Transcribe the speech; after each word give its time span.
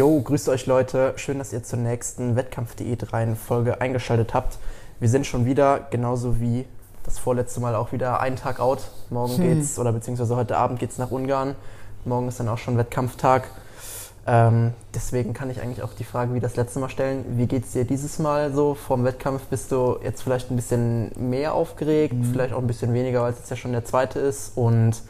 Jo, 0.00 0.18
grüßt 0.18 0.48
euch 0.48 0.64
Leute. 0.64 1.12
Schön, 1.16 1.36
dass 1.36 1.52
ihr 1.52 1.62
zur 1.62 1.78
nächsten 1.78 2.34
Wettkampf.de 2.34 2.96
3 2.96 3.34
Folge 3.34 3.82
eingeschaltet 3.82 4.32
habt. 4.32 4.56
Wir 4.98 5.10
sind 5.10 5.26
schon 5.26 5.44
wieder, 5.44 5.88
genauso 5.90 6.40
wie 6.40 6.64
das 7.04 7.18
vorletzte 7.18 7.60
Mal 7.60 7.74
auch 7.74 7.92
wieder 7.92 8.18
einen 8.18 8.36
Tag 8.36 8.60
out. 8.60 8.92
Morgen 9.10 9.36
hm. 9.36 9.42
geht's, 9.42 9.78
oder 9.78 9.92
beziehungsweise 9.92 10.36
heute 10.36 10.56
Abend 10.56 10.78
geht's 10.78 10.96
nach 10.96 11.10
Ungarn. 11.10 11.54
Morgen 12.06 12.28
ist 12.28 12.40
dann 12.40 12.48
auch 12.48 12.56
schon 12.56 12.78
Wettkampftag. 12.78 13.48
Ähm, 14.26 14.72
deswegen 14.94 15.34
kann 15.34 15.50
ich 15.50 15.60
eigentlich 15.60 15.82
auch 15.82 15.92
die 15.92 16.04
Frage 16.04 16.32
wie 16.32 16.40
das 16.40 16.56
letzte 16.56 16.78
Mal 16.78 16.88
stellen. 16.88 17.36
Wie 17.36 17.46
geht's 17.46 17.72
dir 17.72 17.84
dieses 17.84 18.18
Mal 18.18 18.54
so 18.54 18.72
vom 18.72 19.04
Wettkampf? 19.04 19.42
Bist 19.50 19.70
du 19.70 19.98
jetzt 20.02 20.22
vielleicht 20.22 20.50
ein 20.50 20.56
bisschen 20.56 21.10
mehr 21.18 21.52
aufgeregt, 21.52 22.14
mhm. 22.14 22.24
vielleicht 22.24 22.54
auch 22.54 22.60
ein 22.60 22.66
bisschen 22.66 22.94
weniger, 22.94 23.20
weil 23.20 23.32
es 23.34 23.40
jetzt 23.40 23.50
ja 23.50 23.56
schon 23.56 23.72
der 23.72 23.84
zweite 23.84 24.18
ist? 24.18 24.56
Und 24.56 25.02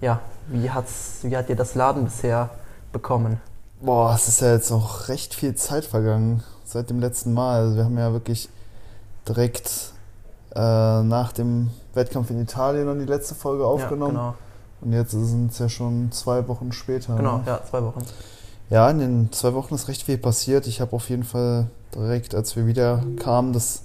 ja, 0.00 0.20
wie, 0.46 0.70
hat's, 0.70 1.18
wie 1.24 1.36
hat 1.36 1.50
dir 1.50 1.56
das 1.56 1.74
Laden 1.74 2.04
bisher 2.04 2.48
bekommen? 2.92 3.42
Boah, 3.80 4.14
es 4.14 4.26
ist 4.26 4.40
ja 4.40 4.52
jetzt 4.52 4.72
auch 4.72 5.08
recht 5.08 5.34
viel 5.34 5.54
Zeit 5.54 5.84
vergangen 5.84 6.42
seit 6.64 6.90
dem 6.90 6.98
letzten 6.98 7.32
Mal. 7.32 7.60
Also 7.60 7.76
wir 7.76 7.84
haben 7.84 7.96
ja 7.96 8.12
wirklich 8.12 8.48
direkt 9.28 9.92
äh, 10.54 11.02
nach 11.02 11.32
dem 11.32 11.70
Wettkampf 11.94 12.30
in 12.30 12.40
Italien 12.40 12.86
dann 12.86 12.98
die 12.98 13.04
letzte 13.04 13.34
Folge 13.34 13.64
aufgenommen. 13.64 14.16
Ja, 14.16 14.30
genau. 14.30 14.34
Und 14.80 14.92
jetzt 14.92 15.12
sind 15.12 15.52
es 15.52 15.58
ja 15.58 15.68
schon 15.68 16.10
zwei 16.12 16.46
Wochen 16.48 16.72
später. 16.72 17.16
Genau, 17.16 17.38
ne? 17.38 17.44
ja, 17.46 17.60
zwei 17.68 17.82
Wochen. 17.82 18.02
Ja, 18.70 18.90
in 18.90 18.98
den 18.98 19.32
zwei 19.32 19.54
Wochen 19.54 19.74
ist 19.74 19.88
recht 19.88 20.02
viel 20.02 20.18
passiert. 20.18 20.66
Ich 20.66 20.80
habe 20.80 20.94
auf 20.94 21.08
jeden 21.08 21.24
Fall 21.24 21.66
direkt, 21.94 22.34
als 22.34 22.56
wir 22.56 22.66
wieder 22.66 23.02
kamen, 23.16 23.52
das 23.52 23.82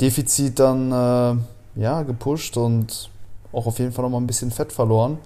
Defizit 0.00 0.58
dann 0.58 0.92
äh, 0.92 1.80
ja, 1.80 2.02
gepusht 2.02 2.56
und 2.56 3.10
auch 3.52 3.66
auf 3.66 3.78
jeden 3.78 3.92
Fall 3.92 4.02
nochmal 4.02 4.20
ein 4.20 4.26
bisschen 4.26 4.50
Fett 4.50 4.72
verloren. 4.72 5.18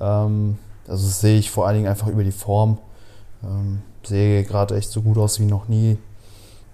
Ähm, 0.00 0.58
also 0.88 1.06
das 1.06 1.20
sehe 1.20 1.38
ich 1.38 1.50
vor 1.50 1.66
allen 1.66 1.76
Dingen 1.76 1.88
einfach 1.88 2.08
über 2.08 2.24
die 2.24 2.32
Form. 2.32 2.78
Ähm, 3.44 3.82
sehe 4.04 4.44
gerade 4.44 4.76
echt 4.76 4.90
so 4.90 5.02
gut 5.02 5.18
aus 5.18 5.40
wie 5.40 5.46
noch 5.46 5.68
nie. 5.68 5.98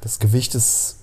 Das 0.00 0.18
Gewicht 0.18 0.54
ist 0.54 0.96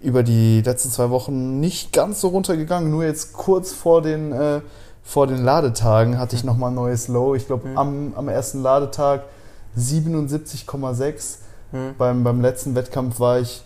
über 0.00 0.22
die 0.22 0.62
letzten 0.62 0.90
zwei 0.90 1.10
Wochen 1.10 1.60
nicht 1.60 1.92
ganz 1.92 2.20
so 2.20 2.28
runtergegangen. 2.28 2.90
Nur 2.90 3.04
jetzt 3.04 3.32
kurz 3.32 3.72
vor 3.72 4.02
den, 4.02 4.32
äh, 4.32 4.60
vor 5.02 5.26
den 5.26 5.44
Ladetagen 5.44 6.18
hatte 6.18 6.36
ich 6.36 6.42
mhm. 6.42 6.50
nochmal 6.50 6.70
ein 6.70 6.76
neues 6.76 7.08
Low. 7.08 7.34
Ich 7.34 7.46
glaube, 7.46 7.68
mhm. 7.68 7.78
am, 7.78 8.12
am 8.14 8.28
ersten 8.28 8.62
Ladetag 8.62 9.22
77,6. 9.76 11.38
Mhm. 11.72 11.94
Beim, 11.98 12.24
beim 12.24 12.40
letzten 12.40 12.74
Wettkampf 12.74 13.20
war 13.20 13.40
ich 13.40 13.62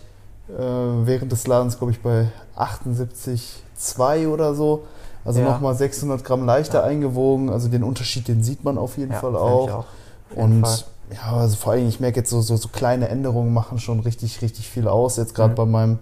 äh, 0.49 0.61
während 0.61 1.31
des 1.31 1.47
Ladens, 1.47 1.77
glaube 1.77 1.91
ich, 1.91 2.01
bei 2.01 2.27
78,2 2.57 4.27
oder 4.27 4.55
so. 4.55 4.83
Also 5.25 5.39
ja. 5.39 5.49
nochmal 5.49 5.75
600 5.75 6.23
Gramm 6.23 6.45
leichter 6.45 6.79
ja. 6.79 6.85
eingewogen. 6.85 7.49
Also 7.49 7.69
den 7.69 7.83
Unterschied, 7.83 8.27
den 8.27 8.43
sieht 8.43 8.63
man 8.63 8.77
auf 8.77 8.97
jeden 8.97 9.13
ja, 9.13 9.19
Fall 9.19 9.35
auch. 9.35 9.85
Und 10.35 10.61
Fall. 10.61 10.77
ja, 11.13 11.37
also 11.37 11.55
vor 11.55 11.73
allem, 11.73 11.87
ich 11.87 11.99
merke 11.99 12.19
jetzt 12.19 12.29
so, 12.29 12.41
so, 12.41 12.55
so, 12.57 12.69
kleine 12.69 13.09
Änderungen 13.09 13.53
machen 13.53 13.79
schon 13.79 13.99
richtig, 13.99 14.41
richtig 14.41 14.69
viel 14.69 14.87
aus. 14.87 15.17
Jetzt 15.17 15.35
gerade 15.35 15.51
mhm. 15.51 15.55
bei 15.55 15.65
meinem 15.65 15.99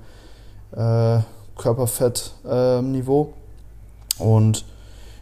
äh, 0.71 1.21
Körperfettniveau. 1.57 3.33
Äh, 4.19 4.23
und 4.23 4.65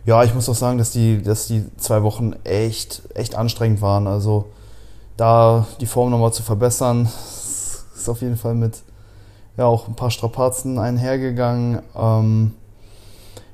ja, 0.06 0.24
ich 0.24 0.34
muss 0.34 0.50
auch 0.50 0.56
sagen, 0.56 0.78
dass 0.78 0.92
die, 0.92 1.22
dass 1.22 1.48
die 1.48 1.66
zwei 1.78 2.04
Wochen 2.04 2.34
echt, 2.44 3.04
echt 3.16 3.36
anstrengend 3.36 3.82
waren. 3.82 4.08
Also 4.08 4.46
da 5.18 5.68
die 5.80 5.86
Form 5.86 6.10
nochmal 6.12 6.34
zu 6.34 6.44
verbessern, 6.44 7.10
ist 7.96 8.10
auf 8.10 8.22
jeden 8.22 8.38
Fall 8.38 8.56
mit 8.56 8.82
ja 9.58 9.66
auch 9.66 9.88
ein 9.88 9.96
paar 9.96 10.10
Strapazen 10.10 10.80
einhergegangen. 10.80 11.82
Ähm, 11.96 12.54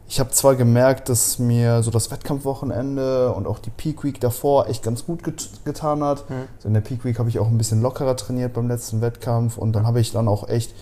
ich 0.07 0.19
habe 0.19 0.29
zwar 0.31 0.55
gemerkt, 0.55 1.09
dass 1.09 1.39
mir 1.39 1.81
so 1.81 1.89
das 1.89 2.11
Wettkampfwochenende 2.11 3.31
und 3.33 3.47
auch 3.47 3.57
die 3.57 3.71
Peak 3.71 4.03
Week 4.03 4.19
davor 4.19 4.67
echt 4.67 4.83
ganz 4.83 5.05
gut 5.05 5.23
get 5.23 5.49
getan 5.65 6.03
hat. 6.03 6.29
Mhm. 6.29 6.35
Also 6.55 6.67
in 6.67 6.73
der 6.73 6.81
Peak 6.81 7.03
Week 7.05 7.17
habe 7.17 7.29
ich 7.29 7.39
auch 7.39 7.47
ein 7.47 7.57
bisschen 7.57 7.81
lockerer 7.81 8.15
trainiert 8.15 8.53
beim 8.53 8.67
letzten 8.67 9.01
Wettkampf 9.01 9.57
und 9.57 9.73
dann 9.73 9.87
habe 9.87 9.99
ich 9.99 10.11
dann 10.11 10.27
auch 10.27 10.47
echt 10.47 10.73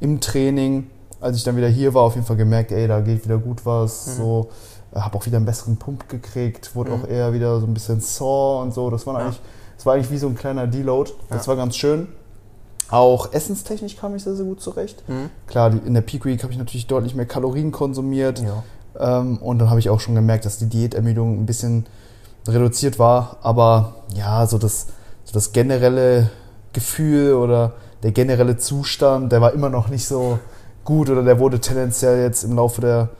im 0.00 0.20
Training, 0.20 0.88
als 1.20 1.36
ich 1.36 1.44
dann 1.44 1.56
wieder 1.56 1.68
hier 1.68 1.92
war, 1.94 2.02
auf 2.02 2.14
jeden 2.14 2.26
Fall 2.26 2.36
gemerkt, 2.36 2.70
ey, 2.70 2.86
da 2.86 3.00
geht 3.00 3.24
wieder 3.24 3.38
gut 3.38 3.66
was. 3.66 4.06
Mhm. 4.06 4.12
So, 4.12 4.48
äh, 4.94 5.00
habe 5.00 5.18
auch 5.18 5.26
wieder 5.26 5.38
einen 5.38 5.46
besseren 5.46 5.76
Pump 5.76 6.08
gekriegt, 6.08 6.76
wurde 6.76 6.92
mhm. 6.92 7.02
auch 7.02 7.08
eher 7.08 7.32
wieder 7.32 7.58
so 7.60 7.66
ein 7.66 7.74
bisschen 7.74 8.00
sore 8.00 8.62
und 8.62 8.72
so. 8.72 8.90
Das 8.90 9.06
war 9.06 9.16
eigentlich, 9.16 9.40
das 9.76 9.86
war 9.86 9.94
eigentlich 9.94 10.10
wie 10.12 10.18
so 10.18 10.28
ein 10.28 10.36
kleiner 10.36 10.68
Deload. 10.68 11.10
Das 11.28 11.46
ja. 11.46 11.48
war 11.48 11.56
ganz 11.56 11.76
schön. 11.76 12.08
Auch 12.90 13.32
essenstechnisch 13.32 13.96
kam 13.96 14.16
ich 14.16 14.24
sehr, 14.24 14.34
sehr 14.34 14.46
gut 14.46 14.60
zurecht. 14.60 15.02
Mhm. 15.08 15.30
Klar, 15.46 15.72
in 15.84 15.94
der 15.94 16.00
Peak 16.00 16.24
Week 16.24 16.42
habe 16.42 16.52
ich 16.52 16.58
natürlich 16.58 16.86
deutlich 16.86 17.14
mehr 17.14 17.26
Kalorien 17.26 17.70
konsumiert. 17.70 18.40
Ja. 18.40 18.62
Ähm, 18.98 19.38
und 19.38 19.58
dann 19.58 19.70
habe 19.70 19.80
ich 19.80 19.90
auch 19.90 20.00
schon 20.00 20.14
gemerkt, 20.14 20.44
dass 20.44 20.58
die 20.58 20.66
Diätermüdung 20.66 21.38
ein 21.38 21.46
bisschen 21.46 21.86
reduziert 22.46 22.98
war. 22.98 23.38
Aber 23.42 23.96
ja, 24.14 24.46
so 24.46 24.58
das, 24.58 24.86
so 25.24 25.32
das 25.32 25.52
generelle 25.52 26.30
Gefühl 26.72 27.34
oder 27.34 27.74
der 28.02 28.12
generelle 28.12 28.56
Zustand, 28.56 29.32
der 29.32 29.40
war 29.40 29.52
immer 29.52 29.68
noch 29.68 29.88
nicht 29.88 30.06
so 30.06 30.38
gut 30.84 31.10
oder 31.10 31.22
der 31.22 31.38
wurde 31.38 31.60
tendenziell 31.60 32.22
jetzt 32.22 32.44
im 32.44 32.56
Laufe 32.56 32.80
der 32.80 33.10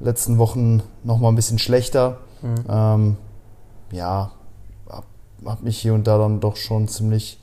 letzten 0.00 0.38
Wochen 0.38 0.82
nochmal 1.04 1.32
ein 1.32 1.36
bisschen 1.36 1.58
schlechter. 1.58 2.18
Mhm. 2.40 2.54
Ähm, 2.68 3.16
ja, 3.92 4.30
habe 4.88 5.06
hab 5.44 5.62
mich 5.62 5.78
hier 5.78 5.92
und 5.92 6.06
da 6.06 6.16
dann 6.16 6.40
doch 6.40 6.56
schon 6.56 6.88
ziemlich 6.88 7.38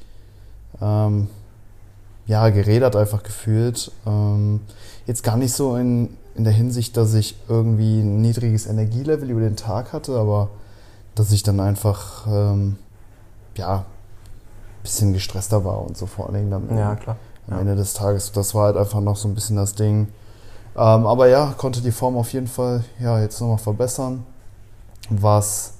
ähm, 0.81 1.27
ja, 2.27 2.49
gerädert 2.49 2.95
einfach 2.95 3.23
gefühlt. 3.23 3.91
Ähm, 4.05 4.59
jetzt 5.05 5.23
gar 5.23 5.37
nicht 5.37 5.53
so 5.53 5.77
in, 5.77 6.09
in 6.35 6.43
der 6.43 6.53
Hinsicht, 6.53 6.97
dass 6.97 7.13
ich 7.13 7.37
irgendwie 7.47 8.01
ein 8.01 8.21
niedriges 8.21 8.67
Energielevel 8.67 9.29
über 9.29 9.41
den 9.41 9.55
Tag 9.55 9.93
hatte, 9.93 10.17
aber 10.17 10.49
dass 11.15 11.31
ich 11.31 11.41
dann 11.41 11.59
einfach, 11.59 12.27
ähm, 12.27 12.77
ja, 13.55 13.77
ein 13.77 14.83
bisschen 14.83 15.13
gestresster 15.13 15.65
war 15.65 15.81
und 15.81 15.97
so 15.97 16.05
vor 16.05 16.25
allen 16.25 16.35
Dingen 16.35 16.51
dann 16.51 16.77
ja, 16.77 16.95
klar. 16.95 17.15
am 17.47 17.53
ja. 17.55 17.59
Ende 17.61 17.75
des 17.75 17.93
Tages. 17.93 18.31
Das 18.33 18.53
war 18.53 18.65
halt 18.65 18.77
einfach 18.77 19.01
noch 19.01 19.15
so 19.15 19.27
ein 19.27 19.33
bisschen 19.33 19.55
das 19.55 19.73
Ding. 19.73 20.09
Ähm, 20.75 21.07
aber 21.07 21.27
ja, 21.27 21.55
konnte 21.57 21.81
die 21.81 21.91
Form 21.91 22.17
auf 22.17 22.33
jeden 22.33 22.47
Fall 22.47 22.83
ja, 22.99 23.19
jetzt 23.19 23.39
nochmal 23.39 23.57
verbessern. 23.57 24.25
Was 25.09 25.73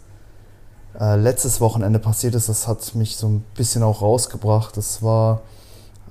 äh, 1.00 1.18
letztes 1.18 1.62
Wochenende 1.62 2.00
passiert 2.00 2.34
ist, 2.36 2.50
das 2.50 2.68
hat 2.68 2.96
mich 2.96 3.18
so 3.18 3.28
ein 3.28 3.44
bisschen 3.54 3.84
auch 3.84 4.02
rausgebracht. 4.02 4.76
Das 4.78 5.04
war 5.04 5.42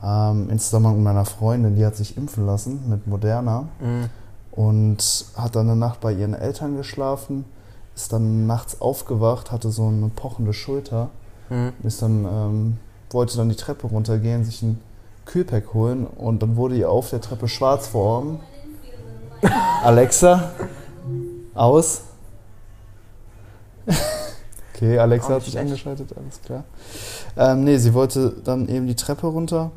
ähm, 0.03 0.51
in 0.51 0.59
Zusammenhang 0.59 0.97
mit 0.97 1.05
meiner 1.05 1.25
Freundin, 1.25 1.77
die 1.77 1.85
hat 1.85 1.97
sich 1.97 2.17
impfen 2.17 2.47
lassen 2.47 2.89
mit 2.89 3.07
Moderna 3.07 3.69
mhm. 3.81 4.09
und 4.53 5.27
hat 5.37 5.57
dann 5.57 5.69
eine 5.69 5.77
Nacht 5.77 6.01
bei 6.01 6.13
ihren 6.13 6.35
Eltern 6.35 6.77
geschlafen, 6.77 7.45
ist 7.95 8.13
dann 8.13 8.47
nachts 8.47 8.81
aufgewacht, 8.81 9.51
hatte 9.53 9.71
so 9.71 9.89
eine 9.89 10.09
pochende 10.09 10.53
Schulter, 10.53 11.09
mhm. 11.49 11.73
ist 11.83 12.03
dann, 12.03 12.25
ähm, 12.25 12.79
wollte 13.11 13.37
dann 13.37 13.49
die 13.49 13.57
Treppe 13.57 13.87
runtergehen, 13.87 14.45
sich 14.45 14.63
ein 14.63 14.81
Kühlpack 15.25 15.75
holen 15.75 16.07
und 16.07 16.43
dann 16.43 16.57
wurde 16.57 16.77
ihr 16.77 16.91
auf 16.91 17.11
der 17.11 17.21
Treppe 17.21 17.49
schwarz 17.49 17.89
vor 17.89 18.19
Augen. 18.19 18.41
Alexa, 19.83 20.51
aus. 21.55 22.03
okay, 24.75 24.99
Alexa 24.99 25.35
hat 25.35 25.43
sich 25.43 25.59
eingeschaltet, 25.59 26.11
alles 26.17 26.41
klar. 26.43 26.65
Ähm, 27.37 27.65
nee, 27.65 27.77
sie 27.79 27.93
wollte 27.95 28.35
dann 28.45 28.69
eben 28.69 28.87
die 28.87 28.95
Treppe 28.95 29.27
runter 29.27 29.71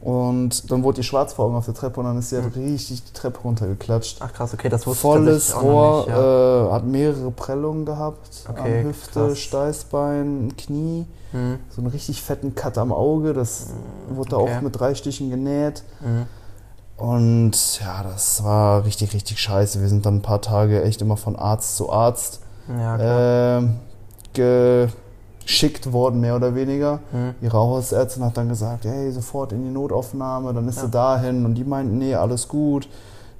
und 0.00 0.70
dann 0.70 0.84
wurde 0.84 0.96
die 0.96 1.02
schwarz 1.02 1.32
vor 1.32 1.46
Augen 1.46 1.56
auf 1.56 1.64
der 1.64 1.74
Treppe 1.74 1.98
und 2.00 2.06
dann 2.06 2.18
ist 2.18 2.30
sie 2.30 2.36
halt 2.36 2.54
richtig 2.54 3.02
die 3.04 3.12
Treppe 3.12 3.40
runtergeklatscht. 3.40 4.18
Ach 4.20 4.32
krass, 4.32 4.54
okay, 4.54 4.68
das 4.68 4.86
wusste 4.86 5.02
Volles 5.02 5.60
Rohr, 5.60 6.00
nicht, 6.00 6.08
ja. 6.10 6.68
äh, 6.68 6.72
hat 6.72 6.84
mehrere 6.84 7.30
Prellungen 7.32 7.84
gehabt. 7.84 8.44
Okay, 8.48 8.80
am 8.80 8.88
Hüfte, 8.88 9.28
krass. 9.28 9.38
Steißbein, 9.38 10.54
Knie. 10.56 11.06
Mhm. 11.32 11.58
So 11.68 11.80
einen 11.80 11.90
richtig 11.90 12.22
fetten 12.22 12.54
Cut 12.54 12.78
am 12.78 12.92
Auge. 12.92 13.32
Das 13.32 13.66
mhm, 14.08 14.16
wurde 14.16 14.38
okay. 14.38 14.56
auch 14.56 14.60
mit 14.62 14.78
drei 14.78 14.94
Stichen 14.94 15.30
genäht. 15.30 15.82
Mhm. 16.00 16.26
Und 16.96 17.80
ja, 17.80 18.02
das 18.02 18.42
war 18.44 18.84
richtig, 18.84 19.14
richtig 19.14 19.40
scheiße. 19.40 19.80
Wir 19.80 19.88
sind 19.88 20.06
dann 20.06 20.16
ein 20.16 20.22
paar 20.22 20.40
Tage 20.40 20.82
echt 20.82 21.02
immer 21.02 21.16
von 21.16 21.36
Arzt 21.36 21.76
zu 21.76 21.90
Arzt 21.92 22.40
ja, 22.68 23.58
äh, 23.58 23.68
geschickt 25.48 25.94
worden, 25.94 26.20
mehr 26.20 26.36
oder 26.36 26.54
weniger. 26.54 27.00
Mhm. 27.10 27.34
Ihre 27.40 27.56
Hausärztin 27.56 28.22
hat 28.22 28.36
dann 28.36 28.50
gesagt, 28.50 28.84
hey, 28.84 29.10
sofort 29.10 29.52
in 29.52 29.64
die 29.64 29.70
Notaufnahme, 29.70 30.52
dann 30.52 30.68
ist 30.68 30.76
ja. 30.76 30.84
sie 30.84 30.90
dahin 30.90 31.46
und 31.46 31.54
die 31.54 31.64
meinten, 31.64 31.96
nee, 31.96 32.14
alles 32.14 32.48
gut. 32.48 32.86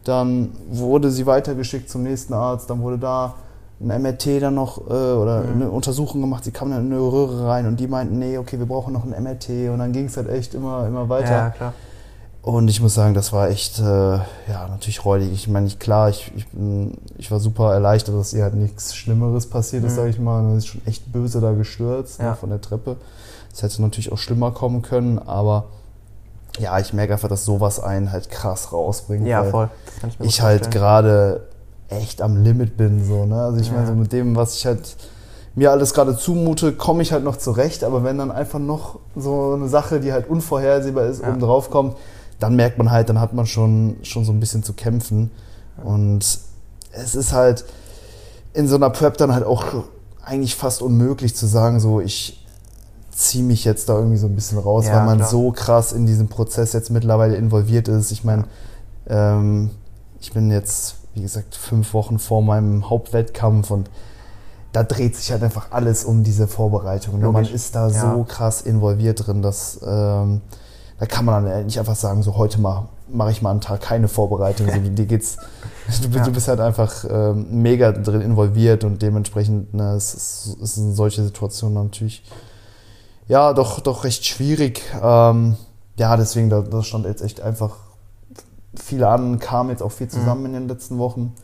Dann 0.04 0.52
wurde 0.70 1.10
sie 1.10 1.26
weitergeschickt 1.26 1.90
zum 1.90 2.04
nächsten 2.04 2.32
Arzt, 2.32 2.70
dann 2.70 2.80
wurde 2.80 2.96
da 2.96 3.34
ein 3.78 4.02
MRT 4.02 4.40
dann 4.40 4.54
noch 4.54 4.78
äh, 4.88 4.90
oder 4.90 5.42
mhm. 5.42 5.52
eine 5.52 5.70
Untersuchung 5.70 6.22
gemacht, 6.22 6.44
sie 6.44 6.50
kamen 6.50 6.70
dann 6.70 6.86
in 6.86 6.92
eine 6.92 7.00
Röhre 7.00 7.46
rein 7.46 7.66
und 7.66 7.78
die 7.78 7.86
meinten, 7.86 8.18
nee, 8.18 8.38
okay, 8.38 8.58
wir 8.58 8.66
brauchen 8.66 8.94
noch 8.94 9.04
ein 9.04 9.22
MRT 9.22 9.70
und 9.70 9.78
dann 9.78 9.92
ging 9.92 10.06
es 10.06 10.16
halt 10.16 10.30
echt 10.30 10.54
immer, 10.54 10.86
immer 10.86 11.10
weiter. 11.10 11.30
Ja, 11.30 11.50
klar. 11.50 11.74
Und 12.48 12.68
ich 12.68 12.80
muss 12.80 12.94
sagen, 12.94 13.12
das 13.12 13.34
war 13.34 13.50
echt, 13.50 13.78
äh, 13.78 13.82
ja, 13.82 14.68
natürlich 14.70 15.04
räudig. 15.04 15.30
Ich 15.34 15.48
meine, 15.48 15.66
ich, 15.66 15.78
klar, 15.78 16.08
ich, 16.08 16.32
ich, 16.34 16.46
ich 17.18 17.30
war 17.30 17.40
super 17.40 17.74
erleichtert, 17.74 18.14
dass 18.14 18.32
ihr 18.32 18.42
halt 18.42 18.54
nichts 18.54 18.96
Schlimmeres 18.96 19.50
passiert 19.50 19.84
ist, 19.84 19.92
mhm. 19.92 19.96
sage 19.96 20.08
ich 20.08 20.18
mal. 20.18 20.52
Sie 20.52 20.56
ist 20.56 20.66
schon 20.68 20.80
echt 20.86 21.12
böse 21.12 21.42
da 21.42 21.52
gestürzt 21.52 22.20
ne, 22.20 22.24
ja. 22.24 22.30
ne, 22.30 22.36
von 22.38 22.48
der 22.48 22.62
Treppe. 22.62 22.96
Das 23.50 23.62
hätte 23.62 23.82
natürlich 23.82 24.10
auch 24.12 24.16
schlimmer 24.16 24.50
kommen 24.50 24.80
können, 24.80 25.18
aber 25.18 25.66
ja, 26.58 26.78
ich 26.78 26.94
merke 26.94 27.12
einfach, 27.12 27.28
dass 27.28 27.44
sowas 27.44 27.80
einen 27.80 28.12
halt 28.12 28.30
krass 28.30 28.72
rausbringt. 28.72 29.26
Ja, 29.26 29.44
voll. 29.44 29.68
ich, 30.08 30.26
ich 30.26 30.40
halt 30.40 30.70
gerade 30.70 31.48
echt 31.90 32.22
am 32.22 32.42
Limit 32.42 32.78
bin, 32.78 33.04
so, 33.04 33.26
ne? 33.26 33.42
Also 33.42 33.60
ich 33.60 33.66
ja. 33.66 33.74
meine, 33.74 33.88
so 33.88 33.92
mit 33.92 34.10
dem, 34.10 34.36
was 34.36 34.54
ich 34.54 34.64
halt 34.64 34.96
mir 35.54 35.70
alles 35.70 35.92
gerade 35.92 36.16
zumute, 36.16 36.72
komme 36.72 37.02
ich 37.02 37.12
halt 37.12 37.24
noch 37.24 37.36
zurecht. 37.36 37.84
Aber 37.84 38.04
wenn 38.04 38.16
dann 38.16 38.30
einfach 38.30 38.58
noch 38.58 39.00
so 39.14 39.52
eine 39.52 39.68
Sache, 39.68 40.00
die 40.00 40.14
halt 40.14 40.30
unvorhersehbar 40.30 41.04
ist, 41.04 41.20
Ja. 41.20 41.28
oben 41.28 41.40
drauf 41.40 41.68
kommt, 41.68 41.94
dann 42.38 42.56
merkt 42.56 42.78
man 42.78 42.90
halt, 42.90 43.08
dann 43.08 43.20
hat 43.20 43.32
man 43.32 43.46
schon, 43.46 43.96
schon 44.02 44.24
so 44.24 44.32
ein 44.32 44.40
bisschen 44.40 44.62
zu 44.62 44.72
kämpfen. 44.72 45.30
Und 45.82 46.20
es 46.92 47.14
ist 47.14 47.32
halt 47.32 47.64
in 48.52 48.68
so 48.68 48.76
einer 48.76 48.90
Prep 48.90 49.16
dann 49.16 49.34
halt 49.34 49.44
auch 49.44 49.64
eigentlich 50.24 50.54
fast 50.56 50.82
unmöglich 50.82 51.34
zu 51.34 51.46
sagen, 51.46 51.80
so 51.80 52.00
ich 52.00 52.44
ziehe 53.10 53.42
mich 53.44 53.64
jetzt 53.64 53.88
da 53.88 53.94
irgendwie 53.96 54.16
so 54.18 54.26
ein 54.26 54.34
bisschen 54.34 54.58
raus, 54.58 54.86
Ja, 54.86 54.96
weil 54.96 55.06
man 55.06 55.18
klar. 55.18 55.28
so 55.30 55.50
krass 55.50 55.92
in 55.92 56.06
diesem 56.06 56.28
Prozess 56.28 56.72
jetzt 56.72 56.90
mittlerweile 56.90 57.36
involviert 57.36 57.88
ist. 57.88 58.12
Ich 58.12 58.22
meine, 58.24 58.44
ähm, 59.08 59.70
ich 60.20 60.32
bin 60.32 60.50
jetzt, 60.50 60.96
wie 61.14 61.22
gesagt, 61.22 61.56
fünf 61.56 61.94
Wochen 61.94 62.18
vor 62.20 62.42
meinem 62.42 62.88
Hauptwettkampf 62.88 63.70
und 63.72 63.90
da 64.72 64.84
dreht 64.84 65.16
sich 65.16 65.32
halt 65.32 65.42
einfach 65.42 65.72
alles 65.72 66.04
um 66.04 66.22
diese 66.22 66.46
Vorbereitung. 66.46 67.18
Ne? 67.18 67.32
Man 67.32 67.44
ist 67.46 67.74
da 67.74 67.88
Ja. 67.88 68.14
so 68.14 68.22
krass 68.24 68.60
involviert 68.60 69.26
drin, 69.26 69.42
dass 69.42 69.80
ähm, 69.84 70.42
da 70.98 71.06
kann 71.06 71.24
man 71.24 71.44
dann 71.44 71.66
nicht 71.66 71.78
einfach 71.78 71.96
sagen, 71.96 72.22
so 72.22 72.36
heute 72.36 72.60
mal 72.60 72.88
mache 73.08 73.30
ich 73.30 73.40
mal 73.42 73.50
einen 73.52 73.60
Tag 73.60 73.80
keine 73.80 74.08
Vorbereitung. 74.08 74.66
So, 74.68 74.78
dir 74.90 75.06
geht's, 75.06 75.36
du, 76.02 76.08
bist- 76.08 76.14
Ja. 76.16 76.24
du 76.24 76.32
bist 76.32 76.48
halt 76.48 76.60
einfach 76.60 77.04
ähm, 77.08 77.62
mega 77.62 77.92
drin 77.92 78.20
involviert 78.20 78.84
und 78.84 79.00
dementsprechend 79.00 79.72
ne, 79.74 79.92
es 79.94 80.14
ist, 80.14 80.56
es 80.62 80.74
sind 80.74 80.94
solche 80.94 81.22
Situationen 81.24 81.82
natürlich 81.84 82.22
ja 83.28 83.52
doch 83.52 83.80
doch 83.80 84.04
recht 84.04 84.24
schwierig. 84.26 84.82
Ähm, 85.02 85.56
ja, 85.98 86.16
deswegen 86.16 86.50
da, 86.50 86.60
da 86.62 86.82
stand 86.82 87.06
jetzt 87.06 87.22
echt 87.22 87.40
einfach 87.40 87.76
viel 88.74 89.02
an, 89.04 89.38
kam 89.38 89.70
jetzt 89.70 89.82
auch 89.82 89.90
viel 89.92 90.08
zusammen 90.08 90.46
in 90.46 90.52
den 90.52 90.68
letzten 90.68 90.98
Wochen. 90.98 91.34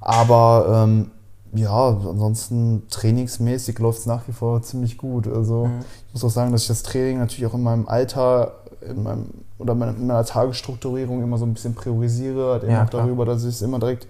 Aber 0.00 0.84
ähm, 0.84 1.10
ja, 1.52 1.88
ansonsten 1.88 2.84
trainingsmäßig 2.90 3.78
läuft 3.80 3.98
es 4.00 4.06
nach 4.06 4.26
wie 4.28 4.32
vor 4.32 4.62
ziemlich 4.62 4.96
gut. 4.98 5.26
Also 5.26 5.66
Mhm. 5.66 5.80
ich 6.08 6.14
muss 6.14 6.24
auch 6.24 6.30
sagen, 6.34 6.52
dass 6.52 6.62
ich 6.62 6.68
das 6.68 6.82
Training 6.84 7.18
natürlich 7.18 7.44
auch 7.50 7.54
in 7.54 7.62
meinem 7.62 7.88
Alter, 7.88 8.52
in 8.88 9.02
meinem, 9.02 9.26
oder 9.58 9.72
in 9.72 9.78
meiner 10.06 10.24
Tagesstrukturierung 10.24 11.22
immer 11.22 11.38
so 11.38 11.44
ein 11.46 11.54
bisschen 11.54 11.74
priorisiere, 11.74 12.52
halt 12.52 12.62
eben 12.64 12.72
Ja, 12.72 12.84
auch 12.84 12.90
darüber, 12.90 13.24
dass 13.24 13.42
ich 13.42 13.50
es 13.50 13.62
immer 13.62 13.78
direkt 13.78 14.06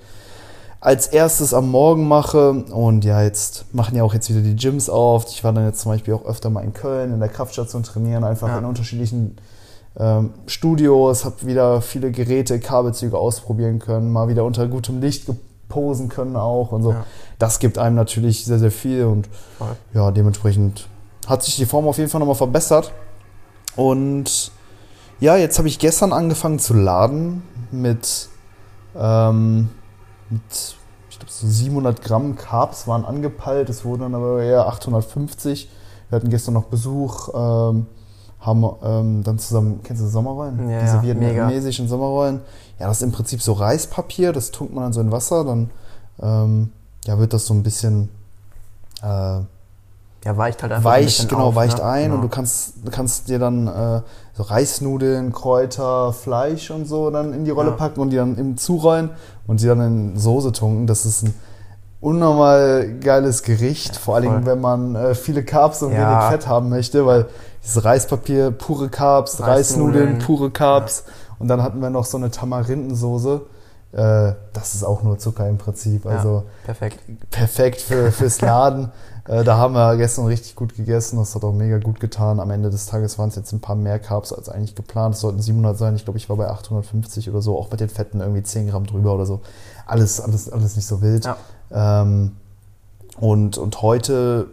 als 0.81 1.08
erstes 1.08 1.52
am 1.52 1.70
Morgen 1.70 2.08
mache. 2.08 2.50
Und 2.52 3.05
ja, 3.05 3.22
jetzt 3.22 3.67
machen 3.75 3.96
ja 3.96 4.02
auch 4.02 4.14
jetzt 4.14 4.31
wieder 4.31 4.40
die 4.40 4.56
Gyms 4.56 4.88
auf. 4.88 5.26
Ich 5.28 5.44
war 5.44 5.52
dann 5.52 5.67
jetzt 5.67 5.81
zum 5.81 5.93
Beispiel 5.93 6.14
auch 6.14 6.25
öfter 6.25 6.49
mal 6.50 6.62
in 6.64 6.72
Köln 6.72 7.12
in 7.12 7.20
der 7.20 7.28
Kraftstation 7.28 7.82
trainieren, 7.82 8.25
einfach 8.25 8.49
Ja. 8.49 8.58
in 8.58 8.64
unterschiedlichen 8.64 9.37
ähm, 9.99 10.31
Studios, 10.46 11.25
habe 11.25 11.34
wieder 11.46 11.82
viele 11.82 12.12
Geräte, 12.12 12.61
Kabelzüge 12.61 13.19
ausprobieren 13.19 13.78
können, 13.81 14.11
mal 14.11 14.28
wieder 14.28 14.44
unter 14.44 14.67
gutem 14.69 15.00
Licht 15.00 15.28
posen 15.69 16.08
können 16.08 16.37
auch 16.37 16.72
und 16.72 16.82
so. 16.82 16.93
Ja. 16.93 17.05
Das 17.38 17.58
gibt 17.58 17.76
einem 17.76 17.96
natürlich 17.96 18.44
sehr, 18.44 18.58
sehr 18.58 18.70
viel 18.70 19.05
und 19.05 19.28
Voll. 19.58 19.76
ja, 19.94 20.11
dementsprechend 20.12 20.87
hat 21.26 21.43
sich 21.43 21.56
die 21.56 21.67
Form 21.67 21.87
auf 21.88 21.99
jeden 21.99 22.08
Fall 22.08 22.20
nochmal 22.20 22.37
verbessert. 22.37 22.93
Und 23.76 24.50
ja, 25.20 25.37
jetzt 25.37 25.58
habe 25.58 25.69
ich 25.69 25.78
gestern 25.78 26.12
angefangen 26.12 26.58
zu 26.58 26.75
laden 26.75 27.43
mit, 27.70 28.28
ähm, 28.96 29.69
mit 30.31 30.76
ich 31.11 31.19
glaube, 31.19 31.31
so 31.31 31.46
700 31.46 32.02
Gramm 32.02 32.37
Carbs 32.37 32.88
waren 32.88 33.05
angepeilt. 33.05 33.69
Es 33.69 33.84
wurden 33.84 34.02
dann 34.02 34.14
aber 34.14 34.43
eher 34.43 34.67
850. 34.67 35.69
Wir 36.08 36.17
hatten 36.17 36.31
gestern 36.31 36.55
noch 36.55 36.64
Besuch, 36.64 37.28
ähm, 37.34 37.87
haben 38.40 38.64
ähm, 38.82 39.22
dann 39.22 39.38
zusammen, 39.38 39.81
kennst 39.84 40.02
du 40.02 40.06
Sommerrollen? 40.06 40.69
Ja, 40.69 40.81
Diese 40.81 41.02
vietnamesischen 41.02 41.88
Sommerrollen. 41.88 42.40
Ja, 42.78 42.88
das 42.88 42.99
ist 42.99 43.02
im 43.02 43.12
Prinzip 43.12 43.43
so 43.43 43.52
Reispapier, 43.52 44.32
das 44.32 44.50
tunkt 44.50 44.75
man 44.75 44.84
dann 44.84 44.93
so 44.94 45.02
in 45.02 45.12
Wasser, 45.12 45.44
dann 45.44 45.70
ähm, 46.20 46.72
ja, 47.05 47.19
wird 47.19 47.34
das 47.34 47.46
so 47.46 47.52
ein 47.55 47.62
bisschen 47.62 48.08
äh, 49.02 49.40
Ja, 50.25 50.37
weicht 50.37 50.62
halt 50.62 50.72
einfach 50.72 50.90
ein 50.90 50.96
weicht, 50.96 51.06
bisschen 51.06 51.28
genau, 51.28 51.46
auf, 51.49 51.55
weicht 51.55 51.78
ne? 51.78 51.84
ein 51.84 52.02
Genau. 52.05 52.14
und 52.17 52.20
du 52.22 52.28
kannst, 52.28 52.75
kannst 52.90 53.28
dir 53.28 53.38
dann 53.38 53.67
äh, 53.69 54.02
so 54.34 54.43
Reisnudeln, 54.43 55.32
Kräuter, 55.32 56.12
Fleisch 56.12 56.70
und 56.70 56.87
so 56.87 57.11
dann 57.11 57.32
in 57.32 57.44
die 57.44 57.50
Rolle 57.50 57.70
Ja. 57.70 57.76
packen 57.76 58.00
und 58.00 58.11
die 58.11 58.17
dann 58.17 58.37
eben 58.38 58.56
zurollen 58.58 59.11
und 59.46 59.61
die 59.62 59.67
dann 59.67 59.81
in 59.81 60.19
Soße 60.19 60.52
tunken. 60.52 60.87
Das 60.87 61.06
ist 61.06 61.22
ein 61.22 61.34
unnormal 62.00 62.99
geiles 63.00 63.43
Gericht, 63.43 63.96
vor 63.96 64.14
allen. 64.17 64.25
Dingen, 64.25 64.46
wenn 64.46 64.61
man 64.61 64.94
äh, 64.94 65.14
viele 65.14 65.43
Carbs 65.43 65.82
und 65.82 65.93
Ja. 65.93 66.11
wenig 66.11 66.25
Fett 66.31 66.46
haben 66.46 66.69
möchte, 66.69 67.05
weil 67.06 67.26
dieses 67.62 67.84
Reispapier, 67.84 68.50
pure 68.50 68.88
Carbs, 68.88 69.40
Reisnudeln. 69.40 70.05
Reisnudeln, 70.06 70.19
pure 70.19 70.50
Carbs 70.50 71.05
und 71.38 71.49
dann 71.49 71.62
hatten 71.62 71.81
wir 71.81 71.90
noch 71.90 72.05
so 72.05 72.17
eine 72.17 72.31
Tamarindensoße. 72.31 73.40
Äh, 73.93 74.32
das 74.52 74.75
ist 74.75 74.84
auch 74.84 75.02
nur 75.02 75.19
Zucker 75.19 75.49
im 75.49 75.58
Prinzip. 75.58 76.05
Ja. 76.05 76.12
Also 76.12 76.44
Perfekt. 76.64 77.00
perfekt 77.31 77.81
für, 77.81 78.12
fürs 78.12 78.40
Laden. 78.40 78.90
äh, 79.26 79.44
da 79.44 79.56
haben 79.56 79.75
wir 79.75 79.96
gestern 79.96 80.26
richtig 80.26 80.55
gut 80.56 80.75
gegessen. 80.76 81.19
Das 81.19 81.34
hat 81.34 81.44
auch 81.44 81.52
mega 81.52 81.78
gut 81.78 82.00
getan. 82.00 82.40
Am 82.40 82.50
Ende 82.50 82.70
des 82.70 82.87
Tages 82.87 83.19
waren 83.19 83.28
es 83.28 83.37
jetzt 83.37 83.52
ein 83.52 83.61
paar 83.61 83.76
mehr 83.76 83.99
Carbs 83.99 84.32
als 84.32 84.49
eigentlich 84.49 84.75
geplant. 84.75 85.14
Es 85.14 85.20
sollten 85.20 85.40
700 85.40 85.76
sein. 85.76 85.96
Ich 85.96 86.05
glaube, 86.05 86.19
ich 86.19 86.28
war 86.28 86.37
bei 86.37 86.49
850 86.49 87.28
oder 87.31 87.43
so. 87.43 87.58
Auch 87.58 87.70
mit 87.70 87.81
den 87.81 87.88
Fetten 87.88 88.20
irgendwie 88.20 88.43
10 88.43 88.69
Gramm 88.69 88.87
drüber 88.87 89.14
oder 89.14 89.26
so. 89.26 89.40
Alles, 89.87 90.20
alles, 90.20 90.50
alles 90.50 90.76
nicht 90.76 90.87
so 90.87 91.02
wild. 91.02 91.25
Ja. 91.25 91.37
Ähm, 92.02 92.32
und, 93.19 93.58
und 93.58 93.82
heute, 93.82 94.46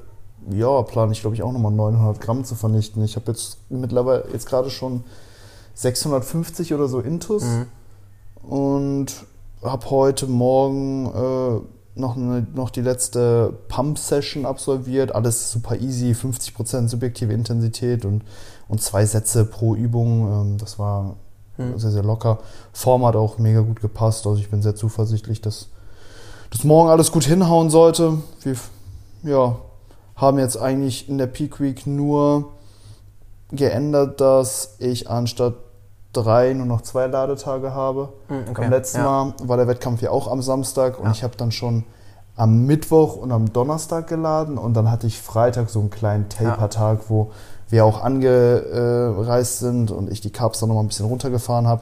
ja, 0.49 0.81
plane 0.81 1.11
ich, 1.11 1.21
glaube 1.21 1.35
ich, 1.35 1.43
auch 1.43 1.51
nochmal 1.51 1.71
900 1.71 2.19
Gramm 2.19 2.43
zu 2.43 2.55
vernichten. 2.55 3.03
Ich 3.03 3.15
habe 3.15 3.31
jetzt 3.31 3.57
mittlerweile, 3.69 4.25
jetzt 4.33 4.47
gerade 4.47 4.69
schon 4.69 5.03
650 5.75 6.73
oder 6.73 6.87
so 6.87 6.99
Intus 6.99 7.43
Mhm. 7.43 7.65
und 8.49 9.25
habe 9.63 9.89
heute 9.89 10.27
Morgen 10.27 11.05
äh, 11.07 11.76
noch, 11.97 12.15
eine, 12.15 12.45
noch 12.53 12.69
die 12.69 12.81
letzte 12.81 13.53
Pump-Session 13.67 14.45
absolviert. 14.45 15.13
Alles 15.13 15.51
super 15.51 15.75
easy, 15.77 16.11
50% 16.11 16.87
subjektive 16.87 17.33
Intensität 17.33 18.05
und, 18.05 18.23
und 18.67 18.81
zwei 18.81 19.05
Sätze 19.05 19.45
pro 19.45 19.75
Übung. 19.75 20.31
Ähm, 20.31 20.57
das 20.57 20.79
war 20.79 21.15
Mhm. 21.57 21.77
sehr, 21.77 21.91
sehr 21.91 22.03
locker. 22.03 22.39
Form 22.71 23.05
hat 23.05 23.15
auch 23.15 23.37
mega 23.37 23.61
gut 23.61 23.81
gepasst. 23.81 24.25
Also 24.27 24.39
ich 24.39 24.49
bin 24.49 24.61
sehr 24.61 24.75
zuversichtlich, 24.75 25.41
dass 25.41 25.69
das 26.51 26.63
morgen 26.63 26.89
alles 26.89 27.11
gut 27.11 27.23
hinhauen 27.23 27.69
sollte. 27.69 28.19
Wir 28.43 28.55
ja, 29.23 29.57
haben 30.15 30.39
jetzt 30.39 30.57
eigentlich 30.57 31.09
in 31.09 31.17
der 31.17 31.27
Peak 31.27 31.59
Week 31.59 31.85
nur 31.87 32.51
geändert, 33.51 34.21
dass 34.21 34.75
ich 34.79 35.09
anstatt 35.09 35.55
drei 36.23 36.53
nur 36.53 36.65
noch 36.65 36.81
zwei 36.81 37.07
Ladetage 37.07 37.73
habe. 37.73 38.09
Mhm, 38.29 38.35
okay. 38.49 38.61
Beim 38.61 38.69
letzten 38.71 38.99
ja. 38.99 39.03
Mal 39.05 39.33
war 39.43 39.57
der 39.57 39.67
Wettkampf 39.67 40.01
ja 40.01 40.11
auch 40.11 40.27
am 40.31 40.41
Samstag 40.41 40.99
und 40.99 41.05
Ja. 41.05 41.11
ich 41.11 41.23
habe 41.23 41.35
dann 41.37 41.51
schon 41.51 41.83
am 42.35 42.65
Mittwoch 42.65 43.15
und 43.15 43.31
am 43.31 43.51
Donnerstag 43.51 44.07
geladen 44.07 44.57
und 44.57 44.75
dann 44.75 44.91
hatte 44.91 45.07
ich 45.07 45.19
Freitag 45.21 45.69
so 45.69 45.79
einen 45.79 45.89
kleinen 45.89 46.29
Taper-Tag, 46.29 47.09
wo 47.09 47.31
wir 47.69 47.83
auch 47.83 48.03
angereist 48.03 49.59
sind 49.59 49.91
und 49.91 50.11
ich 50.11 50.21
die 50.21 50.29
Carbs 50.29 50.59
dann 50.59 50.69
noch 50.69 50.75
mal 50.75 50.81
ein 50.81 50.87
bisschen 50.87 51.05
runtergefahren 51.07 51.67
habe. 51.67 51.81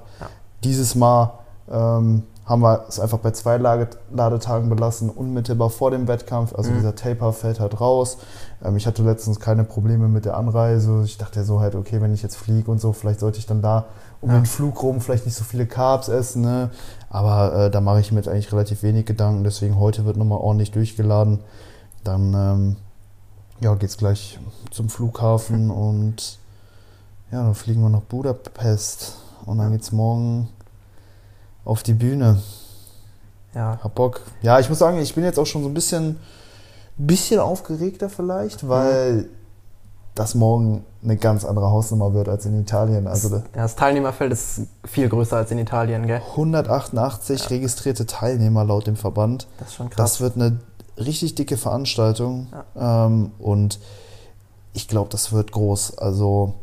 Dieses 0.63 0.95
Mal 0.95 1.31
ähm, 1.71 2.23
haben 2.45 2.61
wir 2.61 2.85
es 2.87 2.99
einfach 2.99 3.17
bei 3.19 3.31
zwei 3.31 3.57
Ladetagen 3.57 4.69
belassen, 4.69 5.09
unmittelbar 5.09 5.69
vor 5.69 5.91
dem 5.91 6.07
Wettkampf. 6.07 6.53
Also 6.55 6.71
Mhm. 6.71 6.75
dieser 6.75 6.95
Taper 6.95 7.33
fällt 7.33 7.59
halt 7.59 7.81
raus. 7.81 8.17
Ähm, 8.63 8.77
ich 8.77 8.85
hatte 8.87 9.03
letztens 9.03 9.39
keine 9.39 9.63
Probleme 9.63 10.07
mit 10.07 10.25
der 10.25 10.37
Anreise. 10.37 11.01
Ich 11.05 11.17
dachte 11.17 11.43
so 11.43 11.59
halt, 11.59 11.75
okay, 11.75 12.01
wenn 12.01 12.13
ich 12.13 12.21
jetzt 12.23 12.35
fliege 12.37 12.69
und 12.71 12.79
so, 12.79 12.93
vielleicht 12.93 13.19
sollte 13.19 13.39
ich 13.39 13.45
dann 13.47 13.61
da 13.61 13.85
um 14.25 14.31
Ja. 14.31 14.37
den 14.39 14.47
Flug 14.47 14.81
rum 14.81 15.01
vielleicht 15.01 15.25
nicht 15.25 15.35
so 15.35 15.43
viele 15.43 15.67
Carbs 15.67 16.07
essen. 16.07 16.41
Ne? 16.41 16.71
Aber 17.09 17.65
äh, 17.65 17.71
da 17.71 17.79
mache 17.79 17.99
ich 17.99 18.11
mir 18.11 18.17
jetzt 18.17 18.27
eigentlich 18.27 18.51
relativ 18.51 18.81
wenig 18.81 19.05
Gedanken. 19.05 19.43
Deswegen 19.43 19.79
heute 19.79 20.03
wird 20.05 20.17
nochmal 20.17 20.39
ordentlich 20.39 20.71
durchgeladen. 20.71 21.41
Dann 22.03 22.33
ähm, 22.33 22.75
ja, 23.61 23.75
geht's 23.75 23.97
gleich 23.97 24.39
zum 24.71 24.89
Flughafen 24.89 25.69
und 25.69 26.39
ja, 27.31 27.43
dann 27.43 27.53
fliegen 27.53 27.81
wir 27.83 27.89
nach 27.89 28.01
Budapest. 28.01 29.17
Und 29.45 29.59
dann 29.59 29.71
geht's 29.71 29.91
morgen 29.91 30.49
auf 31.63 31.83
die 31.83 31.93
Bühne. 31.93 32.41
Ja. 33.53 33.79
Hab 33.83 33.93
Bock. 33.93 34.21
Ja, 34.41 34.59
ich 34.59 34.69
muss 34.69 34.79
sagen, 34.79 34.97
ich 34.97 35.13
bin 35.13 35.23
jetzt 35.23 35.37
auch 35.37 35.45
schon 35.45 35.61
so 35.61 35.69
ein 35.69 35.73
bisschen, 35.75 36.17
bisschen 36.97 37.39
aufgeregter 37.39 38.09
vielleicht, 38.09 38.67
weil 38.67 39.29
das 40.15 40.33
morgen 40.33 40.83
eine 41.05 41.15
ganz 41.17 41.45
andere 41.45 41.71
Hausnummer 41.71 42.13
wird 42.13 42.27
als 42.27 42.45
in 42.45 42.59
Italien. 42.59 43.07
Also 43.07 43.29
da- 43.29 43.37
Ja, 43.37 43.61
das 43.63 43.75
Teilnehmerfeld 43.75 44.33
ist 44.33 44.61
viel 44.83 45.07
größer 45.07 45.37
als 45.37 45.51
in 45.51 45.59
Italien, 45.59 46.05
gell? 46.07 46.21
188 46.35 47.49
registrierte 47.49 48.05
Teilnehmer 48.05 48.65
laut 48.65 48.87
dem 48.87 48.95
Verband. 48.97 49.47
Das 49.59 49.69
ist 49.69 49.75
schon 49.75 49.89
krass. 49.89 50.11
Das 50.13 50.21
wird 50.21 50.35
eine 50.35 50.59
richtig 50.97 51.35
dicke 51.35 51.55
Veranstaltung 51.57 52.47
ähm, 52.75 53.31
und 53.39 53.79
ich 54.73 54.87
glaube, 54.87 55.09
das 55.09 55.31
wird 55.31 55.51
groß. 55.53 55.97
Also 55.99 56.55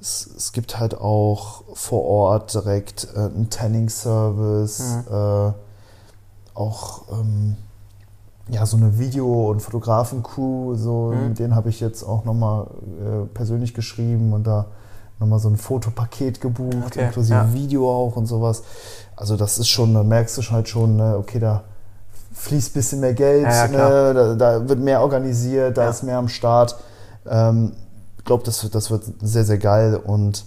es, 0.00 0.26
es 0.36 0.52
gibt 0.52 0.78
halt 0.78 0.98
auch 0.98 1.64
vor 1.74 2.04
Ort 2.04 2.54
direkt 2.54 3.08
äh, 3.14 3.18
einen 3.18 3.50
Tanning-Service, 3.50 4.80
Mhm. 5.08 5.14
äh, 5.14 5.52
auch 6.54 7.02
ähm, 7.12 7.56
ja, 8.50 8.64
so 8.66 8.76
eine 8.76 8.98
Video- 8.98 9.50
und 9.50 9.60
Fotografen-Crew, 9.60 10.74
so, 10.74 11.12
Mhm. 11.14 11.28
mit 11.28 11.38
denen 11.38 11.54
habe 11.54 11.68
ich 11.68 11.80
jetzt 11.80 12.02
auch 12.02 12.24
nochmal 12.24 12.64
äh, 12.64 13.26
persönlich 13.34 13.74
geschrieben 13.74 14.32
und 14.32 14.46
da 14.46 14.66
nochmal 15.20 15.38
so 15.40 15.48
ein 15.48 15.56
Fotopaket 15.56 16.40
gebucht, 16.40 16.76
Okay, 16.86 17.06
inklusive 17.06 17.34
ja. 17.34 17.52
Video 17.52 17.90
auch 17.90 18.16
und 18.16 18.26
sowas. 18.26 18.62
Also 19.16 19.36
das 19.36 19.58
ist 19.58 19.68
schon, 19.68 19.92
da 19.94 20.02
merkst 20.02 20.38
du 20.38 20.42
halt 20.50 20.68
schon, 20.68 20.96
ne, 20.96 21.16
okay, 21.18 21.40
da 21.40 21.64
fließt 22.34 22.70
ein 22.70 22.74
bisschen 22.74 23.00
mehr 23.00 23.14
Geld, 23.14 23.42
Ja, 23.44 23.66
ne? 23.66 24.14
da, 24.14 24.34
da 24.34 24.68
wird 24.68 24.78
mehr 24.78 25.00
organisiert, 25.02 25.76
da 25.76 25.84
Ja. 25.84 25.90
ist 25.90 26.04
mehr 26.04 26.18
am 26.18 26.28
Start. 26.28 26.76
Ähm, 27.28 27.72
ich 28.18 28.24
glaube, 28.24 28.44
das, 28.44 28.62
wird- 28.62 28.74
das 28.76 28.90
wird 28.90 29.02
sehr, 29.20 29.44
sehr 29.44 29.58
geil 29.58 29.96
und 29.96 30.44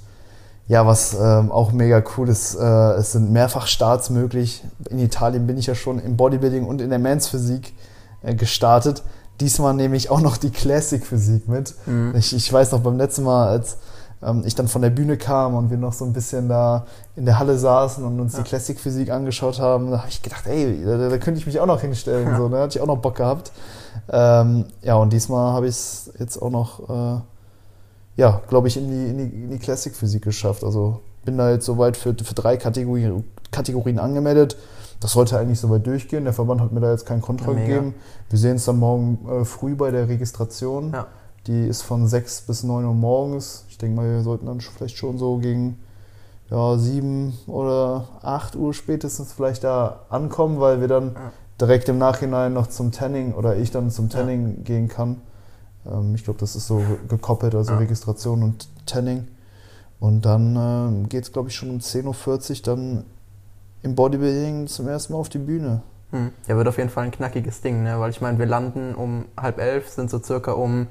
ja, 0.67 0.87
was 0.87 1.15
ähm, 1.19 1.51
auch 1.51 1.73
mega 1.73 2.01
cool 2.17 2.29
ist, 2.29 2.55
äh, 2.55 2.91
es 2.93 3.11
sind 3.11 3.29
mehrfach 3.31 3.67
Starts 3.67 4.09
möglich. 4.09 4.63
In 4.89 4.99
Italien 4.99 5.45
bin 5.47 5.57
ich 5.57 5.65
ja 5.67 5.75
schon 5.75 5.99
im 5.99 6.15
Bodybuilding 6.15 6.65
und 6.65 6.79
in 6.79 6.89
der 6.89 6.99
Men's 6.99 7.27
Physik 7.27 7.69
äh, 7.69 7.73
gestartet. 8.23 9.03
Diesmal 9.39 9.73
nehme 9.73 9.95
ich 9.95 10.09
auch 10.11 10.21
noch 10.21 10.37
die 10.37 10.51
Classic 10.51 11.05
Physik 11.05 11.47
mit. 11.47 11.73
Mhm. 11.87 12.13
Ich, 12.15 12.35
ich 12.35 12.51
weiß 12.51 12.71
noch 12.73 12.81
beim 12.81 12.97
letzten 12.97 13.23
Mal, 13.23 13.47
als 13.47 13.77
ähm, 14.21 14.43
ich 14.45 14.53
dann 14.53 14.67
von 14.67 14.83
der 14.83 14.91
Bühne 14.91 15.17
kam 15.17 15.55
und 15.55 15.71
wir 15.71 15.77
noch 15.77 15.93
so 15.93 16.05
ein 16.05 16.13
bisschen 16.13 16.47
da 16.47 16.85
in 17.15 17.25
der 17.25 17.39
Halle 17.39 17.57
saßen 17.57 18.03
und 18.03 18.19
uns 18.19 18.33
Ja. 18.33 18.39
die 18.43 18.49
Classic 18.49 18.79
Physik 18.79 19.09
angeschaut 19.09 19.59
haben, 19.59 19.89
da 19.89 19.99
habe 19.99 20.09
ich 20.09 20.21
gedacht, 20.21 20.45
ey, 20.45 20.83
da, 20.85 21.09
da 21.09 21.17
könnte 21.17 21.39
ich 21.39 21.47
mich 21.47 21.59
auch 21.59 21.65
noch 21.65 21.81
hinstellen. 21.81 22.27
Ja. 22.27 22.37
So, 22.37 22.49
ne? 22.49 22.59
Hatte 22.59 22.77
ich 22.77 22.81
auch 22.83 22.87
noch 22.87 22.99
Bock 22.99 23.15
gehabt. 23.15 23.51
Ähm, 24.09 24.65
ja, 24.83 24.95
und 24.95 25.11
diesmal 25.11 25.53
habe 25.53 25.65
ich 25.67 25.71
es 25.75 26.11
jetzt 26.19 26.37
auch 26.39 26.51
noch, 26.51 26.89
äh, 26.89 27.21
ja, 28.17 28.41
glaube 28.47 28.67
ich, 28.67 28.77
in 28.77 28.89
die, 28.89 29.09
in, 29.09 29.17
die, 29.17 29.43
in 29.45 29.49
die 29.51 29.59
Classic 29.59 29.95
Physik 29.95 30.23
geschafft. 30.23 30.63
Also 30.63 30.99
bin 31.25 31.37
da 31.37 31.49
jetzt 31.49 31.65
soweit 31.65 31.97
für, 31.97 32.13
für 32.13 32.35
drei 32.35 32.57
Kategorien, 32.57 33.23
Kategorien 33.51 33.97
angemeldet. 33.97 34.55
Das 35.01 35.11
sollte 35.13 35.37
eigentlich 35.37 35.59
soweit 35.59 35.85
durchgehen. 35.85 36.23
Der 36.23 36.33
Verband 36.33 36.61
hat 36.61 36.71
mir 36.71 36.79
da 36.79 36.91
jetzt 36.91 37.05
keinen 37.05 37.21
Kontra 37.21 37.51
Ja, 37.51 37.57
gegeben. 37.59 37.95
Wir 38.29 38.39
sehen 38.39 38.55
es 38.55 38.65
dann 38.65 38.77
morgen 38.79 39.17
äh, 39.29 39.43
früh 39.45 39.75
bei 39.75 39.91
der 39.91 40.07
Registration. 40.07 40.91
Ja. 40.93 41.07
Die 41.47 41.67
ist 41.67 41.81
von 41.81 42.07
6 42.07 42.41
bis 42.43 42.63
9 42.63 42.85
Uhr 42.85 42.93
morgens. 42.93 43.65
Ich 43.67 43.77
denke 43.79 43.95
mal, 43.95 44.07
wir 44.09 44.21
sollten 44.21 44.45
dann 44.45 44.61
vielleicht 44.61 44.95
schon 44.97 45.17
so 45.17 45.37
gegen 45.37 45.79
ja, 46.51 46.77
7 46.77 47.33
oder 47.47 48.09
8 48.21 48.55
Uhr 48.55 48.73
spätestens 48.75 49.33
vielleicht 49.33 49.63
da 49.63 50.01
ankommen, 50.09 50.59
weil 50.59 50.81
wir 50.81 50.87
dann 50.87 51.13
Ja. 51.15 51.31
direkt 51.59 51.89
im 51.89 51.97
Nachhinein 51.97 52.53
noch 52.53 52.67
zum 52.67 52.91
Tanning 52.91 53.33
oder 53.33 53.55
ich 53.57 53.71
dann 53.71 53.89
zum 53.89 54.07
Ja. 54.09 54.19
Tanning 54.19 54.63
gehen 54.63 54.87
kann. 54.87 55.19
Ähm, 55.91 56.13
ich 56.13 56.23
glaube, 56.23 56.39
das 56.39 56.55
ist 56.55 56.67
so 56.67 56.79
gekoppelt, 57.07 57.55
also 57.55 57.71
Ja. 57.71 57.79
Registration 57.79 58.43
und 58.43 58.67
Tanning. 58.85 59.27
Und 59.99 60.25
dann 60.25 60.55
ähm, 60.55 61.09
geht 61.09 61.23
es, 61.23 61.31
glaube 61.31 61.49
ich, 61.49 61.55
schon 61.55 61.71
um 61.71 61.77
10.40 61.79 62.51
Uhr 62.51 62.75
dann 62.75 63.03
im 63.83 63.95
Bodybuilding 63.95 64.67
zum 64.67 64.87
ersten 64.87 65.13
Mal 65.13 65.19
auf 65.19 65.29
die 65.29 65.39
Bühne. 65.39 65.81
Hm. 66.11 66.31
Ja, 66.47 66.57
wird 66.57 66.67
auf 66.67 66.77
jeden 66.77 66.89
Fall 66.89 67.05
ein 67.05 67.11
knackiges 67.11 67.61
Ding, 67.61 67.83
ne? 67.83 67.99
Weil 67.99 68.11
ich 68.11 68.21
meine, 68.21 68.37
wir 68.37 68.45
landen 68.45 68.95
um 68.95 69.25
halb 69.39 69.59
elf, 69.59 69.89
sind 69.89 70.09
so 70.09 70.19
circa 70.21 70.51
um 70.51 70.87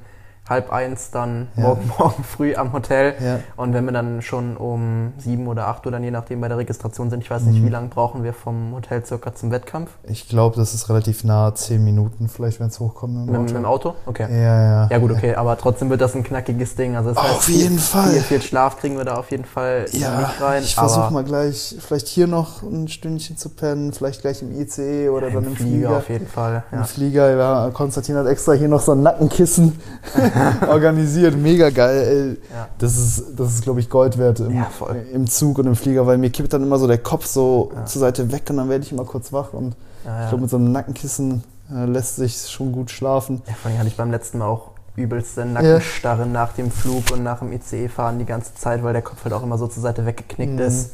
halb 0.51 0.73
eins 0.73 1.11
dann 1.11 1.49
Ja. 1.57 1.63
morgen, 1.63 1.91
morgen 1.99 2.25
früh 2.25 2.55
am 2.55 2.73
Hotel. 2.75 3.15
Ja. 3.25 3.39
Und 3.57 3.73
wenn 3.73 3.85
wir 3.87 3.93
dann 3.93 4.21
schon 4.21 4.57
um 4.57 5.13
sieben 5.17 5.47
oder 5.47 5.69
acht 5.69 5.87
Uhr 5.87 5.93
dann 5.93 6.05
je 6.05 6.11
nachdem 6.11 6.41
bei 6.43 6.49
der 6.49 6.59
Registration 6.59 7.09
sind, 7.09 7.23
ich 7.23 7.31
weiß 7.31 7.43
nicht, 7.45 7.61
Mhm. 7.63 7.67
wie 7.67 7.71
lange 7.71 7.89
brauchen 7.89 8.23
wir 8.25 8.33
vom 8.35 8.73
Hotel 8.75 9.05
circa 9.07 9.35
zum 9.35 9.51
Wettkampf? 9.51 9.91
Ich 10.05 10.29
glaube, 10.29 10.57
das 10.57 10.75
ist 10.75 10.89
relativ 10.91 11.25
nah, 11.25 11.55
10 11.55 11.83
Minuten 11.85 12.29
vielleicht, 12.29 12.61
wenn 12.61 12.67
es 12.69 12.79
hochkommt. 12.81 13.15
Mit 13.15 13.27
Mit, 13.27 13.35
dem 13.37 13.43
mit 13.45 13.55
dem 13.55 13.65
Auto? 13.65 13.95
Okay. 14.07 14.27
Ja, 14.31 14.63
ja. 14.63 14.89
Ja 14.91 14.99
gut, 14.99 15.13
okay, 15.13 15.35
aber 15.37 15.57
trotzdem 15.57 15.89
wird 15.91 16.01
das 16.01 16.15
ein 16.15 16.25
knackiges 16.25 16.75
Ding. 16.75 16.97
Also 16.97 17.11
das 17.11 17.19
Auf 17.19 17.25
heißt, 17.39 17.49
jeden 17.49 17.79
viel, 17.79 17.79
Fall. 17.79 18.11
Viel, 18.11 18.21
viel 18.23 18.43
Schlaf 18.43 18.79
kriegen 18.79 18.97
wir 18.97 19.05
da 19.05 19.15
auf 19.15 19.31
jeden 19.31 19.45
Fall 19.45 19.87
Ja, 19.93 20.19
nicht 20.19 20.41
rein. 20.41 20.63
ich 20.65 20.75
versuche 20.75 21.13
mal 21.13 21.23
gleich, 21.25 21.77
vielleicht 21.79 22.09
hier 22.09 22.27
noch 22.27 22.63
ein 22.63 22.89
Stündchen 22.89 23.37
zu 23.37 23.51
pennen, 23.51 23.93
vielleicht 23.93 24.21
gleich 24.23 24.43
im 24.43 24.51
ICE 24.61 25.09
oder 25.11 25.31
dann 25.31 25.45
im 25.45 25.55
Flieger, 25.57 25.71
Flieger. 25.71 25.97
auf 25.97 26.09
jeden 26.09 26.27
Fall. 26.27 26.65
Im 26.73 26.79
Ja. 26.79 26.85
Flieger, 26.85 27.37
ja, 27.37 27.71
Konstantin 27.73 28.17
hat 28.17 28.27
extra 28.27 28.53
hier 28.53 28.69
noch 28.69 28.81
so 28.81 28.93
ein 28.93 29.03
Nackenkissen 29.03 29.79
organisiert. 30.69 31.37
Mega 31.37 31.71
geil, 31.71 32.39
ey. 32.51 32.55
Ja. 32.57 32.69
Das 32.79 32.97
ist, 32.97 33.25
das 33.37 33.55
ist 33.55 33.63
glaube 33.63 33.81
ich, 33.81 33.89
Gold 33.91 34.19
wert 34.19 34.41
im, 34.41 34.51
Ja, 34.55 34.67
im 35.13 35.27
Zug 35.27 35.59
und 35.59 35.67
im 35.67 35.77
Flieger, 35.77 36.07
weil 36.07 36.19
mir 36.19 36.31
kippt 36.31 36.53
dann 36.53 36.63
immer 36.63 36.79
so 36.79 36.87
der 36.87 36.99
Kopf 36.99 37.27
so 37.27 37.73
Ja. 37.75 37.85
zur 37.87 38.01
Seite 38.01 38.31
weg 38.33 38.45
und 38.51 38.57
dann 38.57 38.69
werde 38.69 38.85
ich 38.85 38.93
immer 38.93 39.05
kurz 39.05 39.33
wach. 39.33 39.53
Und 39.53 39.75
ich 40.05 40.29
glaube, 40.29 40.43
mit 40.43 40.51
so 40.51 40.57
einem 40.57 40.73
Nackenkissen 40.73 41.45
äh, 41.71 41.85
lässt 41.85 42.17
sich 42.17 42.49
schon 42.49 42.73
gut 42.73 42.91
schlafen. 42.91 43.43
Ja, 43.47 43.53
vor 43.55 43.71
allem 43.71 43.79
hatte 43.79 43.89
ich 43.89 43.97
beim 43.97 44.11
letzten 44.11 44.39
Mal 44.39 44.47
auch 44.47 44.71
übelste 44.97 45.45
Nackenstarre 45.45 46.27
nach 46.27 46.53
dem 46.53 46.71
Flug 46.71 47.11
und 47.13 47.23
nach 47.23 47.39
dem 47.41 47.53
ICE-Fahren 47.53 48.19
die 48.19 48.25
ganze 48.25 48.55
Zeit, 48.55 48.83
weil 48.83 48.93
der 48.93 49.03
Kopf 49.03 49.23
halt 49.25 49.33
auch 49.35 49.43
immer 49.43 49.57
so 49.59 49.67
zur 49.67 49.83
Seite 49.83 50.05
weggeknickt 50.07 50.55
Mhm. 50.55 50.59
ist. 50.59 50.93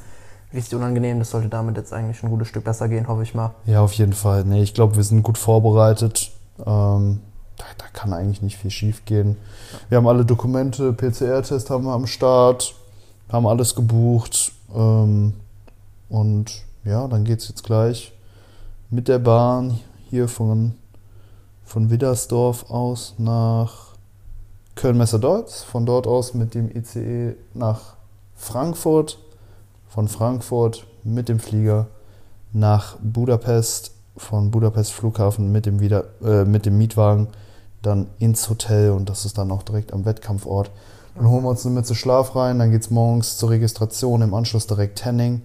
Richtig 0.55 0.75
unangenehm. 0.77 1.19
Das 1.19 1.31
sollte 1.31 1.49
damit 1.49 1.77
jetzt 1.77 1.93
eigentlich 1.93 2.23
ein 2.23 2.31
gutes 2.31 2.49
Stück 2.49 2.65
besser 2.65 2.89
gehen, 2.89 3.09
hoffe 3.09 3.23
ich 3.23 3.35
mal. 3.35 3.53
Ja, 3.65 3.81
auf 3.81 3.93
jeden 3.95 4.13
Fall. 4.13 4.45
Nee, 4.45 4.63
ich 4.63 4.75
glaube, 4.75 4.97
wir 4.97 5.03
sind 5.03 5.23
gut 5.23 5.39
vorbereitet. 5.39 6.31
Ähm, 6.65 7.21
da, 7.57 7.65
da 7.79 7.85
kann 7.93 8.13
eigentlich 8.13 8.43
nicht 8.43 8.57
viel 8.57 8.71
schief 8.71 9.05
gehen. 9.05 9.37
Wir 9.89 9.99
haben 9.99 10.07
alle 10.07 10.25
Dokumente, 10.25 10.93
PCR-Test 10.93 11.71
haben 11.71 11.85
wir 11.85 11.93
am 11.93 12.07
Start, 12.07 12.75
haben 13.29 13.47
alles 13.47 13.75
gebucht. 13.75 14.53
Ähm, 14.75 15.35
und 16.09 16.63
ja, 16.85 17.09
dann 17.09 17.25
geht 17.25 17.41
es 17.41 17.49
jetzt 17.49 17.65
gleich 17.65 18.13
mit 18.91 19.09
der 19.09 19.19
Bahn 19.19 19.81
hier 20.09 20.29
von, 20.29 20.75
von 21.65 21.91
Widdersdorf 21.91 22.71
aus 22.71 23.15
nach 23.19 23.95
Köln-Messer-Deutz. 24.77 25.63
Von 25.63 25.87
dort 25.87 26.07
aus 26.07 26.35
mit 26.35 26.55
dem 26.55 26.71
ICE 26.71 27.35
nach 27.55 27.97
Frankfurt. 28.35 29.19
Von 29.89 30.09
Frankfurt 30.09 30.87
mit 31.05 31.29
dem 31.29 31.41
Flieger 31.41 31.87
nach 32.53 32.97
Budapest, 33.01 33.93
von 34.17 34.51
Budapest 34.51 34.93
Flughafen 34.93 35.53
mit 35.53 35.67
dem, 35.67 35.81
Wieder 35.81 36.05
äh, 36.23 36.45
mit 36.45 36.67
dem 36.67 36.79
Mietwagen 36.79 37.29
dann 37.83 38.07
ins 38.19 38.49
Hotel 38.51 38.91
und 38.91 39.09
das 39.09 39.25
ist 39.25 39.39
dann 39.39 39.51
auch 39.51 39.63
direkt 39.63 39.93
am 39.93 40.05
Wettkampfort. 40.05 40.71
Dann 41.15 41.29
holen 41.29 41.45
wir 41.45 41.51
uns 41.51 41.65
eine 41.65 41.75
Mütze 41.75 41.95
Schlaf 41.95 42.35
rein, 42.37 42.59
dann 42.59 42.71
geht 42.71 42.83
es 42.83 42.91
morgens 42.91 43.39
zur 43.39 43.51
Registration, 43.51 44.21
im 44.23 44.35
Anschluss 44.35 44.67
direkt 44.67 44.99
Tanning 44.99 45.43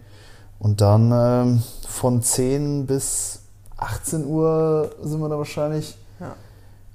und 0.59 0.81
dann 0.81 1.11
ähm, 1.13 1.63
von 1.87 2.21
10 2.21 2.87
bis 2.87 3.39
18 3.77 4.25
Uhr 4.25 4.91
sind 5.01 5.19
wir 5.21 5.29
da 5.29 5.37
wahrscheinlich 5.37 5.97
Ja. 6.19 6.35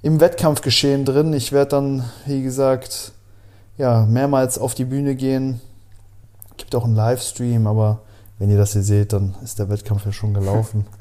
im 0.03 0.19
Wettkampfgeschehen 0.19 1.05
drin. 1.05 1.33
Ich 1.33 1.51
werde 1.51 1.69
dann, 1.71 2.03
wie 2.25 2.43
gesagt, 2.43 3.11
ja, 3.77 4.05
mehrmals 4.05 4.57
auf 4.57 4.73
die 4.75 4.85
Bühne 4.85 5.15
gehen. 5.15 5.59
Gibt 6.57 6.73
auch 6.75 6.85
einen 6.85 6.95
Livestream, 6.95 7.67
aber 7.67 7.99
wenn 8.39 8.49
ihr 8.49 8.57
das 8.57 8.73
hier 8.73 8.83
seht, 8.83 9.11
dann 9.13 9.35
ist 9.43 9.59
der 9.59 9.69
Wettkampf 9.69 10.05
ja 10.05 10.11
schon 10.11 10.33
gelaufen. 10.33 10.85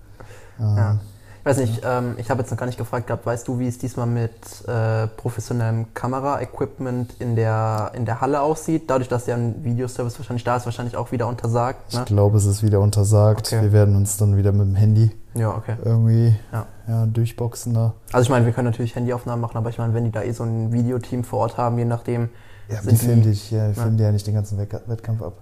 Ähm, 0.59 0.77
Ja. 0.77 0.99
Ich 1.47 1.51
weiß 1.51 1.59
nicht, 1.59 1.83
ähm, 1.87 2.15
ich 2.17 2.29
habe 2.29 2.41
jetzt 2.43 2.51
noch 2.51 2.59
gar 2.59 2.67
nicht 2.67 2.77
gefragt 2.77 3.07
gehabt, 3.07 3.25
weißt 3.25 3.47
du, 3.47 3.61
wie 3.61 3.69
es 3.69 3.79
diesmal 3.79 4.09
mit 4.09 4.33
äh, 4.67 5.07
professionellem 5.17 5.87
Kamera-Equipment 5.95 7.15
in 7.21 7.37
der, 7.37 7.93
in 7.95 8.05
der 8.05 8.21
Halle 8.21 8.41
aussieht? 8.41 8.91
Dadurch, 8.91 9.09
dass 9.09 9.29
ja 9.29 9.37
ein 9.37 9.63
Videoservice 9.63 10.19
wahrscheinlich 10.19 10.43
da 10.43 10.57
ist, 10.57 10.65
wahrscheinlich 10.65 10.97
auch 10.97 11.13
wieder 11.13 11.29
untersagt. 11.29 11.79
Ich 11.91 11.99
Ne? 12.01 12.05
glaube, 12.05 12.39
es 12.39 12.47
ist 12.47 12.65
wieder 12.65 12.81
untersagt. 12.81 13.47
Okay. 13.53 13.63
Wir 13.63 13.71
werden 13.73 13.95
uns 13.95 14.17
dann 14.17 14.37
wieder 14.37 14.51
mit 14.51 14.67
dem 14.67 14.75
Handy 14.75 15.13
Ja, 15.35 15.51
okay. 15.55 15.77
irgendwie 15.85 16.35
Ja. 16.53 16.67
Ja, 16.89 17.07
durchboxen 17.07 17.75
da. 17.75 17.95
Also 18.11 18.25
ich 18.25 18.31
meine, 18.31 18.45
wir 18.45 18.53
können 18.53 18.67
natürlich 18.67 18.97
Handyaufnahmen 18.97 19.41
machen, 19.41 19.57
aber 19.57 19.71
ich 19.71 19.79
meine, 19.79 19.95
wenn 19.95 20.03
die 20.05 20.11
da 20.11 20.23
eh 20.25 20.33
so 20.33 20.43
ein 20.43 20.73
Videoteam 20.73 21.23
vor 21.23 21.39
Ort 21.39 21.59
haben, 21.59 21.79
je 21.79 21.85
nachdem. 21.85 22.29
Ja, 22.69 22.81
die 22.83 22.89
die- 22.89 22.97
filmen 22.97 23.23
dich, 23.23 23.53
ja, 23.53 23.69
die 23.69 23.77
Ja. 23.77 23.83
filmen 23.85 23.99
dir 23.99 24.07
ja 24.07 24.13
nicht 24.13 24.27
den 24.27 24.35
ganzen 24.35 24.59
Wettkampf 24.59 25.23
ab. 25.23 25.35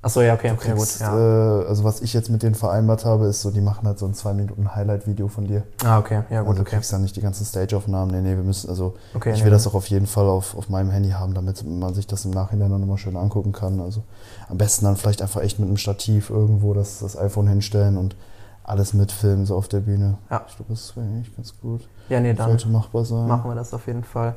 Achso, 0.00 0.20
ja, 0.20 0.34
okay, 0.34 0.52
okay, 0.52 0.74
gut. 0.74 1.00
Ja. 1.00 1.62
äh, 1.62 1.66
also 1.66 1.82
was 1.82 2.00
ich 2.00 2.12
jetzt 2.12 2.30
mit 2.30 2.44
denen 2.44 2.54
vereinbart 2.54 3.04
habe, 3.04 3.26
ist 3.26 3.42
so, 3.42 3.50
die 3.50 3.60
machen 3.60 3.84
halt 3.86 3.98
so 3.98 4.06
ein 4.06 4.14
2 4.14 4.32
Minuten 4.32 4.74
Highlight-Video 4.74 5.26
von 5.26 5.46
dir. 5.46 5.64
Ah, 5.84 5.98
okay, 5.98 6.22
ja, 6.30 6.40
gut, 6.40 6.50
also 6.50 6.52
du 6.52 6.60
okay. 6.62 6.76
kriegst 6.76 6.92
dann 6.92 7.02
nicht 7.02 7.16
die 7.16 7.20
ganzen 7.20 7.44
Stage-Aufnahmen. 7.44 8.12
Nee, 8.12 8.20
nee, 8.20 8.36
wir 8.36 8.44
müssen, 8.44 8.70
also 8.70 8.94
okay 9.14 9.32
ich 9.32 9.40
will 9.40 9.46
nee. 9.46 9.50
das 9.50 9.66
auch 9.66 9.74
auf 9.74 9.86
jeden 9.88 10.06
Fall 10.06 10.26
auf, 10.26 10.56
auf 10.56 10.68
meinem 10.68 10.90
Handy 10.90 11.10
haben, 11.10 11.34
damit 11.34 11.64
man 11.64 11.94
sich 11.94 12.06
das 12.06 12.24
im 12.24 12.30
Nachhinein 12.30 12.70
dann 12.70 12.82
immer 12.82 12.96
schön 12.96 13.16
angucken 13.16 13.50
kann. 13.50 13.80
Also 13.80 14.04
am 14.48 14.56
besten 14.56 14.84
dann 14.84 14.96
vielleicht 14.96 15.20
einfach 15.20 15.40
echt 15.42 15.58
mit 15.58 15.66
einem 15.66 15.78
Stativ 15.78 16.30
irgendwo 16.30 16.74
das, 16.74 17.00
das 17.00 17.18
iPhone 17.18 17.48
hinstellen 17.48 17.96
und 17.96 18.14
alles 18.62 18.94
mitfilmen, 18.94 19.46
so 19.46 19.56
auf 19.56 19.66
der 19.66 19.80
Bühne. 19.80 20.18
Ja. 20.30 20.44
Ich 20.46 20.56
glaube, 20.56 20.72
das 20.72 20.94
wäre 20.96 21.06
eigentlich 21.06 21.34
ganz 21.34 21.54
gut. 21.60 21.88
Ja, 22.08 22.20
nee, 22.20 22.34
dann 22.34 22.50
Sollte 22.50 22.68
machbar 22.68 23.04
sein. 23.04 23.26
machen 23.26 23.50
wir 23.50 23.56
das 23.56 23.74
auf 23.74 23.86
jeden 23.88 24.04
Fall. 24.04 24.36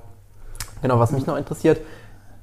Genau, 0.82 1.00
was 1.00 1.12
mich 1.12 1.28
noch 1.28 1.38
interessiert, 1.38 1.80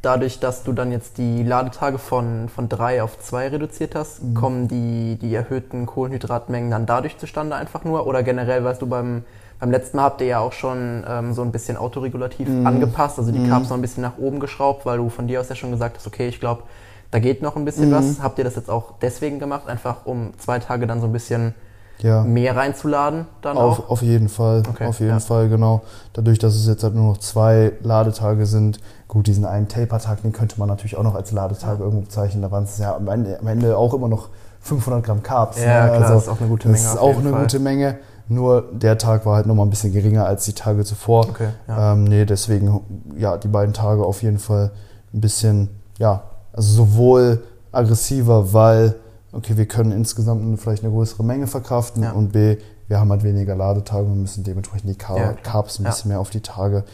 dadurch, 0.02 0.38
dass 0.40 0.62
du 0.62 0.72
dann 0.72 0.92
jetzt 0.92 1.18
die 1.18 1.42
Ladetage 1.42 1.98
von, 1.98 2.48
von 2.48 2.68
drei 2.68 3.02
auf 3.02 3.18
zwei 3.18 3.48
reduziert 3.48 3.94
hast, 3.94 4.22
Mhm. 4.22 4.34
kommen 4.34 4.68
die, 4.68 5.16
die 5.20 5.34
erhöhten 5.34 5.86
Kohlenhydratmengen 5.86 6.70
dann 6.70 6.86
dadurch 6.86 7.18
zustande 7.18 7.56
einfach 7.56 7.84
nur? 7.84 8.06
Oder 8.06 8.22
generell, 8.22 8.62
weißt 8.64 8.80
du, 8.82 8.86
beim, 8.86 9.24
beim 9.60 9.70
letzten 9.72 9.96
Mal 9.96 10.04
habt 10.04 10.20
ihr 10.20 10.28
ja 10.28 10.38
auch 10.38 10.52
schon 10.52 11.04
ähm, 11.08 11.32
so 11.34 11.42
ein 11.42 11.50
bisschen 11.50 11.76
autoregulativ 11.76 12.48
Mhm. 12.48 12.66
angepasst, 12.66 13.18
also 13.18 13.32
die 13.32 13.40
Mhm. 13.40 13.48
Carbs 13.48 13.70
noch 13.70 13.76
ein 13.76 13.82
bisschen 13.82 14.02
nach 14.02 14.18
oben 14.18 14.38
geschraubt, 14.40 14.86
weil 14.86 14.98
du 14.98 15.08
von 15.08 15.26
dir 15.26 15.40
aus 15.40 15.48
ja 15.48 15.56
schon 15.56 15.72
gesagt 15.72 15.96
hast, 15.96 16.06
okay, 16.06 16.28
ich 16.28 16.38
glaube, 16.38 16.62
da 17.10 17.18
geht 17.18 17.42
noch 17.42 17.56
ein 17.56 17.64
bisschen 17.64 17.88
Mhm. 17.90 17.94
was. 17.94 18.22
Habt 18.22 18.38
ihr 18.38 18.44
das 18.44 18.54
jetzt 18.56 18.70
auch 18.70 18.92
deswegen 19.02 19.38
gemacht, 19.40 19.66
einfach 19.68 20.06
um 20.06 20.32
zwei 20.38 20.58
Tage 20.60 20.86
dann 20.86 21.00
so 21.00 21.06
ein 21.06 21.12
bisschen 21.12 21.54
Ja. 22.00 22.22
mehr 22.22 22.54
reinzuladen 22.54 23.26
dann 23.42 23.56
auch? 23.56 23.80
Auf, 23.80 23.90
auf 23.90 24.02
jeden 24.02 24.28
Fall, 24.28 24.62
Okay, 24.68 24.86
auf 24.86 25.00
jeden 25.00 25.12
ja. 25.12 25.18
Fall, 25.18 25.48
genau. 25.48 25.82
Dadurch, 26.12 26.38
dass 26.38 26.54
es 26.54 26.68
jetzt 26.68 26.84
halt 26.84 26.94
nur 26.94 27.08
noch 27.14 27.18
zwei 27.18 27.72
Ladetage 27.82 28.46
sind, 28.46 28.78
gut, 29.08 29.26
diesen 29.26 29.44
einen 29.44 29.68
Taper-Tag, 29.68 30.22
den 30.22 30.32
könnte 30.32 30.58
man 30.58 30.68
natürlich 30.68 30.96
auch 30.96 31.02
noch 31.02 31.14
als 31.14 31.32
Ladetag 31.32 31.78
Ja. 31.78 31.84
irgendwo 31.84 32.02
bezeichnen. 32.02 32.42
Da 32.42 32.50
waren 32.50 32.64
es 32.64 32.78
ja 32.78 32.94
am 32.94 33.08
Ende, 33.08 33.38
am 33.40 33.46
Ende 33.46 33.76
auch 33.76 33.94
immer 33.94 34.08
noch 34.08 34.28
500 34.60 35.02
Gramm 35.04 35.22
Carbs. 35.22 35.58
Ja, 35.58 35.64
ne? 35.84 35.90
klar, 35.90 36.02
Also, 36.02 36.14
das 36.14 36.22
ist 36.24 36.28
auch 36.28 36.40
eine 36.40 36.48
gute 36.50 36.68
das 36.68 36.80
Menge. 36.82 36.92
ist 36.94 36.98
auf 37.00 37.16
auch 37.16 37.20
eine 37.20 37.30
Fall. 37.30 37.40
gute 37.40 37.58
Menge. 37.58 37.98
Nur 38.30 38.64
der 38.72 38.98
Tag 38.98 39.24
war 39.24 39.36
halt 39.36 39.46
nochmal 39.46 39.64
ein 39.66 39.70
bisschen 39.70 39.92
geringer 39.92 40.26
als 40.26 40.44
die 40.44 40.52
Tage 40.52 40.84
zuvor. 40.84 41.26
Okay, 41.30 41.48
ja. 41.66 41.92
Ähm, 41.94 42.04
nee, 42.04 42.26
deswegen, 42.26 42.80
ja, 43.16 43.38
die 43.38 43.48
beiden 43.48 43.72
Tage 43.72 44.04
auf 44.04 44.22
jeden 44.22 44.38
Fall 44.38 44.70
ein 45.14 45.20
bisschen, 45.22 45.70
ja, 45.98 46.24
also 46.52 46.70
sowohl 46.74 47.42
aggressiver, 47.72 48.52
weil 48.52 48.94
okay, 49.32 49.56
wir 49.56 49.66
können 49.66 49.92
insgesamt 49.92 50.60
vielleicht 50.60 50.82
eine 50.84 50.92
größere 50.92 51.22
Menge 51.24 51.46
verkraften 51.46 52.02
Ja. 52.02 52.12
und 52.12 52.32
B, 52.32 52.56
wir 52.88 53.00
haben 53.00 53.10
halt 53.10 53.22
weniger 53.22 53.54
Ladetage 53.54 54.04
und 54.06 54.20
müssen 54.20 54.44
dementsprechend 54.44 54.90
die 54.90 54.94
Car 54.96 55.16
Ja. 55.18 55.32
Carbs 55.32 55.78
ein 55.78 55.84
bisschen 55.84 56.08
mehr 56.10 56.20
auf 56.20 56.28
die 56.30 56.40
Tage 56.40 56.84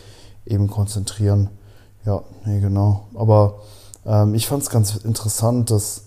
eben 0.47 0.68
konzentrieren. 0.68 1.49
Ja, 2.04 2.23
nee, 2.44 2.61
genau. 2.61 3.04
Aber 3.14 3.61
ähm, 4.06 4.34
ich 4.34 4.46
fand 4.46 4.62
es 4.62 4.70
ganz 4.70 4.96
interessant, 4.96 5.70
dass 5.70 6.02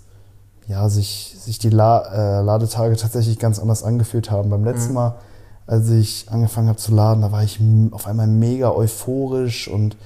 ja, 0.68 0.89
sich, 0.89 1.36
sich 1.39 1.60
die 1.60 1.70
La 1.70 2.39
äh, 2.39 2.42
Ladetage 2.42 2.98
tatsächlich 2.98 3.39
ganz 3.39 3.60
anders 3.60 3.84
angefühlt 3.84 4.30
haben. 4.32 4.50
Beim 4.50 4.66
letzten 4.66 4.89
Mhm. 4.89 4.96
Mal, 4.96 5.16
als 5.66 5.89
ich 5.89 6.27
angefangen 6.30 6.68
habe 6.70 6.77
zu 6.77 6.94
laden, 6.94 7.22
da 7.22 7.32
war 7.32 7.44
ich 7.44 7.60
auf 7.92 8.06
einmal 8.08 8.27
mega 8.27 8.72
euphorisch 8.72 9.68
und 9.68 9.98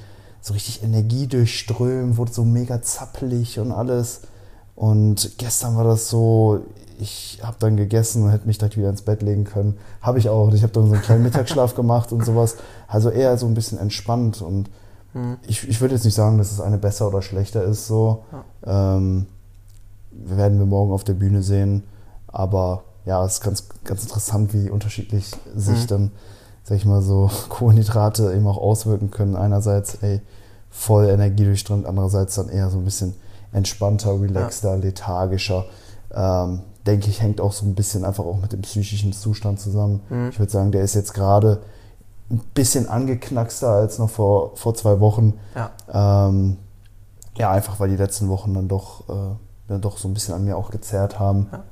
so 0.41 0.53
richtig 0.53 0.83
energiedurchströmt, 0.83 2.17
wurde 2.17 2.31
so 2.31 2.43
mega 2.45 2.81
zappelig 2.81 3.59
und 3.59 3.71
alles. 3.71 4.21
Und 4.75 5.31
gestern 5.37 5.75
war 5.77 5.83
das 5.83 6.09
so, 6.09 6.61
ich 6.99 7.39
habe 7.43 7.57
dann 7.59 7.77
gegessen 7.77 8.23
und 8.23 8.31
hätte 8.31 8.47
mich 8.47 8.57
direkt 8.57 8.77
wieder 8.77 8.89
ins 8.89 9.03
Bett 9.03 9.21
legen 9.21 9.43
können. 9.43 9.77
Habe 10.01 10.19
ich 10.19 10.29
auch. 10.29 10.51
Ich 10.53 10.63
habe 10.63 10.73
dann 10.73 10.87
so 10.87 10.93
einen 10.93 11.01
kleinen 11.03 11.23
Mittagsschlaf 11.23 11.75
gemacht 11.75 12.11
und 12.11 12.25
sowas. 12.25 12.55
Also 12.87 13.09
eher 13.09 13.37
so 13.37 13.45
ein 13.47 13.53
bisschen 13.53 13.77
entspannt 13.77 14.41
und 14.41 14.69
Mhm. 15.13 15.37
ich, 15.47 15.67
ich 15.67 15.81
würde 15.81 15.95
jetzt 15.95 16.05
nicht 16.05 16.15
sagen, 16.15 16.37
dass 16.37 16.51
es 16.51 16.61
eine 16.61 16.77
besser 16.77 17.07
oder 17.07 17.21
schlechter 17.21 17.63
ist. 17.63 17.87
So. 17.87 18.23
Ähm, 18.65 19.27
wir 20.11 20.37
werden 20.37 20.59
wir 20.59 20.65
morgen 20.65 20.91
auf 20.91 21.03
der 21.03 21.13
Bühne 21.13 21.41
sehen. 21.41 21.83
Aber 22.27 22.83
ja, 23.05 23.23
es 23.25 23.33
ist 23.33 23.41
ganz, 23.41 23.65
ganz 23.83 24.03
interessant, 24.03 24.53
wie 24.53 24.69
unterschiedlich 24.69 25.31
sich 25.55 25.83
Mhm. 25.83 25.87
dann, 25.87 26.11
sag 26.63 26.77
ich 26.77 26.85
mal 26.85 27.01
so, 27.01 27.29
Kohlenhydrate 27.49 28.33
eben 28.33 28.47
auch 28.47 28.57
auswirken 28.57 29.11
können. 29.11 29.35
Einerseits, 29.35 29.95
ey, 30.01 30.21
voll 30.69 31.09
energiedurchströmt, 31.09 31.85
andererseits 31.85 32.35
dann 32.35 32.49
eher 32.49 32.69
so 32.69 32.77
ein 32.77 32.85
bisschen 32.85 33.13
entspannter, 33.51 34.21
relaxter, 34.21 34.77
lethargischer. 34.77 35.65
Ähm, 36.13 36.61
denke 36.87 37.09
ich, 37.09 37.21
hängt 37.21 37.41
auch 37.41 37.51
so 37.51 37.65
ein 37.65 37.75
bisschen 37.75 38.05
einfach 38.05 38.23
auch 38.23 38.39
mit 38.39 38.53
dem 38.53 38.61
psychischen 38.61 39.13
Zustand 39.13 39.59
zusammen. 39.59 40.01
Mhm. 40.09 40.29
Ich 40.29 40.39
würde 40.39 40.51
sagen, 40.51 40.71
der 40.71 40.83
ist 40.83 40.95
jetzt 40.95 41.13
gerade 41.13 41.61
ein 42.31 42.41
bisschen 42.53 42.87
angeknackster 42.87 43.69
als 43.69 43.99
noch 43.99 44.09
vor, 44.09 44.55
vor 44.55 44.73
zwei 44.73 44.99
Wochen. 44.99 45.33
Ja. 45.55 46.27
Ähm, 46.27 46.57
ja, 47.37 47.51
einfach 47.51 47.79
weil 47.79 47.89
die 47.89 47.97
letzten 47.97 48.29
Wochen 48.29 48.53
dann 48.53 48.67
doch, 48.67 49.09
äh, 49.09 49.35
dann 49.67 49.81
doch 49.81 49.97
so 49.97 50.07
ein 50.07 50.13
bisschen 50.13 50.33
an 50.33 50.45
mir 50.45 50.57
auch 50.57 50.69
gezerrt 50.71 51.19
haben. 51.19 51.47
Ja. 51.51 51.63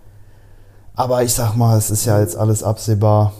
Aber 0.96 1.24
ich 1.24 1.34
sag 1.34 1.56
mal, 1.56 1.78
es 1.78 1.90
ist 1.92 2.06
ja 2.06 2.20
jetzt 2.20 2.36
alles 2.36 2.64
absehbar. 2.64 3.34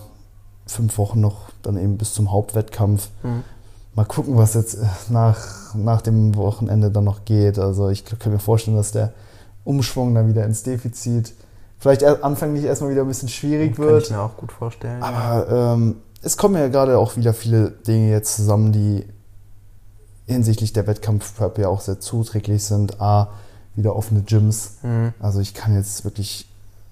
Fünf 0.66 0.98
Wochen 0.98 1.20
noch, 1.20 1.50
dann 1.62 1.78
eben 1.78 1.98
bis 1.98 2.14
zum 2.14 2.32
Hauptwettkampf. 2.32 3.10
Mhm. 3.24 3.44
Mal 3.96 4.06
gucken, 4.06 4.38
was 4.38 4.54
jetzt 4.54 4.76
äh, 4.76 4.86
nach, 5.10 5.74
nach 5.76 6.02
dem 6.02 6.36
Wochenende 6.36 6.92
dann 6.92 7.04
noch 7.04 7.26
geht. 7.26 7.60
Also 7.60 7.90
ich 7.90 8.06
kann 8.06 8.32
mir 8.32 8.40
vorstellen, 8.40 8.78
dass 8.78 8.92
der 8.92 9.12
Umschwung 9.64 10.16
dann 10.16 10.30
wieder 10.30 10.46
ins 10.46 10.64
Defizit 10.64 11.34
vielleicht 11.80 12.04
anfänglich 12.04 12.66
erstmal 12.66 12.92
wieder 12.92 13.02
ein 13.02 13.08
bisschen 13.08 13.30
schwierig 13.30 13.76
Kann 13.76 13.86
wird. 13.86 14.04
ich 14.04 14.12
mir 14.12 14.22
auch 14.22 14.38
gut 14.38 14.52
vorstellen. 14.52 15.02
Aber 15.02 15.74
ähm, 15.74 15.96
es 16.22 16.38
kommen 16.38 16.56
ja 16.56 16.68
gerade 16.68 16.98
auch 16.98 17.16
wieder 17.16 17.34
viele 17.34 17.72
Dinge 17.72 18.12
jetzt 18.12 18.36
zusammen, 18.36 18.72
die 18.72 19.06
hinsichtlich 20.26 20.74
der 20.74 20.88
Wettkampf-Prep 20.88 21.58
ja 21.58 21.70
auch 21.70 21.82
sehr 21.82 22.00
zuträglich 22.00 22.64
sind. 22.64 23.02
A, 23.02 23.30
wieder 23.76 23.96
offene 23.96 24.22
Gyms. 24.22 24.78
Mhm. 24.84 25.14
Also 25.20 25.40
ich 25.40 25.54
kann 25.54 25.74
jetzt 25.74 26.04
wirklich 26.04 26.48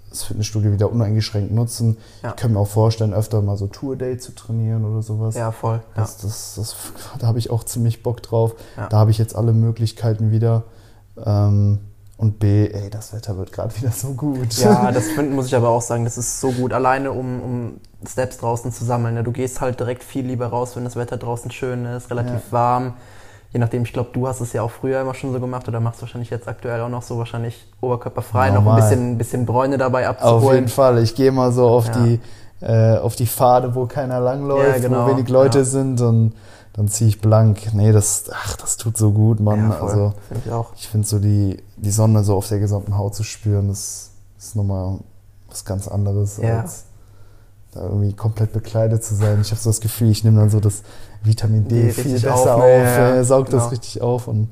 das 0.09 0.23
Fitnessstudio 0.23 0.71
wieder 0.71 0.91
uneingeschränkt 0.91 1.51
nutzen. 1.51 1.97
Ja. 2.23 2.29
Ich 2.29 2.35
kann 2.37 2.53
mir 2.53 2.59
auch 2.59 2.67
vorstellen, 2.67 3.13
öfter 3.13 3.41
mal 3.41 3.57
so 3.57 3.67
Tour-Day 3.67 4.17
zu 4.17 4.33
trainieren 4.33 4.85
oder 4.85 5.01
sowas. 5.01 5.35
Ja, 5.35 5.51
voll. 5.51 5.81
Ja. 5.95 6.01
Das, 6.01 6.17
das, 6.17 6.55
das, 6.55 6.75
da 7.19 7.27
habe 7.27 7.39
ich 7.39 7.49
auch 7.49 7.63
ziemlich 7.63 8.03
Bock 8.03 8.23
drauf. 8.23 8.55
Ja. 8.77 8.87
Da 8.87 8.97
habe 8.97 9.11
ich 9.11 9.17
jetzt 9.17 9.35
alle 9.35 9.53
Möglichkeiten 9.53 10.31
wieder. 10.31 10.63
Ähm, 11.23 11.79
und 12.17 12.39
B, 12.39 12.67
ey, 12.67 12.89
das 12.89 13.13
Wetter 13.13 13.37
wird 13.37 13.51
gerade 13.51 13.75
wieder 13.77 13.91
so 13.91 14.09
gut. 14.13 14.53
Ja, 14.57 14.91
das 14.93 15.07
find, 15.09 15.31
muss 15.33 15.47
ich 15.47 15.55
aber 15.55 15.69
auch 15.69 15.81
sagen, 15.81 16.03
das 16.03 16.17
ist 16.17 16.41
so 16.41 16.51
gut. 16.51 16.73
Alleine 16.73 17.11
um, 17.11 17.41
um 17.41 17.71
Steps 18.07 18.37
draußen 18.39 18.71
zu 18.71 18.83
sammeln. 18.85 19.13
Ne? 19.15 19.23
Du 19.23 19.31
gehst 19.31 19.61
halt 19.61 19.79
direkt 19.79 20.03
viel 20.03 20.25
lieber 20.25 20.47
raus, 20.47 20.75
wenn 20.75 20.83
das 20.83 20.95
Wetter 20.95 21.17
draußen 21.17 21.51
schön 21.51 21.85
ist, 21.85 22.09
relativ 22.09 22.33
Ja. 22.33 22.51
warm. 22.51 22.93
Je 23.53 23.59
nachdem, 23.59 23.83
ich 23.83 23.93
glaube, 23.93 24.09
du 24.13 24.27
hast 24.27 24.41
es 24.41 24.51
ja 24.53 24.61
auch 24.61 24.71
früher 24.71 24.99
immer 24.99 25.13
schon 25.13 25.31
so 25.31 25.39
gemacht 25.39 25.67
oder 25.67 25.79
machst 25.79 26.01
wahrscheinlich 26.01 26.29
jetzt 26.29 26.47
aktuell 26.47 26.81
auch 26.81 26.89
noch 26.89 27.01
so, 27.01 27.17
wahrscheinlich 27.17 27.65
oberkörperfrei, 27.81 28.49
noch 28.49 28.57
ein 28.57 28.63
Normal. 28.65 28.81
bisschen, 28.81 29.11
ein 29.11 29.17
bisschen 29.17 29.45
Bräune 29.45 29.77
dabei 29.77 30.09
Auf 30.09 30.17
abzuholen. 30.17 30.55
jeden 30.55 30.67
Fall. 30.67 31.01
Ich 31.01 31.15
gehe 31.15 31.31
mal 31.31 31.51
so 31.51 31.65
auf, 31.67 31.87
Ja. 31.87 32.03
die, 32.03 32.19
äh, 32.61 32.97
auf 32.97 33.15
die 33.15 33.25
Pfade, 33.27 33.73
wo 33.73 33.85
keiner 33.85 34.19
langläuft, 34.19 34.81
Ja, 34.81 34.89
genau. 34.89 35.05
wo 35.05 35.11
wenig 35.11 35.29
Leute 35.29 35.63
sind 35.65 36.01
und 36.01 36.33
dann 36.77 36.87
ziehe 36.87 37.09
ich 37.09 37.19
blank. 37.19 37.73
Nee, 37.73 37.91
das, 37.91 38.25
ach, 38.31 38.55
das 38.55 38.77
tut 38.77 38.95
so 38.97 39.11
gut, 39.11 39.39
Mann. 39.41 39.71
Ja, 39.71 39.81
also 39.81 40.13
Finde 40.29 40.43
ich 40.45 40.51
auch. 40.51 40.71
ich 40.75 40.87
finde 40.87 41.05
so 41.07 41.19
die, 41.19 41.61
die 41.75 41.91
Sonne 41.91 42.23
so 42.23 42.35
auf 42.37 42.47
der 42.47 42.59
gesamten 42.59 42.97
Haut 42.97 43.15
zu 43.15 43.23
spüren, 43.23 43.67
das 43.67 44.11
ist 44.37 44.55
nochmal 44.55 44.99
was 45.49 45.65
ganz 45.65 45.87
anderes, 45.89 46.37
Ja. 46.37 46.61
als 46.61 46.83
da 47.73 47.81
irgendwie 47.83 48.13
komplett 48.13 48.53
bekleidet 48.53 49.03
zu 49.03 49.15
sein. 49.15 49.39
Ich 49.41 49.51
habe 49.51 49.59
so 49.59 49.69
das 49.69 49.81
Gefühl, 49.81 50.09
ich 50.09 50.23
nehme 50.23 50.39
dann 50.39 50.49
so 50.49 50.59
das 50.59 50.83
Vitamin 51.23 51.67
D 51.67 51.87
Die 51.87 51.91
viel 51.91 52.13
besser 52.13 52.55
auf, 52.55 52.61
auf? 52.61 52.67
Ja, 52.67 53.15
ja, 53.15 53.23
saugt 53.23 53.51
das 53.51 53.63
genau. 53.63 53.69
richtig 53.69 54.01
auf 54.01 54.27
und 54.27 54.49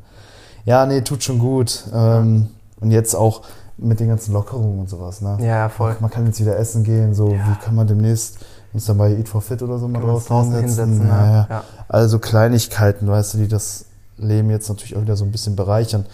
ja, 0.66 0.86
nee, 0.86 1.02
tut 1.02 1.24
schon 1.24 1.38
gut. 1.40 1.86
Ähm, 1.94 2.50
Und 2.82 2.92
jetzt 2.92 3.16
auch 3.16 3.44
mit 3.78 4.00
den 4.00 4.08
ganzen 4.10 4.34
Lockerungen 4.34 4.80
und 4.80 4.90
sowas, 4.90 5.22
ne? 5.22 5.38
Ja, 5.42 5.70
voll. 5.70 5.96
Man 6.00 6.10
kann 6.10 6.26
jetzt 6.26 6.40
wieder 6.40 6.58
essen 6.58 6.84
gehen, 6.84 7.14
so 7.14 7.30
wie 7.32 7.56
kann 7.64 7.76
man 7.76 7.88
demnächst 7.88 8.40
uns 8.76 8.86
dann 8.86 8.98
bei 8.98 9.12
Eat 9.12 9.28
for 9.30 9.42
Fit 9.42 9.62
oder 9.64 9.78
so 9.78 9.88
mal 9.88 10.02
draußen, 10.02 10.54
hinsetzen? 10.54 10.90
hinsetzen. 10.90 11.08
Ja, 11.08 11.48
Ja. 11.50 11.64
Also 11.88 12.20
Kleinigkeiten, 12.20 13.08
weißt 13.08 13.34
du, 13.34 13.38
die 13.40 13.48
das 13.48 13.86
Leben 14.18 14.50
jetzt 14.50 14.70
natürlich 14.70 14.96
auch 14.96 15.02
wieder 15.02 15.16
so 15.16 15.26
ein 15.26 15.32
bisschen 15.32 15.56
bereichern. 15.56 16.06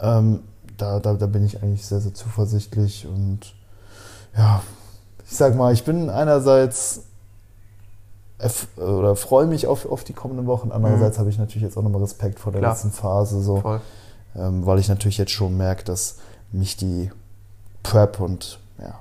Ähm, 0.00 0.40
da, 0.76 1.00
da, 1.00 1.14
da 1.14 1.26
bin 1.26 1.44
ich 1.44 1.62
eigentlich 1.62 1.86
sehr, 1.86 2.00
sehr 2.00 2.14
zuversichtlich 2.14 3.06
und 3.06 3.54
ja, 4.36 4.62
ich 5.24 5.36
sag 5.36 5.54
mal, 5.56 5.72
ich 5.72 5.84
bin 5.84 6.10
einerseits 6.10 7.02
oder 8.76 9.16
freue 9.16 9.46
mich 9.46 9.66
auf, 9.66 9.86
auf 9.90 10.04
die 10.04 10.12
kommenden 10.12 10.46
Wochen, 10.46 10.70
andererseits 10.72 11.18
habe 11.18 11.30
ich 11.30 11.38
natürlich 11.38 11.62
jetzt 11.62 11.78
auch 11.78 11.82
nochmal 11.82 12.02
Respekt 12.02 12.38
vor 12.40 12.52
der 12.52 12.60
Klar. 12.60 12.72
letzten 12.72 12.90
Phase, 12.90 13.40
so, 13.40 13.62
ähm, 14.36 14.66
weil 14.66 14.78
ich 14.80 14.88
natürlich 14.88 15.16
jetzt 15.16 15.30
schon 15.30 15.56
merke, 15.56 15.84
dass 15.84 16.16
mich 16.52 16.76
die 16.76 17.10
Prep 17.82 18.20
und 18.20 18.58
ja, 18.78 18.98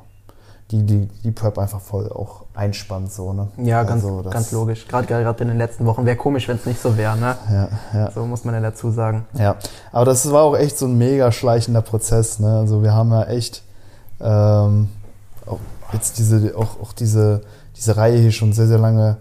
die, 0.74 0.84
die, 0.84 1.08
die 1.24 1.32
Prep 1.32 1.60
einfach 1.60 1.80
voll 1.80 2.12
auch 2.12 2.46
einspannt, 2.56 3.14
so, 3.14 3.32
ne? 3.32 3.48
Ja, 3.58 3.84
ganz, 3.84 4.04
Also 4.04 4.24
ganz 4.28 4.52
logisch. 4.52 4.88
Gerade 4.88 5.06
gerade 5.06 5.44
in 5.44 5.50
den 5.50 5.58
letzten 5.60 5.86
Wochen. 5.86 6.04
Wäre 6.06 6.18
komisch, 6.18 6.48
wenn 6.48 6.58
es 6.58 6.66
nicht 6.66 6.82
so 6.82 6.98
wäre, 6.98 7.16
ne? 7.16 7.36
Ja, 7.52 7.70
ja. 7.94 8.12
So 8.12 8.26
muss 8.26 8.44
man 8.44 8.56
ja 8.56 8.62
dazu 8.62 8.90
sagen. 8.90 9.26
Ja, 9.34 9.56
aber 9.92 10.06
das 10.06 10.30
war 10.32 10.42
auch 10.42 10.58
echt 10.58 10.80
so 10.80 10.88
ein 10.88 10.98
mega 10.98 11.32
schleichender 11.32 11.84
Prozess. 11.84 12.40
Ne? 12.40 12.58
Also 12.58 12.82
wir 12.82 12.94
haben 12.94 13.12
ja 13.12 13.26
echt 13.26 13.62
ähm, 14.20 14.90
auch 15.46 15.60
jetzt 15.92 16.18
diese, 16.18 16.58
auch, 16.58 16.82
auch 16.82 16.94
diese, 16.94 17.42
diese 17.78 17.96
Reihe 17.96 18.18
hier 18.18 18.32
schon 18.32 18.52
sehr, 18.52 18.68
sehr 18.68 18.80
lange 18.80 19.18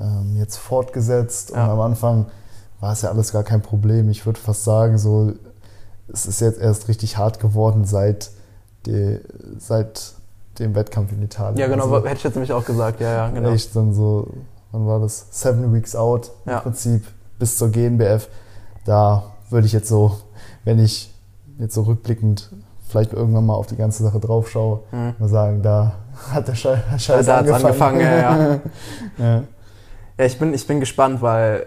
ähm, 0.00 0.36
jetzt 0.38 0.56
fortgesetzt. 0.56 1.50
Ja. 1.50 1.64
Und 1.64 1.70
am 1.70 1.80
Anfang 1.80 2.26
war 2.80 2.92
es 2.92 3.02
ja 3.02 3.10
alles 3.10 3.30
gar 3.30 3.42
kein 3.44 3.60
Problem. 3.60 4.08
Ich 4.08 4.24
würde 4.24 4.40
fast 4.40 4.64
sagen, 4.64 4.96
so 4.96 5.34
es 6.10 6.24
ist 6.24 6.40
jetzt 6.40 6.58
erst 6.58 6.88
richtig 6.88 7.18
hart 7.18 7.40
geworden 7.40 7.84
seit, 7.84 8.30
die, 8.86 9.20
seit 9.58 10.13
dem 10.58 10.74
Wettkampf 10.74 11.12
in 11.12 11.22
Italien. 11.22 11.58
Ja, 11.58 11.66
genau, 11.66 11.84
Also, 11.84 12.04
hätte 12.06 12.16
ich 12.16 12.24
jetzt 12.24 12.34
nämlich 12.34 12.52
auch 12.52 12.64
gesagt. 12.64 13.00
Ja, 13.00 13.12
ja, 13.12 13.28
genau. 13.30 13.50
Echt 13.50 13.74
dann 13.74 13.92
so, 13.92 14.28
wann 14.72 14.86
war 14.86 15.00
das? 15.00 15.26
Seven 15.30 15.72
Weeks 15.74 15.94
out 15.96 16.30
im 16.46 16.52
Ja. 16.52 16.60
Prinzip 16.60 17.04
bis 17.38 17.58
zur 17.58 17.70
GNBF. 17.70 18.28
Da 18.84 19.24
würde 19.50 19.66
ich 19.66 19.72
jetzt 19.72 19.88
so, 19.88 20.18
wenn 20.64 20.78
ich 20.78 21.12
jetzt 21.58 21.74
so 21.74 21.82
rückblickend 21.82 22.50
vielleicht 22.88 23.12
irgendwann 23.12 23.46
mal 23.46 23.54
auf 23.54 23.66
die 23.66 23.76
ganze 23.76 24.02
Sache 24.04 24.20
drauf 24.20 24.48
schaue, 24.50 24.80
Hm. 24.90 25.14
mal 25.18 25.28
sagen, 25.28 25.62
da 25.62 25.92
hat 26.32 26.46
der 26.48 26.54
Scheiß, 26.54 26.78
Scheiß 26.98 27.26
da 27.26 27.38
angefangen. 27.38 27.64
angefangen, 27.66 28.00
ja, 28.00 28.60
ja. 29.18 29.42
Ja, 30.16 30.24
ich 30.24 30.38
bin, 30.38 30.54
ich 30.54 30.64
bin 30.66 30.78
gespannt, 30.78 31.20
weil, 31.22 31.66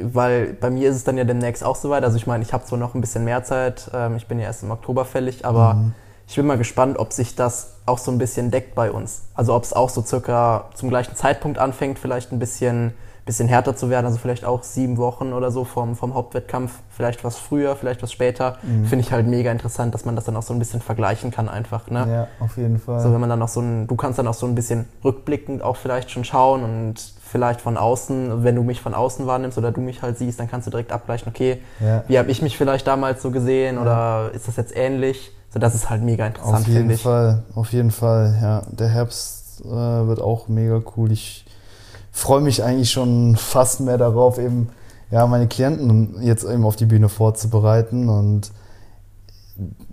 weil 0.00 0.52
bei 0.54 0.70
mir 0.70 0.88
ist 0.90 0.96
es 0.96 1.04
dann 1.04 1.16
ja 1.18 1.24
demnächst 1.24 1.64
auch 1.64 1.74
soweit. 1.74 2.04
Also 2.04 2.16
ich 2.16 2.26
meine, 2.26 2.44
ich 2.44 2.52
habe 2.52 2.64
zwar 2.64 2.78
noch 2.78 2.94
ein 2.94 3.00
bisschen 3.00 3.24
mehr 3.24 3.42
Zeit, 3.42 3.90
ähm, 3.92 4.16
ich 4.16 4.28
bin 4.28 4.38
ja 4.38 4.44
erst 4.44 4.62
im 4.62 4.70
Oktober 4.70 5.04
fällig, 5.04 5.44
aber 5.44 5.74
Mhm. 5.74 5.92
Ich 6.28 6.36
bin 6.36 6.46
mal 6.46 6.58
gespannt, 6.58 6.98
ob 6.98 7.12
sich 7.12 7.34
das 7.36 7.74
auch 7.86 7.98
so 7.98 8.10
ein 8.10 8.18
bisschen 8.18 8.50
deckt 8.50 8.74
bei 8.74 8.90
uns. 8.90 9.22
Also 9.34 9.54
ob 9.54 9.62
es 9.62 9.72
auch 9.72 9.88
so 9.88 10.02
circa 10.02 10.66
zum 10.74 10.88
gleichen 10.88 11.14
Zeitpunkt 11.14 11.58
anfängt, 11.58 12.00
vielleicht 12.00 12.32
ein 12.32 12.40
bisschen, 12.40 12.94
bisschen 13.24 13.46
härter 13.46 13.76
zu 13.76 13.90
werden, 13.90 14.06
also 14.06 14.18
vielleicht 14.18 14.44
auch 14.44 14.64
sieben 14.64 14.96
Wochen 14.96 15.32
oder 15.32 15.52
so 15.52 15.64
vom, 15.64 15.94
vom 15.94 16.14
Hauptwettkampf, 16.14 16.72
vielleicht 16.90 17.22
was 17.22 17.38
früher, 17.38 17.76
vielleicht 17.76 18.02
was 18.02 18.10
später. 18.10 18.58
Finde 18.86 19.04
ich 19.04 19.12
halt 19.12 19.28
mega 19.28 19.52
interessant, 19.52 19.94
dass 19.94 20.04
man 20.04 20.16
das 20.16 20.24
dann 20.24 20.36
auch 20.36 20.42
so 20.42 20.52
ein 20.52 20.58
bisschen 20.58 20.80
vergleichen 20.80 21.30
kann 21.30 21.48
einfach. 21.48 21.88
Ne? 21.90 22.06
ja, 22.10 22.44
auf 22.44 22.56
jeden 22.56 22.80
Fall. 22.80 23.00
So, 23.00 23.12
wenn 23.12 23.20
man 23.20 23.30
dann 23.30 23.40
auch 23.40 23.48
so 23.48 23.60
ein, 23.60 23.86
du 23.86 23.94
kannst 23.94 24.18
dann 24.18 24.26
auch 24.26 24.34
so 24.34 24.46
ein 24.46 24.56
bisschen 24.56 24.86
rückblickend 25.04 25.62
auch 25.62 25.76
vielleicht 25.76 26.10
schon 26.10 26.24
schauen 26.24 26.64
und 26.64 27.14
vielleicht 27.22 27.60
von 27.60 27.76
außen, 27.76 28.42
wenn 28.42 28.56
du 28.56 28.62
mich 28.62 28.80
von 28.80 28.94
außen 28.94 29.26
wahrnimmst 29.26 29.58
oder 29.58 29.70
du 29.70 29.80
mich 29.80 30.02
halt 30.02 30.18
siehst, 30.18 30.40
dann 30.40 30.48
kannst 30.48 30.66
du 30.66 30.70
direkt 30.70 30.92
abgleichen, 30.92 31.28
okay, 31.28 31.62
ja. 31.80 32.02
wie 32.08 32.18
habe 32.18 32.30
ich 32.30 32.42
mich 32.42 32.56
vielleicht 32.56 32.86
damals 32.86 33.22
so 33.22 33.30
gesehen 33.30 33.78
oder 33.78 34.30
ist 34.32 34.48
das 34.48 34.56
jetzt 34.56 34.76
ähnlich? 34.76 35.35
So, 35.56 35.60
das 35.60 35.74
ist 35.74 35.88
halt 35.88 36.02
mega 36.02 36.26
interessant, 36.26 36.66
Auf 36.66 36.68
jeden. 36.68 36.98
Fall, 36.98 37.42
auf 37.54 37.72
jeden 37.72 37.90
Fall, 37.90 38.38
ja. 38.42 38.62
Der 38.72 38.88
Herbst 38.88 39.62
äh, 39.64 39.64
wird 39.64 40.20
auch 40.20 40.48
mega 40.48 40.82
cool. 40.94 41.10
Ich 41.10 41.46
freue 42.12 42.42
mich 42.42 42.62
eigentlich 42.62 42.90
schon 42.90 43.36
fast 43.36 43.80
mehr 43.80 43.96
darauf, 43.96 44.36
eben 44.36 44.68
ja, 45.10 45.26
meine 45.26 45.46
Klienten 45.46 46.20
jetzt 46.20 46.44
eben 46.44 46.66
auf 46.66 46.76
die 46.76 46.84
Bühne 46.84 47.08
vorzubereiten 47.08 48.10
und 48.10 48.50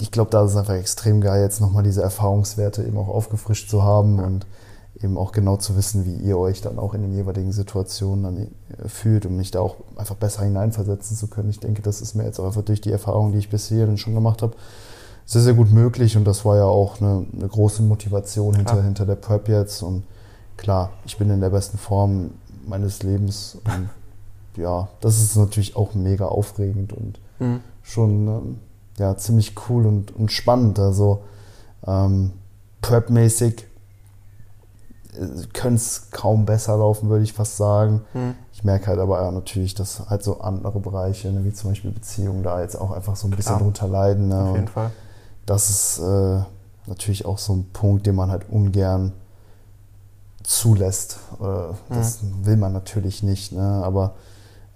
ich 0.01 0.11
glaube, 0.11 0.31
da 0.31 0.43
ist 0.43 0.51
es 0.51 0.57
einfach 0.57 0.73
extrem 0.73 1.21
geil, 1.21 1.41
jetzt 1.41 1.61
nochmal 1.61 1.83
diese 1.83 2.01
Erfahrungswerte 2.01 2.83
eben 2.83 2.97
auch 2.97 3.07
aufgefrischt 3.07 3.69
zu 3.69 3.83
haben 3.83 4.17
ja. 4.17 4.25
und 4.25 4.45
eben 5.01 5.17
auch 5.17 5.31
genau 5.31 5.55
zu 5.55 5.77
wissen, 5.77 6.05
wie 6.05 6.15
ihr 6.15 6.37
euch 6.37 6.59
dann 6.59 6.77
auch 6.77 6.93
in 6.93 7.03
den 7.03 7.13
jeweiligen 7.13 7.53
Situationen 7.53 8.23
dann 8.23 8.37
äh, 8.37 8.89
fühlt 8.89 9.25
und 9.25 9.37
mich 9.37 9.51
da 9.51 9.61
auch 9.61 9.77
einfach 9.95 10.15
besser 10.15 10.43
hineinversetzen 10.43 11.15
zu 11.15 11.27
können. 11.27 11.49
Ich 11.51 11.61
denke, 11.61 11.81
das 11.81 12.01
ist 12.01 12.15
mir 12.15 12.25
jetzt 12.25 12.41
auch 12.41 12.47
einfach 12.47 12.63
durch 12.63 12.81
die 12.81 12.91
Erfahrung, 12.91 13.31
die 13.31 13.37
ich 13.37 13.49
bisher 13.49 13.85
dann 13.85 13.97
schon 13.97 14.13
gemacht 14.13 14.41
habe, 14.41 14.57
sehr, 15.25 15.41
sehr 15.41 15.53
gut 15.53 15.71
möglich 15.71 16.17
und 16.17 16.25
das 16.25 16.45
war 16.45 16.57
ja 16.57 16.65
auch 16.65 16.99
eine, 17.01 17.25
eine 17.33 17.47
große 17.47 17.81
Motivation 17.81 18.55
hinter, 18.55 18.77
ja. 18.77 18.83
hinter 18.83 19.05
der 19.05 19.15
Prep 19.15 19.47
jetzt 19.47 19.81
und 19.81 20.03
klar, 20.57 20.91
ich 21.05 21.17
bin 21.17 21.29
in 21.29 21.41
der 21.41 21.49
besten 21.49 21.77
Form 21.77 22.31
meines 22.67 23.03
Lebens 23.03 23.57
und 23.63 23.89
ja, 24.61 24.87
das 25.01 25.21
ist 25.21 25.35
natürlich 25.35 25.75
auch 25.75 25.93
mega 25.93 26.25
aufregend 26.25 26.93
und 26.93 27.19
mhm. 27.39 27.61
schon 27.81 28.27
ähm, 28.27 28.59
ja, 28.97 29.17
ziemlich 29.17 29.55
cool 29.69 29.85
und, 29.85 30.15
und 30.15 30.31
spannend. 30.31 30.79
Also 30.79 31.23
ähm, 31.85 32.31
Prep-mäßig 32.81 33.65
äh, 35.13 35.47
könnte 35.53 35.75
es 35.75 36.09
kaum 36.11 36.45
besser 36.45 36.77
laufen, 36.77 37.09
würde 37.09 37.23
ich 37.23 37.33
fast 37.33 37.57
sagen. 37.57 38.01
Mhm. 38.13 38.35
Ich 38.53 38.63
merke 38.63 38.87
halt 38.87 38.99
aber 38.99 39.21
ja, 39.21 39.31
natürlich, 39.31 39.73
dass 39.73 40.09
halt 40.09 40.23
so 40.23 40.41
andere 40.41 40.79
Bereiche, 40.79 41.31
ne, 41.31 41.43
wie 41.43 41.53
zum 41.53 41.71
Beispiel 41.71 41.91
Beziehungen, 41.91 42.43
da 42.43 42.61
jetzt 42.61 42.75
auch 42.75 42.91
einfach 42.91 43.15
so 43.15 43.27
ein 43.27 43.31
bisschen 43.31 43.55
Klar. 43.55 43.59
drunter 43.59 43.87
leiden. 43.87 44.27
Ne? 44.29 44.41
Auf 44.41 44.55
jeden 44.55 44.67
Fall. 44.67 44.91
Das 45.45 45.69
ist 45.69 45.99
äh, 45.99 46.41
natürlich 46.87 47.25
auch 47.25 47.37
so 47.37 47.53
ein 47.53 47.69
Punkt, 47.71 48.05
den 48.05 48.15
man 48.15 48.31
halt 48.31 48.49
ungern 48.49 49.13
zulässt. 50.43 51.19
Äh, 51.39 51.73
das 51.93 52.21
mhm. 52.21 52.45
will 52.45 52.57
man 52.57 52.73
natürlich 52.73 53.23
nicht, 53.23 53.51
ne? 53.51 53.81
aber 53.83 54.15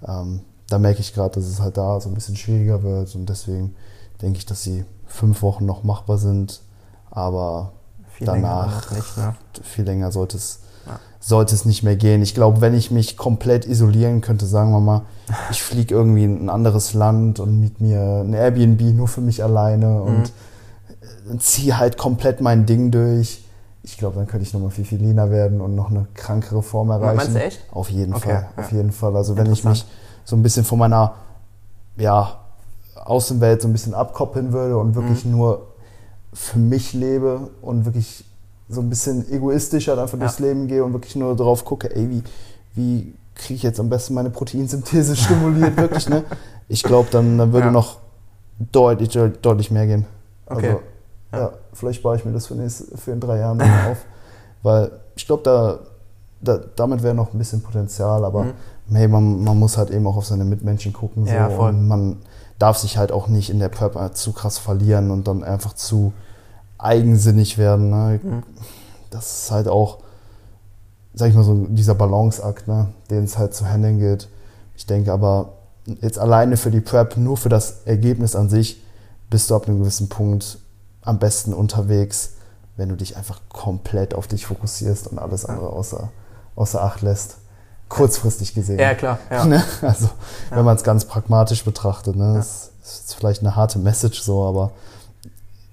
ähm, 0.08 0.42
da 0.70 0.80
merke 0.80 1.00
ich 1.00 1.14
gerade, 1.14 1.36
dass 1.36 1.46
es 1.46 1.62
halt 1.62 1.78
da 1.78 2.00
so 2.00 2.10
ein 2.10 2.14
bisschen 2.14 2.36
schwieriger 2.36 2.84
wird 2.84 3.16
und 3.16 3.28
deswegen 3.28 3.76
denke 4.22 4.40
ich, 4.40 4.46
dass 4.46 4.64
die 4.64 4.86
fünf 5.06 5.42
Wochen 5.42 5.66
noch 5.66 5.84
machbar 5.84 6.18
sind, 6.18 6.62
aber 7.10 7.74
viel 8.10 8.26
danach 8.26 8.92
länger 8.92 9.02
nicht, 9.02 9.18
ne? 9.18 9.36
viel 9.64 9.86
länger 9.86 10.12
sollte 10.12 10.38
es, 10.38 10.60
ja. 10.86 11.00
sollte 11.20 11.56
es 11.56 11.66
nicht 11.66 11.84
mehr 11.84 11.96
gehen. 11.96 12.22
Ich 12.22 12.34
glaube, 12.34 12.62
wenn 12.62 12.74
ich 12.74 12.92
mich 12.92 13.16
komplett 13.16 13.66
isolieren 13.66 14.22
könnte, 14.22 14.46
sagen 14.46 14.72
wir 14.72 14.82
mal, 14.82 15.02
ich 15.52 15.62
fliege 15.62 15.96
irgendwie 15.96 16.26
in 16.26 16.46
ein 16.46 16.50
anderes 16.50 16.94
Land 16.94 17.40
und 17.40 17.60
miet 17.60 17.80
mir 17.80 18.24
ein 18.26 18.34
Airbnb 18.34 18.82
nur 18.94 19.08
für 19.08 19.22
mich 19.22 19.44
alleine 19.44 19.88
mhm. 19.88 20.02
und 20.02 20.32
ziehe 21.40 21.78
halt 21.78 21.98
komplett 21.98 22.42
mein 22.42 22.66
Ding 22.66 22.92
durch. 22.92 23.44
Ich 23.84 23.98
glaube, 23.98 24.18
dann 24.18 24.28
könnte 24.28 24.46
ich 24.46 24.54
nochmal 24.54 24.72
viel, 24.72 24.86
viel 24.86 25.00
leaner 25.00 25.32
werden 25.32 25.62
und 25.62 25.76
noch 25.76 25.90
eine 25.90 26.08
krankere 26.14 26.62
Form 26.62 26.90
erreichen. 26.90 27.16
Meinst 27.16 27.36
du 27.36 27.44
echt? 27.44 27.60
Auf 27.72 27.90
jeden 27.90 28.14
okay, 28.14 28.30
Fall, 28.30 28.48
ja. 28.56 28.64
auf 28.64 28.72
jeden 28.72 28.92
Fall. 28.92 29.16
Also 29.16 29.38
wenn 29.38 29.52
ich 29.52 29.64
mich 29.64 29.86
so 30.26 30.36
ein 30.36 30.44
bisschen 30.44 30.66
von 30.66 30.80
meiner, 30.80 31.14
ja, 31.98 32.40
Außenwelt 32.96 33.62
so 33.62 33.70
ein 33.70 33.72
bisschen 33.72 33.94
abkoppeln 33.94 34.52
würde 34.52 34.78
und 34.78 34.96
wirklich 34.96 35.24
mhm. 35.24 35.32
nur 35.32 35.68
für 36.34 36.60
mich 36.60 36.94
lebe 36.94 37.50
und 37.62 37.86
wirklich 37.86 38.26
so 38.70 38.82
ein 38.82 38.90
bisschen 38.90 39.32
egoistischer 39.32 39.98
einfach 39.98 40.18
ja. 40.18 40.20
durchs 40.20 40.40
Leben 40.40 40.68
gehe 40.68 40.84
und 40.84 40.94
wirklich 40.94 41.16
nur 41.16 41.36
darauf 41.36 41.64
gucke, 41.64 41.96
ey, 41.96 42.10
wie, 42.10 42.24
wie 42.76 43.14
kriege 43.36 43.56
ich 43.56 43.64
jetzt 43.64 43.80
am 43.80 43.90
besten 43.90 44.14
meine 44.14 44.30
Proteinsynthese 44.30 45.16
stimuliert, 45.16 45.78
wirklich, 45.78 46.10
ne? 46.10 46.24
Ich 46.68 46.84
glaube, 46.84 47.08
dann, 47.12 47.38
dann 47.38 47.54
würde 47.54 47.68
ja. 47.68 47.72
noch 47.72 48.00
deutlich, 48.72 49.18
deutlich 49.42 49.72
mehr 49.72 49.88
gehen. 49.88 50.06
Okay. 50.48 50.68
Also, 50.68 50.82
ja. 51.38 51.44
ja. 51.46 51.54
vielleicht 51.74 52.04
baue 52.04 52.16
ich 52.16 52.26
mir 52.26 52.34
das 52.34 52.48
für, 52.48 52.56
nächste, 52.56 52.98
für 52.98 53.12
in 53.12 53.20
drei 53.20 53.40
Jahren 53.40 53.62
auf, 53.92 54.06
weil 54.64 54.92
ich 55.16 55.26
glaube, 55.26 55.44
da, 55.44 55.80
da, 56.42 56.60
damit 56.76 57.04
wäre 57.04 57.16
noch 57.16 57.34
ein 57.34 57.38
bisschen 57.38 57.62
Potenzial, 57.62 58.26
aber 58.26 58.44
mhm. 58.44 58.54
hey, 58.92 59.08
man, 59.08 59.44
man 59.44 59.58
muss 59.58 59.78
halt 59.78 59.90
eben 59.90 60.06
auch 60.08 60.18
auf 60.18 60.26
seine 60.26 60.46
Mitmenschen 60.46 60.94
gucken 60.94 61.26
so, 61.26 61.32
ja, 61.32 61.50
voll. 61.50 61.70
und 61.70 61.88
man 61.88 62.18
darf 62.60 62.78
sich 62.78 62.98
halt 62.98 63.12
auch 63.12 63.28
nicht 63.28 63.50
in 63.50 63.60
der 63.60 63.70
Prep 63.70 64.16
zu 64.16 64.34
krass 64.34 64.58
verlieren 64.58 65.12
und 65.12 65.28
dann 65.28 65.44
einfach 65.44 65.74
zu 65.74 66.14
eigensinnig 66.78 67.58
werden. 67.58 67.90
Ne? 67.90 68.20
Mhm. 68.22 68.44
Das 69.10 69.44
ist 69.44 69.52
halt 69.52 69.68
auch, 69.68 70.00
sag 71.14 71.30
ich 71.30 71.36
mal, 71.36 71.44
so 71.44 71.66
dieser 71.70 71.96
Balanceakt, 71.96 72.68
ne? 72.68 72.90
den 73.10 73.24
es 73.24 73.38
halt 73.38 73.54
zu 73.54 73.66
handeln 73.68 74.00
gilt. 74.00 74.30
Ich 74.76 74.86
denke 74.86 75.12
aber, 75.12 75.54
jetzt 76.02 76.20
alleine 76.20 76.58
für 76.58 76.72
die 76.72 76.82
Prep, 76.82 77.18
nur 77.18 77.38
für 77.38 77.50
das 77.50 77.84
Ergebnis 77.86 78.36
an 78.36 78.50
sich, 78.50 78.82
bist 79.30 79.50
du 79.50 79.56
ab 79.56 79.68
einem 79.68 79.80
gewissen 79.80 80.10
Punkt 80.10 80.60
am 81.08 81.20
besten 81.20 81.54
unterwegs, 81.54 82.34
wenn 82.76 82.90
du 82.90 82.96
dich 82.96 83.18
einfach 83.18 83.42
komplett 83.50 84.14
auf 84.14 84.28
dich 84.28 84.46
fokussierst 84.46 85.08
und 85.08 85.20
alles 85.20 85.46
andere 85.46 85.70
außer, 85.70 86.10
außer 86.56 86.84
Acht 86.84 87.02
lässt 87.02 87.38
kurzfristig 87.90 88.54
gesehen. 88.54 88.80
Ja, 88.80 88.94
klar. 88.94 89.20
Ja. 89.32 89.46
Ne? 89.48 89.64
Also, 89.82 90.06
ja. 90.06 90.58
wenn 90.58 90.66
man 90.66 90.76
es 90.76 90.84
ganz 90.84 91.06
pragmatisch 91.06 91.64
betrachtet, 91.64 92.16
ne? 92.16 92.34
das 92.36 92.72
ist 92.84 93.16
vielleicht 93.16 93.42
eine 93.42 93.56
harte 93.56 93.80
Message 93.80 94.22
so, 94.22 94.46
aber 94.46 94.72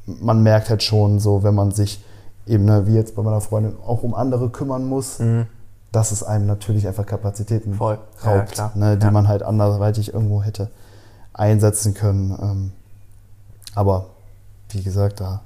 man 0.06 0.42
merkt 0.42 0.70
halt 0.70 0.82
schon 0.82 1.18
so, 1.18 1.42
wenn 1.42 1.54
man 1.54 1.72
sich 1.72 2.02
eben, 2.46 2.64
ne, 2.64 2.86
wie 2.86 2.94
jetzt 2.94 3.16
bei 3.16 3.22
meiner 3.22 3.40
Freundin, 3.40 3.76
auch 3.84 4.02
um 4.02 4.14
andere 4.14 4.50
kümmern 4.50 4.86
muss, 4.86 5.18
mhm. 5.18 5.46
dass 5.92 6.12
es 6.12 6.22
einem 6.22 6.46
natürlich 6.46 6.86
einfach 6.86 7.06
Kapazitäten 7.06 7.74
Voll. 7.74 7.98
raubt, 8.24 8.56
ja, 8.56 8.70
ne, 8.74 8.96
die 8.96 9.10
man 9.10 9.28
halt 9.28 9.42
anderweitig 9.42 10.12
irgendwo 10.12 10.42
hätte 10.42 10.70
einsetzen 11.32 11.94
können. 11.94 12.38
Ähm, 12.40 12.72
aber 13.74 14.06
wie 14.74 14.82
gesagt, 14.82 15.20
da 15.20 15.42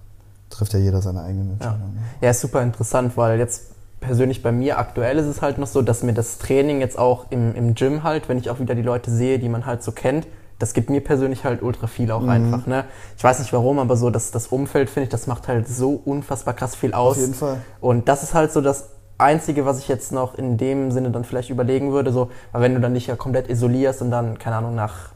trifft 0.50 0.72
ja 0.72 0.78
jeder 0.78 1.02
seine 1.02 1.22
eigenen 1.22 1.52
Entscheidungen. 1.52 1.94
Ja. 1.94 2.00
Ne? 2.00 2.06
ja, 2.22 2.30
ist 2.30 2.40
super 2.40 2.62
interessant, 2.62 3.16
weil 3.16 3.38
jetzt 3.38 3.72
persönlich 4.00 4.42
bei 4.42 4.52
mir 4.52 4.78
aktuell 4.78 5.18
ist 5.18 5.26
es 5.26 5.42
halt 5.42 5.58
noch 5.58 5.66
so, 5.66 5.82
dass 5.82 6.02
mir 6.02 6.14
das 6.14 6.38
Training 6.38 6.80
jetzt 6.80 6.98
auch 6.98 7.26
im, 7.30 7.54
im 7.54 7.74
Gym 7.74 8.02
halt, 8.02 8.28
wenn 8.28 8.38
ich 8.38 8.50
auch 8.50 8.60
wieder 8.60 8.74
die 8.74 8.82
Leute 8.82 9.10
sehe, 9.10 9.38
die 9.38 9.48
man 9.48 9.66
halt 9.66 9.82
so 9.82 9.92
kennt, 9.92 10.26
das 10.58 10.72
gibt 10.74 10.90
mir 10.90 11.00
persönlich 11.00 11.44
halt 11.44 11.62
ultra 11.62 11.86
viel 11.86 12.10
auch 12.10 12.22
mhm. 12.22 12.28
einfach. 12.28 12.66
Ne? 12.66 12.84
Ich 13.16 13.22
weiß 13.22 13.38
nicht 13.38 13.52
warum, 13.52 13.78
aber 13.78 13.96
so 13.96 14.10
das, 14.10 14.30
das 14.30 14.48
Umfeld, 14.48 14.90
finde 14.90 15.04
ich, 15.04 15.10
das 15.10 15.26
macht 15.26 15.48
halt 15.48 15.68
so 15.68 16.00
unfassbar 16.04 16.54
krass 16.54 16.74
viel 16.74 16.94
aus. 16.94 17.16
Auf 17.16 17.20
jeden 17.20 17.34
Fall. 17.34 17.58
Und 17.80 18.08
das 18.08 18.22
ist 18.22 18.34
halt 18.34 18.52
so 18.52 18.60
das 18.60 18.88
Einzige, 19.18 19.66
was 19.66 19.78
ich 19.78 19.88
jetzt 19.88 20.12
noch 20.12 20.36
in 20.36 20.56
dem 20.56 20.90
Sinne 20.90 21.10
dann 21.10 21.24
vielleicht 21.24 21.50
überlegen 21.50 21.92
würde, 21.92 22.12
so, 22.12 22.30
weil 22.52 22.62
wenn 22.62 22.74
du 22.74 22.80
dann 22.80 22.94
dich 22.94 23.08
ja 23.08 23.16
komplett 23.16 23.48
isolierst 23.48 24.02
und 24.02 24.10
dann, 24.10 24.38
keine 24.38 24.56
Ahnung, 24.56 24.74
nach 24.74 25.12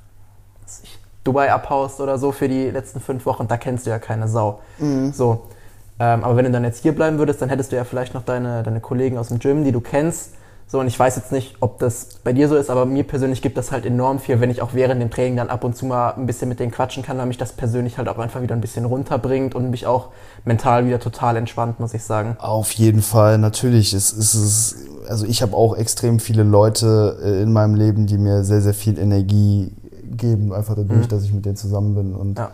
ich, 0.83 0.98
Dubai 1.25 1.53
abhaust 1.53 2.01
oder 2.01 2.19
so 2.19 2.33
für 2.33 2.49
die 2.49 2.71
letzten 2.71 3.01
fünf 3.01 3.27
Wochen, 3.27 3.47
da 3.49 3.57
kennst 3.57 3.87
du 3.87 3.91
ja 3.91 3.99
keine 3.99 4.29
Sau. 4.29 4.61
Mhm. 4.79 5.13
So. 5.13 5.43
Ähm, 6.01 6.25
aber 6.25 6.37
wenn 6.37 6.47
du 6.47 6.51
dann 6.51 6.65
jetzt 6.65 6.83
hier 6.83 6.95
bleiben 6.95 7.19
würdest, 7.19 7.43
dann 7.43 7.49
hättest 7.49 7.71
du 7.73 7.77
ja 7.77 7.85
vielleicht 7.85 8.15
noch 8.15 8.25
deine, 8.25 8.63
deine 8.63 8.81
Kollegen 8.81 9.19
aus 9.19 9.29
dem 9.29 9.39
Gym, 9.39 9.65
die 9.65 9.73
du 9.73 9.81
kennst. 9.81 10.33
So, 10.67 10.81
und 10.81 10.87
ich 10.87 10.99
weiß 10.99 11.17
jetzt 11.17 11.33
nicht, 11.33 11.57
ob 11.61 11.79
das 11.81 12.21
bei 12.25 12.33
dir 12.33 12.49
so 12.49 12.57
ist, 12.57 12.71
aber 12.71 12.87
mir 12.87 13.05
persönlich 13.05 13.43
gibt 13.43 13.59
das 13.59 13.73
halt 13.73 13.85
enorm 13.85 14.19
viel, 14.19 14.41
wenn 14.41 14.51
ich 14.51 14.63
auch 14.63 14.73
während 14.73 15.03
dem 15.03 15.11
Training 15.11 15.37
dann 15.37 15.51
ab 15.51 15.65
und 15.65 15.77
zu 15.77 15.85
mal 15.85 16.13
ein 16.13 16.25
bisschen 16.25 16.49
mit 16.49 16.61
denen 16.61 16.71
quatschen 16.71 17.03
kann, 17.03 17.19
weil 17.19 17.27
mich 17.27 17.37
das 17.37 17.53
persönlich 17.53 17.99
halt 17.99 18.09
auch 18.09 18.17
einfach 18.17 18.41
wieder 18.41 18.55
ein 18.55 18.63
bisschen 18.63 18.87
runterbringt 18.87 19.55
und 19.55 19.69
mich 19.69 19.87
auch 19.87 20.09
mental 20.47 20.87
wieder 20.87 20.99
total 20.99 21.37
entspannt, 21.37 21.79
muss 21.79 21.93
ich 21.93 22.03
sagen. 22.05 22.37
Auf 22.41 22.73
jeden 22.73 23.03
Fall, 23.03 23.37
natürlich. 23.37 23.93
Es 23.93 24.13
ist 24.13 24.89
also 25.09 25.27
ich 25.27 25.43
habe 25.43 25.57
auch 25.57 25.77
extrem 25.77 26.21
viele 26.21 26.43
Leute 26.43 27.19
äh, 27.23 27.43
in 27.43 27.53
meinem 27.53 27.75
Leben, 27.75 28.07
die 28.07 28.19
mir 28.19 28.45
sehr, 28.45 28.63
sehr 28.63 28.75
viel 28.75 28.99
Energie 28.99 29.73
geben, 30.16 30.53
einfach 30.53 30.75
dadurch, 30.75 31.07
mhm. 31.07 31.09
dass 31.09 31.25
ich 31.25 31.33
mit 31.33 31.44
denen 31.44 31.57
zusammen 31.57 31.94
bin. 31.94 32.14
Und 32.14 32.38
ja 32.38 32.51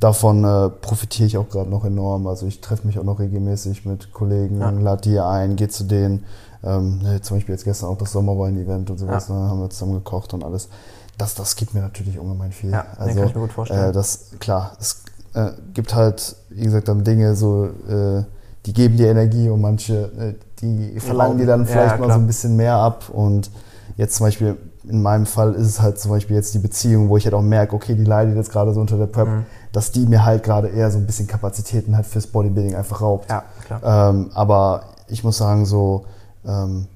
davon 0.00 0.44
äh, 0.44 0.68
profitiere 0.68 1.26
ich 1.26 1.38
auch 1.38 1.48
gerade 1.48 1.70
noch 1.70 1.84
enorm. 1.84 2.26
Also 2.26 2.46
ich 2.46 2.60
treffe 2.60 2.86
mich 2.86 2.98
auch 2.98 3.04
noch 3.04 3.18
regelmäßig 3.18 3.84
mit 3.84 4.12
Kollegen, 4.12 4.60
ja. 4.60 4.70
lade 4.70 5.02
die 5.02 5.18
ein, 5.18 5.56
gehe 5.56 5.68
zu 5.68 5.84
denen. 5.84 6.24
Ähm, 6.64 6.98
ne, 7.02 7.20
zum 7.20 7.36
Beispiel 7.36 7.54
jetzt 7.54 7.64
gestern 7.64 7.88
auch 7.88 7.98
das 7.98 8.12
Sommerwein-Event 8.12 8.90
und 8.90 8.98
sowas, 8.98 9.28
ja. 9.28 9.34
ne, 9.34 9.48
haben 9.48 9.60
wir 9.60 9.70
zusammen 9.70 9.94
gekocht 9.94 10.34
und 10.34 10.44
alles. 10.44 10.68
Das, 11.16 11.34
das 11.34 11.56
gibt 11.56 11.74
mir 11.74 11.80
natürlich 11.80 12.18
ungemein 12.18 12.52
viel. 12.52 12.70
Ja, 12.70 12.86
also, 12.96 13.18
kann 13.18 13.28
ich 13.28 13.34
mir 13.34 13.40
gut 13.40 13.52
vorstellen. 13.52 13.90
Äh, 13.90 13.92
das, 13.92 14.30
klar, 14.38 14.72
es 14.80 15.02
äh, 15.34 15.50
gibt 15.74 15.94
halt, 15.94 16.36
wie 16.50 16.64
gesagt, 16.64 16.88
dann 16.88 17.04
Dinge 17.04 17.34
so, 17.34 17.66
äh, 17.88 18.24
die 18.66 18.72
geben 18.72 18.96
dir 18.96 19.08
Energie 19.08 19.48
und 19.48 19.60
manche, 19.60 20.10
äh, 20.18 20.34
die 20.60 20.98
verlangen 20.98 21.38
dir 21.38 21.46
dann 21.46 21.66
vielleicht 21.66 21.94
ja, 21.94 22.00
mal 22.00 22.12
so 22.12 22.18
ein 22.18 22.26
bisschen 22.26 22.56
mehr 22.56 22.74
ab 22.74 23.08
und 23.08 23.50
jetzt 23.96 24.16
zum 24.16 24.26
Beispiel 24.26 24.56
in 24.88 25.02
meinem 25.02 25.26
Fall 25.26 25.54
ist 25.54 25.66
es 25.66 25.82
halt 25.82 25.98
zum 25.98 26.10
Beispiel 26.10 26.36
jetzt 26.36 26.54
die 26.54 26.58
Beziehung, 26.58 27.08
wo 27.08 27.16
ich 27.16 27.24
halt 27.24 27.34
auch 27.34 27.42
merke, 27.42 27.74
okay, 27.74 27.94
die 27.94 28.04
leidet 28.04 28.36
jetzt 28.36 28.50
gerade 28.50 28.72
so 28.72 28.80
unter 28.80 28.96
der 28.96 29.06
Prep, 29.06 29.28
mhm. 29.28 29.46
dass 29.72 29.92
die 29.92 30.06
mir 30.06 30.24
halt 30.24 30.42
gerade 30.42 30.68
eher 30.68 30.90
so 30.90 30.98
ein 30.98 31.06
bisschen 31.06 31.26
Kapazitäten 31.26 31.96
hat 31.96 32.06
fürs 32.06 32.26
Bodybuilding 32.26 32.74
einfach 32.74 33.00
raubt. 33.00 33.30
Ja, 33.30 33.44
klar. 33.66 34.10
Ähm, 34.10 34.30
aber 34.34 34.84
ich 35.08 35.24
muss 35.24 35.38
sagen, 35.38 35.66
so, 35.66 36.06
ähm, 36.46 36.86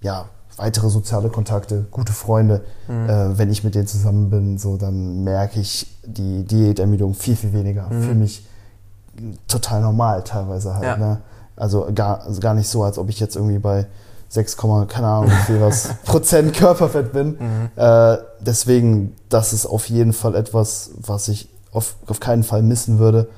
ja, 0.00 0.26
weitere 0.56 0.88
soziale 0.88 1.28
Kontakte, 1.28 1.86
gute 1.90 2.12
Freunde, 2.12 2.62
mhm. 2.88 3.08
äh, 3.08 3.38
wenn 3.38 3.50
ich 3.50 3.64
mit 3.64 3.74
denen 3.74 3.86
zusammen 3.86 4.30
bin, 4.30 4.58
so, 4.58 4.76
dann 4.76 5.22
merke 5.24 5.60
ich 5.60 5.94
die 6.04 6.44
Diätermüdung 6.44 7.14
viel, 7.14 7.36
viel 7.36 7.52
weniger. 7.52 7.88
Mhm. 7.90 8.02
Für 8.02 8.14
mich 8.14 8.46
total 9.46 9.82
normal 9.82 10.22
teilweise 10.24 10.74
halt. 10.74 10.84
Ja. 10.84 10.96
Ne? 10.96 11.18
Also 11.56 11.88
gar, 11.94 12.22
also 12.22 12.40
gar 12.40 12.54
nicht 12.54 12.68
so, 12.68 12.82
als 12.82 12.98
ob 12.98 13.08
ich 13.08 13.20
jetzt 13.20 13.36
irgendwie 13.36 13.58
bei 13.58 13.86
6, 14.32 14.56
keine 14.56 15.06
Ahnung 15.06 15.30
wie 15.30 15.44
viel 15.44 15.60
was 15.60 15.90
Prozent 16.04 16.54
Körperfett 16.54 17.12
bin. 17.12 17.36
Mhm. 17.38 17.70
Äh, 17.76 18.16
deswegen, 18.40 19.14
das 19.28 19.52
ist 19.52 19.66
auf 19.66 19.90
jeden 19.90 20.14
Fall 20.14 20.34
etwas, 20.34 20.92
was 20.96 21.28
ich 21.28 21.50
auf, 21.70 21.96
auf 22.06 22.18
keinen 22.18 22.42
Fall 22.42 22.62
missen 22.62 22.98
würde. 22.98 23.28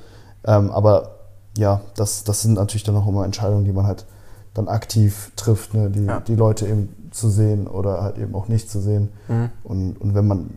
Ähm, 0.45 0.71
aber 0.71 1.17
ja, 1.59 1.81
das, 1.97 2.23
das 2.23 2.43
sind 2.43 2.55
natürlich 2.55 2.85
dann 2.85 2.97
auch 2.97 3.09
immer 3.09 3.25
Entscheidungen, 3.25 3.65
die 3.65 3.73
man 3.73 3.89
halt 3.89 4.07
dann 4.55 4.69
aktiv 4.69 5.33
trifft, 5.35 5.75
ne? 5.75 5.91
die, 5.91 6.05
ja. 6.05 6.21
die 6.21 6.37
Leute 6.37 6.69
eben 6.69 7.11
zu 7.11 7.29
sehen 7.29 7.67
oder 7.67 8.01
halt 8.01 8.19
eben 8.19 8.33
auch 8.37 8.47
nicht 8.47 8.71
zu 8.71 8.81
sehen. 8.81 9.13
Mhm. 9.27 9.51
Und, 9.65 10.01
und 10.01 10.15
wenn 10.15 10.29
man 10.29 10.51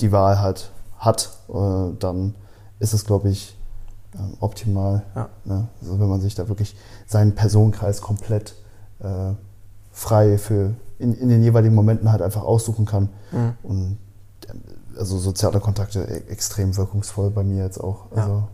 die 0.00 0.12
Wahl 0.12 0.40
halt 0.40 0.70
hat, 0.96 1.28
äh, 1.50 1.94
dann 1.98 2.34
ist 2.78 2.94
es, 2.94 3.04
glaube 3.04 3.28
ich, 3.28 3.54
ähm, 4.14 4.38
optimal. 4.40 5.02
Ja. 5.14 5.28
Ne? 5.44 5.68
Also 5.82 6.00
wenn 6.00 6.08
man 6.08 6.22
sich 6.22 6.34
da 6.34 6.48
wirklich 6.48 6.74
seinen 7.06 7.34
Personenkreis 7.34 8.00
komplett 8.00 8.54
äh, 9.00 9.32
frei 9.92 10.38
für 10.38 10.74
in, 10.98 11.14
in 11.14 11.28
den 11.28 11.42
jeweiligen 11.42 11.74
Momenten 11.74 12.10
halt 12.10 12.22
einfach 12.22 12.42
aussuchen 12.42 12.86
kann. 12.86 13.08
Mhm. 13.32 13.52
Und 13.62 13.98
äh, 14.46 14.98
also 14.98 15.18
soziale 15.18 15.60
Kontakte 15.60 16.00
e- 16.04 16.30
extrem 16.30 16.76
wirkungsvoll 16.76 17.30
bei 17.30 17.42
mir 17.42 17.64
jetzt 17.64 17.78
auch. 17.78 18.06
Ja. 18.14 18.22
Also 18.22 18.48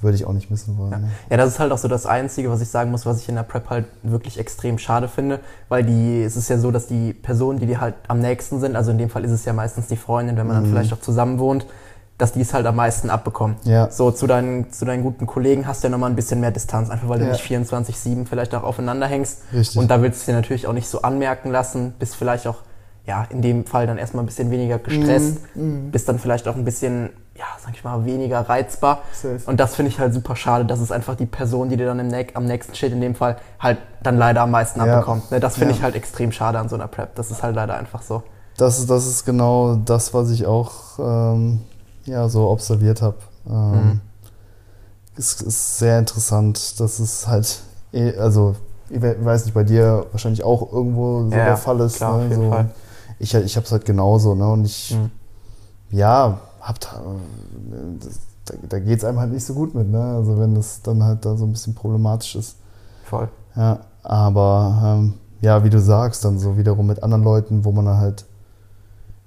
würde 0.00 0.16
ich 0.16 0.26
auch 0.26 0.34
nicht 0.34 0.50
missen 0.50 0.76
wollen. 0.76 0.90
Ja. 0.92 0.98
Ne? 0.98 1.08
ja, 1.30 1.36
das 1.38 1.50
ist 1.50 1.58
halt 1.58 1.72
auch 1.72 1.78
so 1.78 1.88
das 1.88 2.04
Einzige, 2.04 2.50
was 2.50 2.60
ich 2.60 2.68
sagen 2.68 2.90
muss, 2.90 3.06
was 3.06 3.20
ich 3.20 3.28
in 3.30 3.36
der 3.36 3.42
Prep 3.42 3.70
halt 3.70 3.86
wirklich 4.02 4.38
extrem 4.38 4.76
schade 4.76 5.08
finde, 5.08 5.40
weil 5.70 5.82
die, 5.82 6.22
es 6.22 6.36
ist 6.36 6.50
ja 6.50 6.58
so, 6.58 6.70
dass 6.70 6.86
die 6.86 7.14
Personen, 7.14 7.58
die 7.58 7.66
dir 7.66 7.80
halt 7.80 7.94
am 8.08 8.18
nächsten 8.18 8.60
sind, 8.60 8.76
also 8.76 8.90
in 8.90 8.98
dem 8.98 9.08
Fall 9.08 9.24
ist 9.24 9.30
es 9.30 9.46
ja 9.46 9.54
meistens 9.54 9.86
die 9.86 9.96
Freundin, 9.96 10.36
wenn 10.36 10.46
man 10.46 10.56
dann 10.56 10.66
Mhm. 10.66 10.70
vielleicht 10.74 10.92
auch 10.92 11.00
zusammen 11.00 11.38
wohnt, 11.38 11.64
dass 12.18 12.32
die 12.32 12.40
es 12.40 12.54
halt 12.54 12.64
am 12.66 12.76
meisten 12.76 13.10
abbekommen. 13.10 13.56
Ja. 13.64 13.90
So 13.90 14.10
zu 14.12 14.26
deinen, 14.26 14.70
zu 14.72 14.84
deinen 14.84 15.02
guten 15.02 15.26
Kollegen 15.26 15.66
hast 15.66 15.82
du 15.82 15.88
ja 15.88 15.90
nochmal 15.90 16.10
ein 16.10 16.16
bisschen 16.16 16.40
mehr 16.40 16.52
Distanz, 16.52 16.90
einfach 16.90 17.08
weil 17.08 17.18
du 17.18 17.24
Ja. 17.26 17.32
nicht 17.32 17.42
24-7 17.44 18.26
vielleicht 18.26 18.54
auch 18.54 18.62
aufeinander 18.62 19.06
hängst. 19.06 19.42
Richtig. 19.52 19.78
Und 19.78 19.90
da 19.90 20.00
willst 20.00 20.18
du 20.18 20.20
es 20.20 20.26
dir 20.26 20.34
natürlich 20.34 20.66
auch 20.66 20.72
nicht 20.72 20.88
so 20.88 21.02
anmerken 21.02 21.50
lassen, 21.50 21.94
bist 21.98 22.14
vielleicht 22.16 22.46
auch, 22.46 22.58
ja, 23.06 23.26
in 23.30 23.42
dem 23.42 23.66
Fall 23.66 23.86
dann 23.86 23.98
erstmal 23.98 24.22
ein 24.22 24.26
bisschen 24.26 24.50
weniger 24.50 24.78
gestresst, 24.78 25.38
Mhm. 25.56 25.90
bist 25.90 26.08
dann 26.08 26.18
vielleicht 26.20 26.46
auch 26.46 26.54
ein 26.54 26.64
bisschen, 26.64 27.10
ja, 27.36 27.44
sag 27.62 27.74
ich 27.74 27.82
mal, 27.82 28.04
weniger 28.04 28.40
reizbar. 28.48 29.00
Safe. 29.12 29.40
Und 29.46 29.58
das 29.58 29.74
finde 29.74 29.90
ich 29.90 29.98
halt 29.98 30.14
super 30.14 30.36
schade, 30.36 30.64
dass 30.64 30.78
es 30.78 30.92
einfach 30.92 31.16
die 31.16 31.26
Person, 31.26 31.68
die 31.68 31.76
dir 31.76 31.86
dann 31.86 31.98
im 31.98 32.06
Neck, 32.08 32.30
am 32.34 32.44
nächsten 32.44 32.74
steht, 32.76 32.92
in 32.92 33.00
dem 33.00 33.16
Fall, 33.16 33.36
halt 33.58 33.78
dann 34.04 34.16
leider 34.18 34.40
am 34.42 34.52
meisten 34.52 34.78
Ja. 34.78 34.86
abbekommt. 34.98 35.32
Ne, 35.32 35.40
Das 35.40 35.54
finde 35.56 35.72
Ja. 35.72 35.78
ich 35.78 35.82
halt 35.82 35.96
extrem 35.96 36.30
schade 36.30 36.60
an 36.60 36.68
so 36.68 36.76
einer 36.76 36.86
Prep. 36.86 37.16
Das 37.16 37.32
ist 37.32 37.42
halt 37.42 37.56
leider 37.56 37.74
einfach 37.76 38.02
so. 38.02 38.22
Das, 38.56 38.78
ist- 38.78 38.88
das 38.88 39.04
ist 39.04 39.24
genau 39.26 39.74
das, 39.74 40.14
was 40.14 40.30
ich 40.30 40.46
auch 40.46 40.72
ähm, 41.00 41.60
ja, 42.06 42.28
so 42.28 42.48
observiert 42.50 43.02
habe. 43.02 43.16
Ähm, 43.48 43.86
Mhm. 43.86 44.00
Es 45.16 45.40
ist 45.40 45.78
sehr 45.78 45.98
interessant, 46.00 46.80
dass 46.80 46.98
es 46.98 47.28
halt, 47.28 47.60
eh- 47.92 48.16
also 48.16 48.56
ich 48.90 49.00
we- 49.00 49.16
weiß 49.24 49.44
nicht, 49.44 49.54
bei 49.54 49.62
dir 49.62 50.06
wahrscheinlich 50.10 50.42
auch 50.42 50.72
irgendwo 50.72 51.22
so 51.30 51.36
Ja, 51.36 51.44
der 51.44 51.56
Fall 51.56 51.78
ist. 51.80 51.96
klar, 51.96 52.18
ne? 52.18 52.24
auf 52.24 52.30
jeden 52.30 52.42
so, 52.44 52.50
Fall. 52.50 52.70
Ich, 53.20 53.32
ich 53.34 53.56
habe 53.56 53.64
es 53.64 53.70
halt 53.72 53.84
genauso. 53.84 54.34
Ne? 54.34 54.50
Und 54.50 54.64
ich, 54.64 54.90
Mhm. 54.96 55.10
ja, 55.96 56.40
hab 56.60 56.80
da, 56.80 57.00
da, 58.46 58.54
da 58.68 58.78
geht 58.80 58.98
es 58.98 59.04
einem 59.04 59.20
halt 59.20 59.32
nicht 59.32 59.44
so 59.46 59.54
gut 59.54 59.74
mit. 59.74 59.88
Ne? 59.88 60.02
Also 60.16 60.36
wenn 60.38 60.54
das 60.56 60.82
dann 60.82 61.02
halt 61.04 61.24
da 61.24 61.36
so 61.36 61.44
ein 61.46 61.52
bisschen 61.52 61.74
problematisch 61.76 62.34
ist. 62.34 62.56
Voll. 63.04 63.28
Ja, 63.54 63.80
aber 64.02 64.82
ähm, 64.98 65.14
ja, 65.42 65.62
wie 65.62 65.70
du 65.70 65.78
sagst, 65.80 66.24
dann 66.24 66.40
so 66.40 66.56
wiederum 66.56 66.86
mit 66.88 67.02
anderen 67.04 67.22
Leuten, 67.22 67.64
wo 67.64 67.70
man 67.70 67.84
dann 67.84 67.98
halt, 67.98 68.24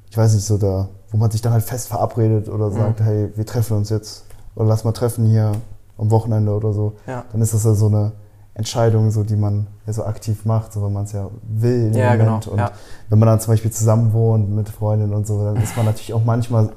ich 0.09 0.17
weiß 0.17 0.33
nicht, 0.33 0.45
so 0.45 0.57
da, 0.57 0.89
wo 1.11 1.17
man 1.17 1.31
sich 1.31 1.41
dann 1.41 1.53
halt 1.53 1.63
fest 1.63 1.87
verabredet 1.87 2.49
oder 2.49 2.69
sagt, 2.71 2.99
Mhm. 2.99 3.03
hey, 3.03 3.29
wir 3.35 3.45
treffen 3.45 3.77
uns 3.77 3.89
jetzt 3.89 4.25
oder 4.55 4.65
lass 4.67 4.83
mal 4.83 4.91
treffen 4.91 5.25
hier 5.25 5.51
am 5.97 6.11
Wochenende 6.11 6.51
oder 6.51 6.73
so, 6.73 6.93
Ja. 7.07 7.23
dann 7.31 7.41
ist 7.41 7.53
das 7.53 7.63
ja 7.63 7.73
so 7.73 7.87
eine 7.87 8.11
Entscheidung, 8.53 9.11
so 9.11 9.23
die 9.23 9.35
man 9.35 9.67
ja 9.85 9.93
so 9.93 10.03
aktiv 10.03 10.43
macht, 10.45 10.73
so 10.73 10.81
weil 10.81 10.89
man 10.89 11.03
es 11.05 11.11
ja 11.11 11.27
will. 11.47 11.87
im 11.87 11.93
Ja, 11.93 12.15
genau. 12.15 12.25
Moment. 12.31 12.47
Und 12.47 12.57
Ja. 12.59 12.71
wenn 13.09 13.19
man 13.19 13.27
dann 13.27 13.39
zum 13.39 13.53
Beispiel 13.53 13.71
zusammen 13.71 14.13
wohnt 14.13 14.49
mit 14.49 14.67
Freundinnen 14.69 15.13
und 15.13 15.27
so, 15.27 15.43
dann 15.43 15.57
ist 15.57 15.75
man 15.77 15.85
natürlich 15.85 16.13
auch 16.13 16.23
manchmal 16.25 16.69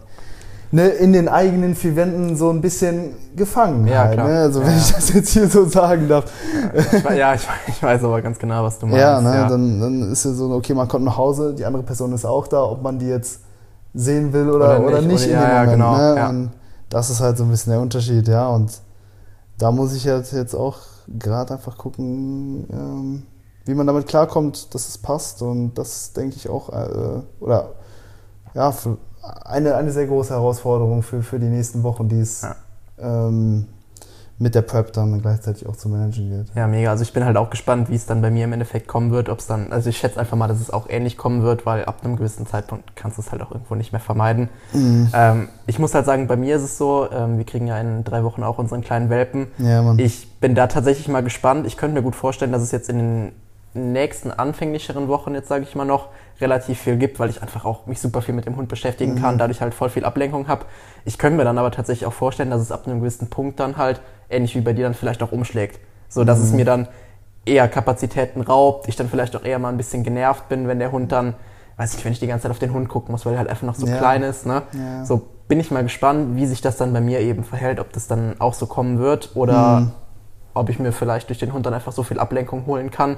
ne, 0.73 0.89
in 0.89 1.13
den 1.13 1.29
eigenen 1.29 1.75
vier 1.75 1.97
Wänden 1.97 2.37
so 2.37 2.51
ein 2.51 2.61
bisschen 2.61 3.15
gefangen. 3.35 3.87
Ja, 3.89 4.01
halt, 4.05 4.13
klar. 4.13 4.29
Ne? 4.29 4.39
Also 4.41 4.61
wenn 4.61 4.69
Ja, 4.71 4.77
ich 4.77 4.93
das 4.93 5.13
jetzt 5.13 5.31
hier 5.31 5.49
so 5.49 5.65
sagen 5.67 6.07
darf. 6.09 6.25
Ich, 6.75 7.03
ja, 7.17 7.35
ich, 7.35 7.49
ich 7.67 7.83
weiß 7.83 8.05
aber 8.05 8.21
ganz 8.23 8.39
genau, 8.39 8.63
was 8.63 8.79
du 8.79 8.87
meinst. 8.87 9.01
Ja, 9.01 9.21
ne, 9.21 9.47
Dann, 9.49 9.81
dann 9.81 10.13
ist 10.13 10.25
ja 10.25 10.33
so, 10.33 10.51
okay, 10.53 10.75
man 10.75 10.87
kommt 10.87 11.05
nach 11.07 11.17
Hause, 11.17 11.55
die 11.55 11.65
andere 11.65 11.83
Person 11.83 12.13
ist 12.13 12.25
auch 12.27 12.47
da, 12.47 12.63
ob 12.63 12.83
man 12.83 12.99
die 12.99 13.07
jetzt 13.07 13.41
sehen 13.95 14.33
will 14.33 14.51
oder, 14.51 14.79
Oder 14.81 14.87
oder 14.87 15.01
nicht, 15.03 15.27
nicht, 15.27 15.29
oder- 15.29 15.35
in 15.35 15.41
ja, 15.41 15.41
dem 15.41 15.51
ja, 15.51 15.59
Moment. 15.59 15.73
genau, 15.73 15.97
ne? 15.97 16.17
ja. 16.17 16.29
Und 16.29 16.51
das 16.89 17.11
ist 17.11 17.21
halt 17.21 17.37
so 17.39 17.45
ein 17.45 17.51
bisschen 17.51 17.73
der 17.73 17.81
Unterschied, 17.81 18.29
ja. 18.29 18.49
Und 18.49 18.81
da 19.59 19.71
muss 19.73 19.95
ich 19.95 20.05
jetzt, 20.05 20.33
jetzt 20.33 20.55
auch 20.55 20.79
gerade 21.19 21.55
einfach 21.55 21.77
gucken, 21.77 22.67
ähm, 22.73 23.23
wie 23.67 23.75
man 23.75 23.87
damit 23.87 24.07
klarkommt, 24.07 24.75
dass 24.75 24.89
es 24.89 24.99
passt. 24.99 25.43
Und 25.43 25.75
das 25.75 26.13
denke 26.13 26.37
ich 26.37 26.49
auch, 26.49 26.69
äh, 26.71 27.21
oder 27.41 27.71
ja, 28.55 28.73
eine, 29.45 29.75
eine 29.77 29.93
sehr 29.93 30.07
große 30.07 30.33
Herausforderung 30.33 31.03
für, 31.03 31.23
für 31.23 31.39
die 31.39 31.49
nächsten 31.49 31.83
Wochen, 31.83 32.09
die 32.09 32.21
es 32.21 32.43
Ja. 32.43 32.57
ähm, 32.99 33.67
mit 34.41 34.55
der 34.55 34.63
Prep 34.63 34.95
dann 34.95 35.21
gleichzeitig 35.21 35.69
auch 35.69 35.77
zu 35.77 35.91
managen 35.91 36.31
gilt. 36.31 36.47
Ja, 36.55 36.67
mega. 36.67 36.91
Also 36.91 37.03
ich 37.03 37.13
bin 37.13 37.27
halt 37.27 37.37
auch 37.37 37.51
gespannt, 37.51 37.91
wie 37.91 37.95
es 37.95 38.07
dann 38.07 38.23
bei 38.23 38.31
mir 38.31 38.45
im 38.45 38.55
Endeffekt 38.55 38.89
kommen 38.89 39.11
wird. 39.11 39.29
Ob 39.29 39.39
es 39.39 39.47
dann, 39.47 39.71
also 39.71 39.91
ich 39.91 39.99
schätze 39.99 40.19
einfach 40.19 40.37
mal, 40.37 40.49
dass 40.49 40.63
es 40.63 40.71
auch 40.71 40.89
ähnlich 40.89 41.19
kommen 41.19 41.43
wird, 41.43 41.67
weil 41.67 41.85
ab 41.85 41.99
einem 42.03 42.17
gewissen 42.17 42.47
Zeitpunkt 42.47 42.97
kannst 42.97 43.19
du 43.19 43.23
es 43.23 43.33
halt 43.33 43.43
auch 43.43 43.51
irgendwo 43.51 43.75
nicht 43.75 43.93
mehr 43.93 44.01
vermeiden. 44.01 44.49
Mhm. 44.73 45.11
Ähm, 45.13 45.49
ich 45.67 45.79
muss 45.79 45.95
halt 45.95 46.07
sagen, 46.07 46.27
bei 46.27 46.37
mir 46.37 46.57
ist 46.57 46.63
es 46.63 46.79
so, 46.79 47.07
ähm, 47.13 47.37
wir 47.37 47.45
kriegen 47.45 47.67
ja 47.67 47.79
in 47.79 48.03
drei 48.03 48.25
Wochen 48.25 48.43
auch 48.43 48.57
unseren 48.57 48.81
kleinen 48.81 49.11
Welpen. 49.11 49.49
Ja, 49.59 49.83
Mann. 49.83 49.99
Ich 49.99 50.41
bin 50.41 50.55
da 50.55 50.69
tatsächlich 50.69 51.09
mal 51.09 51.23
gespannt. 51.23 51.67
Ich 51.67 51.77
könnte 51.77 51.95
mir 51.95 52.03
gut 52.03 52.17
vorstellen, 52.17 52.51
dass 52.51 52.63
es 52.63 52.73
jetzt 52.73 52.89
in 52.89 52.97
den 52.97 53.33
nächsten 53.75 54.31
anfänglicheren 54.31 55.09
Wochen 55.09 55.35
jetzt 55.35 55.49
sage 55.49 55.65
ich 55.65 55.75
mal 55.75 55.85
noch 55.85 56.09
relativ 56.41 56.79
viel 56.81 56.97
gibt, 56.97 57.19
weil 57.19 57.31
ich 57.31 57.43
einfach 57.43 57.65
auch 57.65 57.87
mich 57.87 58.01
super 58.01 58.23
viel 58.23 58.35
mit 58.35 58.47
dem 58.47 58.57
Hund 58.57 58.69
beschäftigen 58.69 59.15
kann, 59.15 59.35
Mhm. 59.35 59.39
dadurch 59.39 59.61
halt 59.61 59.75
voll 59.75 59.89
viel 59.91 60.05
Ablenkung 60.05 60.49
habe. 60.49 60.65
Ich 61.05 61.19
könnte 61.19 61.37
mir 61.37 61.45
dann 61.45 61.59
aber 61.59 61.71
tatsächlich 61.71 62.07
auch 62.07 62.13
vorstellen, 62.13 62.51
dass 62.51 62.61
es 62.61 62.73
ab 62.73 62.87
einem 62.87 63.01
gewissen 63.01 63.29
Punkt 63.31 63.61
dann 63.61 63.77
halt 63.77 64.01
ähnlich 64.29 64.55
wie 64.55 64.61
bei 64.61 64.73
dir 64.73 64.85
dann 64.85 64.95
vielleicht 64.95 65.23
auch 65.23 65.33
umschlägt, 65.33 65.81
so 66.09 66.25
dass 66.25 66.39
es 66.39 66.51
Mhm. 66.51 66.57
mir 66.57 66.65
dann 66.65 66.89
eher 67.47 67.69
Kapazitäten 67.69 68.41
raubt, 68.43 68.89
ich 68.89 68.97
dann 68.97 69.09
vielleicht 69.09 69.35
auch 69.37 69.45
eher 69.45 69.59
mal 69.59 69.71
ein 69.71 69.77
bisschen 69.77 70.03
genervt 70.05 70.49
bin, 70.49 70.69
wenn 70.69 70.79
der 70.79 70.93
Hund 70.93 71.11
dann, 71.13 71.35
weiß 71.79 71.95
ich, 71.95 72.05
wenn 72.05 72.13
ich 72.13 72.21
die 72.21 72.27
ganze 72.27 72.43
Zeit 72.45 72.51
auf 72.51 72.59
den 72.59 72.73
Hund 72.73 72.89
gucken 72.89 73.13
muss, 73.13 73.25
weil 73.27 73.33
er 73.35 73.39
halt 73.39 73.49
einfach 73.49 73.67
noch 73.67 73.75
so 73.75 73.87
Ja. 73.87 73.97
klein 73.97 74.23
ist, 74.23 74.47
ne? 74.47 74.63
Ja. 74.73 75.05
So 75.05 75.23
bin 75.49 75.59
ich 75.59 75.71
mal 75.71 75.83
gespannt, 75.83 76.37
wie 76.37 76.47
sich 76.47 76.61
das 76.61 76.77
dann 76.77 76.93
bei 76.93 77.01
mir 77.01 77.21
eben 77.21 77.43
verhält, 77.43 77.81
ob 77.81 77.93
das 77.93 78.07
dann 78.07 78.37
auch 78.41 78.55
so 78.55 78.67
kommen 78.67 78.99
wird 78.99 79.31
oder 79.35 79.81
Mhm. 79.81 79.93
ob 80.55 80.69
ich 80.69 80.79
mir 80.79 80.93
vielleicht 80.93 81.29
durch 81.29 81.39
den 81.39 81.53
Hund 81.53 81.65
dann 81.67 81.75
einfach 81.75 81.93
so 81.93 82.03
viel 82.03 82.19
Ablenkung 82.21 82.67
holen 82.67 82.91
kann, 82.91 83.17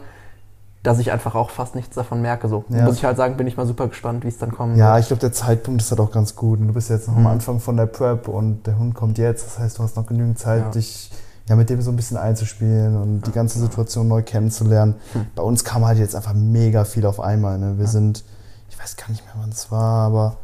dass 0.83 0.99
ich 0.99 1.13
einfach 1.13 1.35
auch 1.37 1.51
fast 1.51 1.75
nichts 1.77 1.95
davon 1.95 2.21
merke. 2.23 2.49
So 2.49 2.65
Ja. 2.69 2.85
muss 2.85 2.97
ich 2.97 3.05
halt 3.05 3.17
sagen, 3.17 3.37
bin 3.37 3.47
ich 3.47 3.57
mal 3.57 3.67
super 3.67 3.87
gespannt, 3.89 4.25
wie 4.25 4.29
es 4.29 4.39
dann 4.39 4.51
kommen 4.53 4.77
Ja, 4.77 4.99
ich 4.99 5.07
glaube, 5.07 5.21
der 5.21 5.33
Zeitpunkt 5.33 5.81
ist 5.83 5.91
halt 5.91 6.01
auch 6.01 6.11
ganz 6.11 6.35
gut. 6.35 6.59
Und 6.61 6.69
du 6.69 6.75
bist 6.75 6.91
jetzt 6.91 7.07
noch 7.09 7.15
Mhm. 7.17 7.27
am 7.27 7.33
Anfang 7.33 7.61
von 7.61 7.77
der 7.77 7.87
Prep 7.87 8.27
und 8.29 8.67
der 8.67 8.79
Hund 8.79 8.95
kommt 8.95 9.17
jetzt. 9.19 9.47
Das 9.47 9.59
heißt, 9.61 9.79
du 9.79 9.83
hast 9.85 9.97
noch 9.97 10.07
genügend 10.07 10.39
Zeit, 10.39 10.63
Ja. 10.63 10.71
dich 10.71 11.11
ja, 11.49 11.57
mit 11.57 11.69
dem 11.71 11.83
so 11.83 11.91
ein 11.91 11.97
bisschen 11.97 12.17
einzuspielen 12.17 12.97
und 13.01 13.27
die 13.27 13.33
ganze 13.33 13.59
Situation 13.59 14.07
neu 14.07 14.23
kennenzulernen. 14.23 14.95
Hm. 15.13 15.27
Bei 15.35 15.43
uns 15.43 15.65
kam 15.65 15.85
halt 15.85 15.99
jetzt 15.99 16.15
einfach 16.15 16.35
mega 16.35 16.85
viel 16.85 17.05
auf 17.05 17.19
einmal. 17.21 17.59
Ne? 17.59 17.79
Wir 17.79 17.89
sind, 17.89 18.25
ich 18.71 18.79
weiß 18.81 18.97
gar 18.97 19.11
nicht 19.11 19.25
mehr, 19.25 19.35
wann 19.41 19.51
es 19.51 19.71
war, 19.73 20.07
aber 20.07 20.37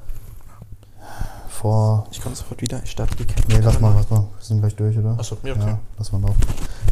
vor. 1.58 2.06
Ich 2.10 2.22
komme 2.22 2.34
sofort 2.34 2.60
wieder, 2.62 2.80
ich 2.84 2.90
starte 2.90 3.16
die 3.16 3.24
Kette. 3.24 3.42
Nee, 3.48 3.60
lass 3.62 3.80
mal, 3.80 3.92
lass 3.94 4.08
mal. 4.10 4.20
Wir 4.20 4.44
sind 4.44 4.60
gleich 4.60 4.76
durch, 4.76 4.96
oder? 4.96 5.16
Achso, 5.18 5.36
ja, 5.42 5.54
Ja, 5.54 5.78
lass 5.98 6.12
mal 6.12 6.20
laufen. 6.20 6.40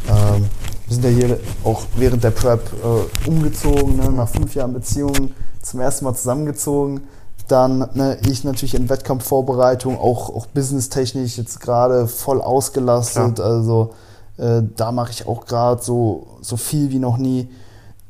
Ähm, 0.09 0.47
wir 0.87 0.95
sind 0.95 1.05
ja 1.05 1.11
hier 1.11 1.39
auch 1.65 1.83
während 1.97 2.25
der 2.25 2.33
Prep 2.33 2.73
äh, 2.73 3.29
umgezogen, 3.29 3.97
ne? 3.97 4.11
nach 4.11 4.29
fünf 4.29 4.55
Jahren 4.55 4.73
Beziehung 4.73 5.33
zum 5.63 5.81
ersten 5.81 6.05
Mal 6.05 6.15
zusammengezogen. 6.15 7.03
Dann 7.49 7.89
ne, 7.95 8.19
ich 8.27 8.43
natürlich 8.43 8.75
in 8.75 8.89
Wettkampfvorbereitung, 8.89 9.99
auch, 9.99 10.35
auch 10.35 10.47
businesstechnisch 10.47 11.39
jetzt 11.39 11.61
gerade 11.61 12.09
voll 12.09 12.41
ausgelastet. 12.41 13.39
Also 13.39 13.95
äh, 14.37 14.63
da 14.77 14.91
mache 14.91 15.13
ich 15.13 15.29
auch 15.29 15.47
gerade 15.47 15.83
so, 15.83 16.27
so 16.41 16.57
viel 16.57 16.91
wie 16.91 16.99
noch 16.99 17.19
nie. 17.19 17.49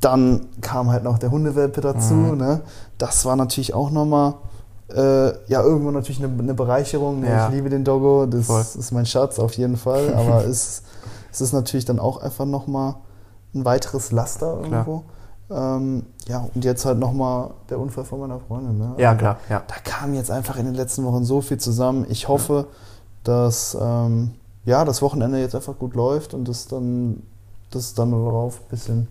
Dann 0.01 0.47
kam 0.63 0.91
halt 0.91 1.05
noch 1.05 1.19
der 1.19 1.31
Hundewelpe 1.31 1.83
dazu. 1.83 2.15
Mhm. 2.15 2.39
Ne? 2.39 2.61
Das 2.97 3.27
war 3.27 3.37
natürlich 3.37 3.75
auch 3.75 3.91
nochmal 3.91 4.35
äh, 4.89 5.29
ja, 5.49 5.63
irgendwo 5.63 5.91
natürlich 5.91 6.23
eine, 6.23 6.33
eine 6.39 6.55
Bereicherung. 6.55 7.25
Ja. 7.25 7.49
Ich 7.49 7.55
liebe 7.55 7.69
den 7.71 7.85
Doggo, 7.85 8.27
das 8.27 8.47
Voll. 8.47 8.61
ist 8.61 8.93
mein 8.93 9.07
Schatz 9.07 9.39
auf 9.39 9.55
jeden 9.55 9.77
Fall. 9.77 10.15
Aber 10.17 10.45
es, 10.45 10.83
es 11.33 11.41
ist 11.41 11.53
natürlich 11.53 11.85
dann 11.85 11.99
auch 11.99 12.23
einfach 12.23 12.45
nochmal 12.45 12.97
ein 13.55 13.65
weiteres 13.65 14.13
Laster 14.13 14.59
irgendwo. 14.63 15.05
Ähm, 15.49 16.05
ja, 16.27 16.49
und 16.55 16.65
jetzt 16.65 16.85
halt 16.85 16.99
nochmal 16.99 17.51
der 17.71 17.79
Unfall 17.79 18.05
von 18.05 18.21
meiner 18.21 18.41
Freundin. 18.41 18.79
Ne? 18.79 18.95
Ja, 18.99 19.11
Also, 19.11 19.19
klar, 19.21 19.37
ja. 19.49 19.63
Da 19.67 19.75
kam 19.85 20.15
jetzt 20.15 20.31
einfach 20.31 20.57
in 20.57 20.67
den 20.67 20.75
letzten 20.75 21.05
Wochen 21.05 21.25
so 21.25 21.41
viel 21.41 21.59
zusammen. 21.59 22.07
Ich 22.09 22.29
hoffe, 22.29 22.67
dass 23.23 23.77
ähm, 23.81 24.33
ja, 24.65 24.85
das 24.85 25.03
Wochenende 25.03 25.39
jetzt 25.39 25.55
einfach 25.55 25.79
gut 25.79 25.95
läuft 25.95 26.35
und 26.35 26.49
das 26.49 26.67
dann, 26.67 27.23
dass 27.71 27.95
dann 27.95 28.11
darauf 28.11 28.61
ein 28.61 28.69
bisschen 28.71 29.09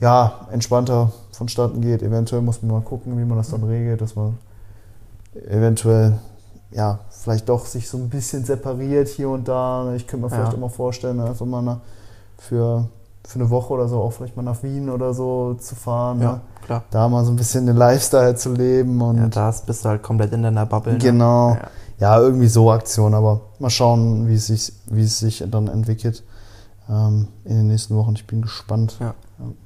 ja, 0.00 0.46
entspannter 0.50 1.12
vonstatten 1.30 1.80
geht. 1.80 2.02
Eventuell 2.02 2.42
muss 2.42 2.62
man 2.62 2.72
mal 2.72 2.80
gucken, 2.82 3.18
wie 3.18 3.24
man 3.24 3.38
das 3.38 3.50
dann 3.50 3.64
regelt, 3.64 4.00
dass 4.00 4.14
man 4.16 4.36
eventuell 5.34 6.18
ja, 6.70 7.00
vielleicht 7.10 7.48
doch 7.48 7.66
sich 7.66 7.88
so 7.88 7.98
ein 7.98 8.08
bisschen 8.08 8.44
separiert 8.44 9.08
hier 9.08 9.28
und 9.28 9.46
da. 9.46 9.92
Ich 9.94 10.06
könnte 10.06 10.24
mir 10.24 10.30
vielleicht 10.30 10.52
Ja. 10.52 10.58
mal 10.58 10.70
vorstellen, 10.70 11.20
einfach 11.20 11.44
mal 11.44 11.60
nach, 11.60 11.80
für, 12.38 12.86
für 13.26 13.38
eine 13.38 13.50
Woche 13.50 13.74
oder 13.74 13.88
so 13.88 14.00
auch 14.00 14.12
vielleicht 14.12 14.36
mal 14.36 14.42
nach 14.42 14.62
Wien 14.62 14.88
oder 14.88 15.12
so 15.12 15.54
zu 15.54 15.74
fahren. 15.74 16.22
Ja, 16.22 16.32
Ne? 16.32 16.40
klar. 16.64 16.84
Da 16.90 17.08
mal 17.08 17.24
so 17.24 17.30
ein 17.30 17.36
bisschen 17.36 17.66
den 17.66 17.76
Lifestyle 17.76 18.34
zu 18.36 18.54
leben 18.54 19.00
und 19.02 19.18
Ja, 19.18 19.28
da 19.28 19.54
bist 19.66 19.84
du 19.84 19.88
halt 19.90 20.02
komplett 20.02 20.32
in 20.32 20.42
deiner 20.42 20.64
Bubble. 20.64 20.94
Ne? 20.94 20.98
Genau. 20.98 21.50
Ja. 21.50 21.60
ja, 21.98 22.18
irgendwie 22.20 22.48
so 22.48 22.70
Aktion, 22.70 23.12
aber 23.12 23.42
mal 23.58 23.68
schauen, 23.70 24.26
wie 24.28 24.34
es 24.34 24.46
sich, 24.46 24.72
wie 24.86 25.02
es 25.04 25.18
sich 25.18 25.44
dann 25.50 25.68
entwickelt 25.68 26.24
ähm, 26.88 27.28
in 27.44 27.56
den 27.58 27.66
nächsten 27.66 27.94
Wochen. 27.96 28.14
Ich 28.16 28.26
bin 28.26 28.40
gespannt. 28.40 28.96
Ja. 28.98 29.14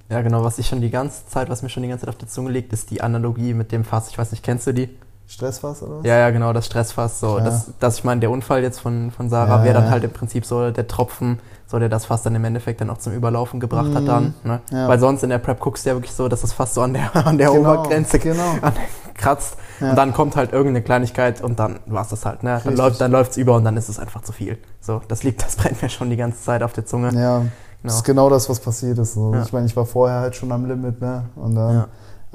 Ja, 0.08 0.22
genau, 0.22 0.42
was 0.42 0.58
ich 0.58 0.66
schon 0.66 0.80
die 0.80 0.90
ganze 0.90 1.26
Zeit, 1.28 1.50
was 1.50 1.62
mir 1.62 1.68
schon 1.68 1.82
die 1.82 1.88
ganze 1.88 2.06
Zeit 2.06 2.14
auf 2.14 2.18
der 2.18 2.28
Zunge 2.28 2.50
liegt, 2.50 2.72
ist 2.72 2.90
die 2.90 3.00
Analogie 3.02 3.52
mit 3.54 3.70
dem 3.72 3.84
Fass. 3.84 4.08
Ich 4.08 4.16
weiß 4.18 4.30
nicht, 4.32 4.42
kennst 4.42 4.66
du 4.66 4.72
die? 4.72 4.88
Stressfass 5.28 5.82
oder 5.82 5.98
was? 5.98 6.04
Ja, 6.06 6.16
ja, 6.18 6.30
genau, 6.30 6.52
das 6.52 6.66
Stressfass. 6.66 7.18
So, 7.20 7.38
Ja. 7.38 7.44
das, 7.44 7.70
das, 7.80 7.98
ich 7.98 8.04
meine, 8.04 8.20
der 8.20 8.30
Unfall 8.30 8.62
jetzt 8.62 8.78
von, 8.80 9.10
von 9.10 9.28
Sarah 9.28 9.58
Ja, 9.58 9.64
wäre 9.64 9.74
dann 9.74 9.90
halt 9.90 10.04
im 10.04 10.12
Prinzip 10.12 10.44
so 10.46 10.70
der 10.70 10.86
Tropfen, 10.86 11.40
so 11.66 11.78
der 11.80 11.88
das 11.88 12.04
Fass 12.06 12.22
dann 12.22 12.34
im 12.36 12.44
Endeffekt 12.44 12.80
dann 12.80 12.90
auch 12.90 12.98
zum 12.98 13.12
Überlaufen 13.12 13.58
gebracht 13.58 13.92
hat 13.94 14.02
Mhm. 14.02 14.06
dann. 14.06 14.34
Ne? 14.44 14.60
Ja. 14.70 14.88
Weil 14.88 15.00
sonst 15.00 15.24
in 15.24 15.30
der 15.30 15.38
Prep 15.38 15.58
guckst 15.58 15.84
du 15.84 15.90
ja 15.90 15.96
wirklich 15.96 16.12
so, 16.14 16.28
dass 16.28 16.42
das 16.42 16.52
Fass 16.52 16.74
so 16.74 16.82
an 16.82 16.94
der, 16.94 17.14
an 17.26 17.38
der 17.38 17.50
Genau, 17.50 17.72
Obergrenze 17.72 18.18
genau. 18.20 18.42
an, 18.62 18.72
kratzt. 19.14 19.56
Ja. 19.80 19.90
Und 19.90 19.96
dann 19.96 20.12
kommt 20.14 20.36
halt 20.36 20.52
irgendeine 20.52 20.82
Kleinigkeit 20.82 21.42
und 21.42 21.58
dann 21.58 21.80
war 21.86 22.02
es 22.02 22.08
das 22.08 22.24
halt. 22.24 22.42
Ne? 22.44 22.60
Dann 22.64 22.76
läuft 22.76 23.00
dann 23.00 23.10
läuft's 23.10 23.36
über 23.36 23.56
und 23.56 23.64
dann 23.64 23.76
ist 23.76 23.88
es 23.88 23.98
einfach 23.98 24.22
zu 24.22 24.32
viel. 24.32 24.58
So, 24.80 25.02
das 25.08 25.22
liegt, 25.24 25.42
das 25.44 25.56
brennt 25.56 25.82
mir 25.82 25.88
schon 25.88 26.08
die 26.08 26.16
ganze 26.16 26.40
Zeit 26.42 26.62
auf 26.62 26.72
der 26.72 26.86
Zunge. 26.86 27.12
Ja, 27.20 27.42
das 27.82 27.96
ist 27.96 28.04
genau 28.04 28.30
das, 28.30 28.48
was 28.48 28.58
passiert 28.60 28.98
ist. 28.98 29.14
So. 29.14 29.34
Ich 29.44 29.52
meine, 29.52 29.66
ich 29.66 29.76
war 29.76 29.86
vorher 29.86 30.20
halt 30.20 30.34
schon 30.36 30.50
am 30.52 30.66
Limit, 30.66 31.00
ne? 31.00 31.24
Und 31.34 31.54
dann. 31.56 31.84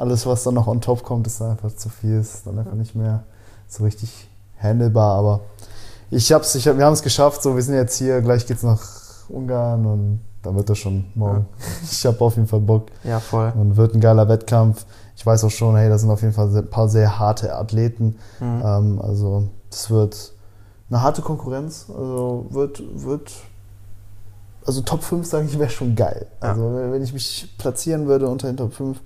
Alles, 0.01 0.25
was 0.25 0.43
dann 0.43 0.55
noch 0.55 0.67
on 0.67 0.81
top 0.81 1.03
kommt, 1.03 1.27
ist 1.27 1.39
dann 1.39 1.51
einfach 1.51 1.75
zu 1.75 1.87
viel, 1.89 2.19
ist 2.19 2.47
dann 2.47 2.57
einfach 2.57 2.73
nicht 2.73 2.95
mehr 2.95 3.23
so 3.67 3.83
richtig 3.83 4.27
handelbar. 4.57 5.15
Aber 5.15 5.41
ich 6.09 6.31
hab's, 6.33 6.55
ich 6.55 6.67
hab, 6.67 6.77
wir 6.77 6.85
haben 6.85 6.93
es 6.93 7.03
geschafft. 7.03 7.43
So, 7.43 7.55
wir 7.55 7.61
sind 7.61 7.75
jetzt 7.75 7.95
hier, 7.97 8.19
gleich 8.21 8.47
geht's 8.47 8.63
nach 8.63 8.81
Ungarn 9.29 9.85
und 9.85 10.21
dann 10.41 10.55
wird 10.55 10.69
das 10.69 10.79
schon 10.79 11.05
morgen. 11.13 11.45
Ich 11.83 12.03
habe 12.05 12.19
auf 12.21 12.35
jeden 12.35 12.47
Fall 12.47 12.61
Bock 12.61 12.87
Ja, 13.03 13.19
voll. 13.19 13.53
und 13.55 13.77
wird 13.77 13.93
ein 13.93 14.01
geiler 14.01 14.27
Wettkampf. 14.27 14.85
Ich 15.15 15.23
weiß 15.23 15.43
auch 15.43 15.51
schon, 15.51 15.75
hey, 15.75 15.87
da 15.87 15.99
sind 15.99 16.09
auf 16.09 16.21
jeden 16.21 16.33
Fall 16.33 16.49
ein 16.55 16.67
paar 16.69 16.89
sehr 16.89 17.19
harte 17.19 17.55
Athleten. 17.55 18.15
Mhm. 18.39 18.61
Ähm, 18.65 19.01
also 19.03 19.49
das 19.69 19.91
wird 19.91 20.33
eine 20.89 21.03
harte 21.03 21.21
Konkurrenz. 21.21 21.85
Also 21.95 22.47
wird, 22.49 22.81
wird 22.95 23.31
also 24.65 24.81
Top 24.81 25.03
5, 25.03 25.27
sage 25.27 25.45
ich, 25.45 25.59
wäre 25.59 25.69
schon 25.69 25.95
geil. 25.95 26.25
Ja. 26.41 26.49
Also 26.49 26.73
wenn 26.73 27.03
ich 27.03 27.13
mich 27.13 27.53
platzieren 27.59 28.07
würde 28.07 28.27
unter 28.27 28.47
den 28.47 28.57
Top 28.57 28.73
5, 28.73 28.99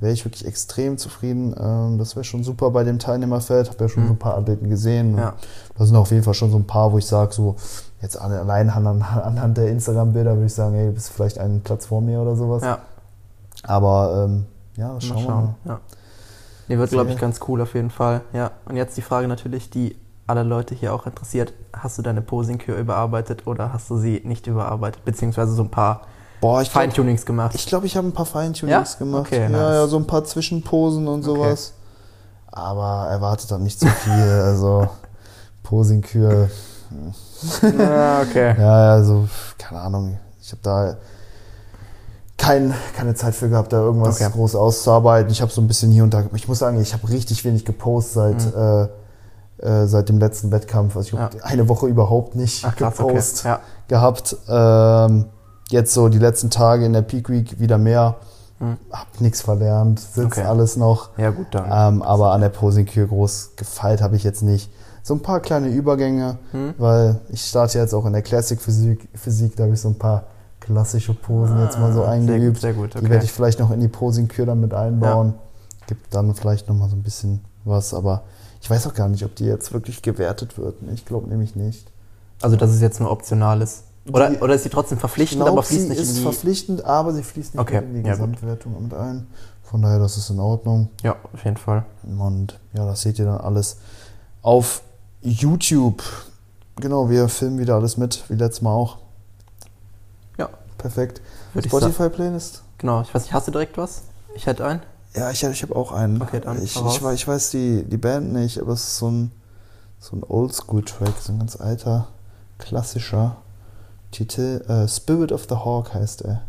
wäre 0.00 0.12
ich 0.12 0.24
wirklich 0.24 0.44
extrem 0.46 0.98
zufrieden. 0.98 1.54
Ähm, 1.58 1.98
das 1.98 2.16
wäre 2.16 2.24
schon 2.24 2.44
super 2.44 2.70
bei 2.70 2.84
dem 2.84 2.98
Teilnehmerfeld. 2.98 3.68
Habe 3.70 3.84
ja 3.84 3.88
schon 3.88 4.02
Mhm. 4.04 4.08
so 4.08 4.12
ein 4.14 4.18
paar 4.18 4.36
Athleten 4.36 4.68
gesehen. 4.68 5.16
Ja. 5.16 5.34
Da 5.78 5.86
sind 5.86 5.96
auf 5.96 6.10
jeden 6.10 6.22
Fall 6.22 6.34
schon 6.34 6.50
so 6.50 6.58
ein 6.58 6.66
paar, 6.66 6.92
wo 6.92 6.98
ich 6.98 7.06
sage, 7.06 7.32
so 7.32 7.56
jetzt 8.02 8.20
alle- 8.20 8.40
allein 8.40 8.68
anhand, 8.70 9.56
der 9.56 9.68
Instagram-Bilder 9.70 10.34
würde 10.34 10.46
ich 10.46 10.54
sagen, 10.54 10.74
hey, 10.74 10.86
du 10.88 10.92
bist 10.92 11.10
vielleicht 11.10 11.38
einen 11.38 11.62
Platz 11.62 11.86
vor 11.86 12.00
mir 12.02 12.20
oder 12.20 12.36
sowas. 12.36 12.62
Ja, 12.62 12.78
Aber 13.62 14.24
ähm, 14.26 14.46
ja, 14.76 14.88
mal 14.92 15.00
schauen 15.00 15.16
wir 15.16 15.22
schauen. 15.24 15.44
mal. 15.64 15.72
Ja. 15.72 15.80
Nee, 16.68 16.78
wird, 16.78 16.90
glaube 16.90 17.10
ich, 17.10 17.18
ganz 17.18 17.40
cool 17.48 17.60
auf 17.62 17.74
jeden 17.74 17.90
Fall. 17.90 18.22
Ja. 18.32 18.50
Und 18.66 18.76
jetzt 18.76 18.96
die 18.96 19.02
Frage 19.02 19.28
natürlich, 19.28 19.70
die 19.70 19.96
alle 20.26 20.42
Leute 20.42 20.74
hier 20.74 20.92
auch 20.92 21.06
interessiert. 21.06 21.54
Hast 21.72 21.96
du 21.98 22.02
deine 22.02 22.20
Posing-Kür 22.20 22.76
überarbeitet 22.76 23.46
oder 23.46 23.72
hast 23.72 23.88
du 23.88 23.96
sie 23.96 24.20
nicht 24.24 24.46
überarbeitet? 24.48 25.04
Beziehungsweise 25.04 25.52
so 25.52 25.62
ein 25.62 25.70
paar 25.70 26.02
Boah, 26.40 26.60
ich 26.62 26.70
glaub- 26.70 26.82
Feintunings 26.82 27.24
gemacht? 27.26 27.54
Ich 27.54 27.66
glaube, 27.66 27.86
ich 27.86 27.96
habe 27.96 28.06
ein 28.06 28.12
paar 28.12 28.26
Feintunings 28.26 28.92
Ja? 28.94 28.98
gemacht. 28.98 29.26
Okay, 29.26 29.42
ja, 29.42 29.48
nice. 29.48 29.60
ja, 29.74 29.86
so 29.86 29.96
ein 29.96 30.06
paar 30.06 30.24
Zwischenposen 30.24 31.08
und 31.08 31.26
Okay. 31.26 31.38
sowas. 31.38 31.72
Aber 32.52 33.08
erwartet 33.10 33.50
dann 33.50 33.62
nicht 33.62 33.80
zu 33.80 33.86
viel. 33.86 34.12
also 34.12 34.88
Posingkür. 35.62 36.48
ja, 37.78 38.20
okay. 38.22 38.54
Ja, 38.58 38.92
also 38.92 39.28
keine 39.58 39.80
Ahnung. 39.80 40.18
Ich 40.40 40.52
habe 40.52 40.60
da 40.62 40.96
kein, 42.38 42.74
keine 42.96 43.14
Zeit 43.14 43.34
für 43.34 43.48
gehabt, 43.48 43.72
da 43.72 43.78
irgendwas 43.78 44.20
Okay. 44.20 44.30
groß 44.32 44.54
auszuarbeiten. 44.54 45.30
Ich 45.32 45.42
habe 45.42 45.50
so 45.50 45.60
ein 45.60 45.66
bisschen 45.66 45.90
hier 45.90 46.04
und 46.04 46.14
da. 46.14 46.24
Ich 46.34 46.46
muss 46.48 46.58
sagen, 46.60 46.80
ich 46.80 46.92
habe 46.92 47.08
richtig 47.08 47.44
wenig 47.44 47.64
gepostet 47.64 48.40
seit, 48.40 48.54
Mhm. 48.54 48.88
äh, 49.60 49.82
äh, 49.82 49.86
seit 49.86 50.08
dem 50.08 50.18
letzten 50.18 50.52
Wettkampf. 50.52 50.96
Also 50.96 51.14
ich 51.16 51.18
habe 51.20 51.42
eine 51.44 51.68
Woche 51.68 51.86
überhaupt 51.86 52.36
nicht 52.36 52.64
Ach 52.64 52.76
krass, 52.76 52.98
okay. 53.00 53.08
gepostet 53.08 53.44
Ja. 53.44 53.60
gehabt. 53.88 54.36
Ähm, 54.48 55.26
jetzt 55.70 55.92
so 55.94 56.08
die 56.08 56.18
letzten 56.18 56.50
Tage 56.50 56.84
in 56.84 56.92
der 56.92 57.02
Peak 57.02 57.28
Week 57.28 57.58
wieder 57.60 57.78
mehr. 57.78 58.16
Mhm. 58.58 58.76
Hab 58.90 59.20
nichts 59.20 59.42
verlernt, 59.42 60.00
sitzt 60.00 60.38
Okay. 60.38 60.42
alles 60.42 60.76
noch. 60.76 61.10
ja, 61.18 61.30
gut 61.30 61.48
dann. 61.50 61.94
Ähm, 61.96 62.02
aber 62.02 62.32
an 62.32 62.40
der 62.40 62.48
Posingkür 62.48 63.06
groß 63.06 63.50
gefeilt 63.56 64.00
habe 64.00 64.16
ich 64.16 64.24
jetzt 64.24 64.42
nicht. 64.42 64.70
So 65.02 65.14
ein 65.14 65.20
paar 65.20 65.40
kleine 65.40 65.68
Übergänge, 65.68 66.38
Hm? 66.52 66.74
weil 66.78 67.20
ich 67.28 67.44
starte 67.44 67.78
jetzt 67.78 67.94
auch 67.94 68.06
in 68.06 68.12
der 68.12 68.22
Classic 68.22 68.60
Physik, 68.60 69.08
Physik 69.14 69.54
da 69.56 69.64
habe 69.64 69.74
ich 69.74 69.80
so 69.80 69.88
ein 69.88 69.98
paar 69.98 70.24
klassische 70.58 71.14
Posen 71.14 71.60
jetzt 71.62 71.78
mal 71.78 71.92
so 71.92 72.04
Ah, 72.04 72.10
eingeübt. 72.12 72.60
Sehr, 72.60 72.72
gut, 72.72 72.92
sehr 72.94 73.02
Die 73.02 73.08
werde 73.08 73.16
okay. 73.18 73.24
ich 73.26 73.32
vielleicht 73.32 73.60
noch 73.60 73.70
in 73.70 73.80
die 73.80 73.88
Posingkür 73.88 74.46
dann 74.46 74.60
mit 74.60 74.72
einbauen. 74.74 75.34
Gibt 75.86 76.12
dann 76.14 76.34
vielleicht 76.34 76.66
noch 76.68 76.74
mal 76.74 76.88
so 76.88 76.96
ein 76.96 77.02
bisschen 77.02 77.44
was, 77.64 77.94
aber 77.94 78.22
ich 78.60 78.68
weiß 78.68 78.86
auch 78.88 78.94
gar 78.94 79.08
nicht, 79.08 79.24
ob 79.24 79.36
die 79.36 79.44
jetzt 79.44 79.72
wirklich 79.72 80.02
gewertet 80.02 80.58
wird. 80.58 80.76
Ich 80.92 81.04
glaube 81.04 81.28
nämlich 81.28 81.54
nicht. 81.54 81.86
Also, 82.42 82.56
dass 82.56 82.70
es 82.70 82.80
jetzt 82.80 82.98
nur 83.00 83.10
optional 83.12 83.62
ist. 83.62 83.84
Oder, 84.12 84.30
Die- 84.30 84.38
oder 84.38 84.54
ist 84.54 84.62
sie 84.62 84.68
trotzdem 84.68 84.98
verpflichtend, 84.98 85.42
glaub, 85.42 85.52
aber 85.52 85.62
fließt 85.62 85.82
sie 85.82 85.88
nicht 85.88 86.00
ist 86.00 86.10
in 86.10 86.14
die... 86.16 86.22
verpflichtend, 86.22 86.84
aber 86.84 87.12
sie 87.12 87.22
fließt 87.22 87.54
nicht 87.54 87.60
Okay, 87.60 87.78
in 87.78 87.94
die 87.94 88.00
ja, 88.00 88.14
gut. 88.14 88.32
Gesamtwertung 88.32 88.82
mit 88.82 88.94
ein. 88.94 89.26
Von 89.62 89.82
daher, 89.82 89.98
das 89.98 90.16
ist 90.16 90.30
in 90.30 90.38
Ordnung. 90.38 90.90
Ja, 91.02 91.16
auf 91.32 91.44
jeden 91.44 91.56
Fall. 91.56 91.84
Und 92.04 92.58
ja, 92.72 92.86
das 92.86 93.02
seht 93.02 93.18
ihr 93.18 93.24
dann 93.24 93.38
alles 93.38 93.78
auf 94.42 94.82
YouTube. 95.22 96.02
Genau, 96.76 97.10
wir 97.10 97.28
filmen 97.28 97.58
wieder 97.58 97.74
alles 97.74 97.96
mit, 97.96 98.22
wie 98.28 98.34
letztes 98.34 98.62
Mal 98.62 98.70
auch. 98.70 98.98
Ja. 100.38 100.48
Perfekt. 100.78 101.20
Spotify-Playlist? 101.58 102.62
Genau, 102.78 103.00
ich 103.02 103.12
weiß 103.12 103.22
nicht, 103.22 103.32
hast 103.32 103.48
du 103.48 103.52
direkt 103.52 103.76
was? 103.76 104.02
Ich 104.34 104.46
hätte 104.46 104.64
einen. 104.64 104.82
Ja, 105.14 105.30
ich, 105.30 105.42
ich 105.42 105.62
habe 105.62 105.74
auch 105.74 105.92
einen. 105.92 106.20
Okay, 106.20 106.40
dann 106.40 106.62
ich, 106.62 106.76
ich, 106.76 107.02
ich 107.02 107.26
weiß 107.26 107.50
die, 107.50 107.84
die 107.84 107.96
Band 107.96 108.32
nicht, 108.32 108.60
aber 108.60 108.74
es 108.74 108.84
ist 108.84 108.98
so 108.98 109.10
ein, 109.10 109.32
so 109.98 110.14
ein 110.14 110.22
Oldschool-Track, 110.22 111.14
so 111.20 111.32
ein 111.32 111.38
ganz 111.38 111.58
alter, 111.58 112.08
klassischer 112.58 113.38
Titel. 114.16 114.64
Äh, 114.68 114.88
Spirit 114.88 115.30
of 115.32 115.46
the 115.48 115.56
Hawk 115.56 115.92
heißt 115.92 116.22
er. 116.22 116.42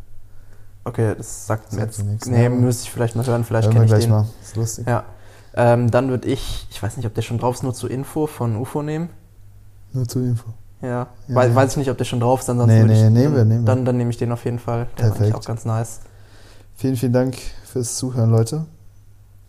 Okay, 0.85 1.15
das 1.17 1.47
sagt 1.47 1.73
mir 1.73 1.81
jetzt. 1.81 2.01
nichts, 2.03 2.27
nee, 2.27 2.47
ne? 2.47 2.49
müsste 2.49 2.83
ich 2.83 2.91
vielleicht 2.91 3.17
mal 3.17 3.25
hören, 3.25 3.43
vielleicht 3.43 3.69
kenne 3.71 3.83
ich 3.83 3.89
gleich 3.91 4.05
den. 4.05 4.11
mal. 4.11 4.25
Ist 4.41 4.55
lustig. 4.55 4.87
Ja. 4.87 5.03
Ähm, 5.53 5.91
dann 5.91 6.09
würde 6.09 6.29
ich, 6.29 6.65
ich 6.71 6.81
weiß 6.81 6.95
nicht, 6.95 7.05
ob 7.05 7.13
der 7.13 7.23
schon 7.23 7.39
drauf 7.39 7.55
ist, 7.55 7.63
nur 7.63 7.73
zur 7.73 7.91
Info 7.91 8.25
von 8.25 8.55
UFO 8.55 8.81
nehmen. 8.83 9.09
Nur 9.91 10.07
zur 10.07 10.21
Info. 10.23 10.45
Ja. 10.81 10.87
Ja, 10.87 11.07
Weiß, 11.27 11.49
ja. 11.49 11.55
weiß 11.55 11.71
ich 11.71 11.77
nicht, 11.77 11.89
ob 11.89 11.97
der 11.97 12.05
schon 12.05 12.19
drauf 12.21 12.39
ist, 12.41 12.49
ansonsten 12.49 12.77
Nee, 12.77 12.83
nee, 12.85 13.05
ich, 13.07 13.11
nehmen 13.11 13.35
wir, 13.35 13.43
nehmen 13.43 13.61
wir. 13.63 13.65
Dann, 13.65 13.83
dann 13.83 13.97
nehme 13.97 14.11
ich 14.11 14.17
den 14.17 14.31
auf 14.31 14.45
jeden 14.45 14.59
Fall. 14.59 14.87
Der 14.97 15.05
Perfekt. 15.09 15.35
auch 15.35 15.43
ganz 15.43 15.65
nice. 15.65 15.99
Vielen, 16.75 16.95
vielen 16.95 17.13
Dank 17.13 17.35
fürs 17.65 17.97
Zuhören, 17.97 18.29
Leute. 18.29 18.65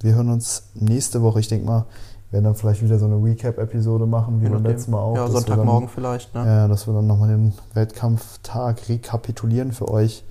Wir 0.00 0.14
hören 0.14 0.30
uns 0.30 0.64
nächste 0.74 1.22
Woche. 1.22 1.38
Ich 1.40 1.48
denke 1.48 1.66
mal, 1.66 1.84
werden 2.30 2.44
dann 2.44 2.54
vielleicht 2.54 2.82
wieder 2.82 2.98
so 2.98 3.06
eine 3.06 3.16
Recap-Episode 3.16 4.06
machen, 4.06 4.40
wie 4.40 4.46
Je 4.46 4.50
beim 4.50 4.64
letzten 4.64 4.90
Mal 4.90 4.98
auch. 5.00 5.16
Ja, 5.16 5.28
Sonntagmorgen 5.28 5.88
vielleicht, 5.88 6.34
ne? 6.34 6.40
Dann, 6.44 6.48
ja, 6.48 6.68
dass 6.68 6.86
wir 6.86 6.94
dann 6.94 7.06
nochmal 7.06 7.28
den 7.28 7.54
Wettkampftag 7.74 8.88
rekapitulieren 8.88 9.72
für 9.72 9.88
euch. 9.88 10.24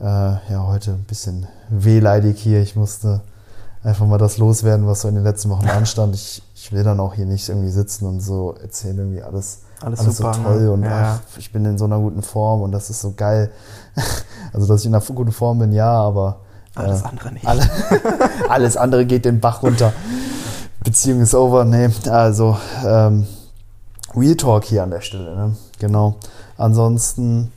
Äh, 0.00 0.04
ja, 0.04 0.66
heute 0.66 0.92
ein 0.92 1.04
bisschen 1.04 1.46
wehleidig 1.70 2.38
hier. 2.40 2.60
Ich 2.60 2.74
musste 2.76 3.20
einfach 3.84 4.06
mal 4.06 4.18
das 4.18 4.36
loswerden, 4.38 4.86
was 4.86 5.02
so 5.02 5.08
in 5.08 5.14
den 5.14 5.24
letzten 5.24 5.48
Wochen 5.50 5.68
anstand. 5.68 6.14
Ich, 6.16 6.42
ich 6.54 6.72
will 6.72 6.82
dann 6.82 6.98
auch 6.98 7.14
hier 7.14 7.26
nicht 7.26 7.48
irgendwie 7.48 7.70
sitzen 7.70 8.06
und 8.06 8.20
so 8.20 8.56
erzählen 8.60 8.98
irgendwie 8.98 9.22
alles 9.22 9.60
Alles, 9.80 10.00
alles 10.00 10.16
super. 10.16 10.34
so 10.34 10.42
toll 10.42 10.62
ne? 10.62 10.72
und 10.72 10.82
ja. 10.82 11.20
ach, 11.20 11.38
ich 11.38 11.52
bin 11.52 11.64
in 11.64 11.78
so 11.78 11.84
einer 11.84 12.00
guten 12.00 12.22
Form 12.22 12.62
und 12.62 12.72
das 12.72 12.90
ist 12.90 13.00
so 13.00 13.12
geil. 13.16 13.50
Also, 14.52 14.66
dass 14.68 14.80
ich 14.80 14.86
in 14.86 14.94
einer 14.94 15.04
guten 15.04 15.32
Form 15.32 15.58
bin, 15.58 15.72
ja, 15.72 15.90
aber 15.90 16.38
Alles 16.74 17.02
äh, 17.02 17.06
andere 17.06 17.32
nicht. 17.32 17.46
alle, 17.46 17.68
alles 18.48 18.76
andere 18.78 19.04
geht 19.04 19.26
den 19.26 19.38
Bach 19.38 19.62
runter. 19.62 19.92
Beziehung 20.86 21.20
ist 21.20 21.34
over. 21.34 21.64
Nee, 21.64 21.90
also 22.08 22.56
ähm, 22.84 23.26
Real 24.14 24.36
Talk 24.36 24.64
hier 24.64 24.84
an 24.84 24.90
der 24.90 25.00
Stelle. 25.00 25.34
Ne? 25.34 25.56
Genau. 25.80 26.14
Ansonsten 26.56 27.50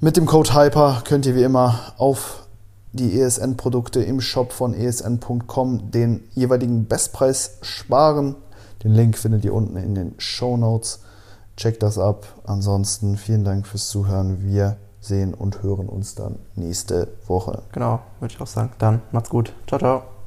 mit 0.00 0.16
dem 0.16 0.26
Code 0.26 0.52
Hyper 0.52 1.02
könnt 1.04 1.24
ihr 1.24 1.36
wie 1.36 1.44
immer 1.44 1.78
auf 1.98 2.48
die 2.92 3.18
ESN-Produkte 3.18 4.02
im 4.02 4.20
Shop 4.20 4.52
von 4.52 4.74
esn.com 4.74 5.92
den 5.92 6.24
jeweiligen 6.34 6.86
Bestpreis 6.86 7.58
sparen. 7.62 8.34
Den 8.82 8.92
Link 8.92 9.16
findet 9.16 9.44
ihr 9.44 9.54
unten 9.54 9.76
in 9.76 9.94
den 9.94 10.14
Show 10.18 10.56
Notes. 10.56 10.98
Checkt 11.56 11.84
das 11.84 11.96
ab. 11.96 12.26
Ansonsten 12.44 13.16
vielen 13.16 13.44
Dank 13.44 13.68
fürs 13.68 13.88
Zuhören. 13.88 14.42
Wir 14.42 14.78
sehen 15.00 15.32
und 15.32 15.62
hören 15.62 15.88
uns 15.88 16.16
dann 16.16 16.40
nächste 16.56 17.06
Woche. 17.28 17.62
Genau, 17.70 18.00
würde 18.18 18.34
ich 18.34 18.40
auch 18.40 18.46
sagen. 18.48 18.72
Dann 18.78 19.00
macht's 19.12 19.30
gut. 19.30 19.52
Ciao, 19.68 19.78
ciao. 19.78 20.12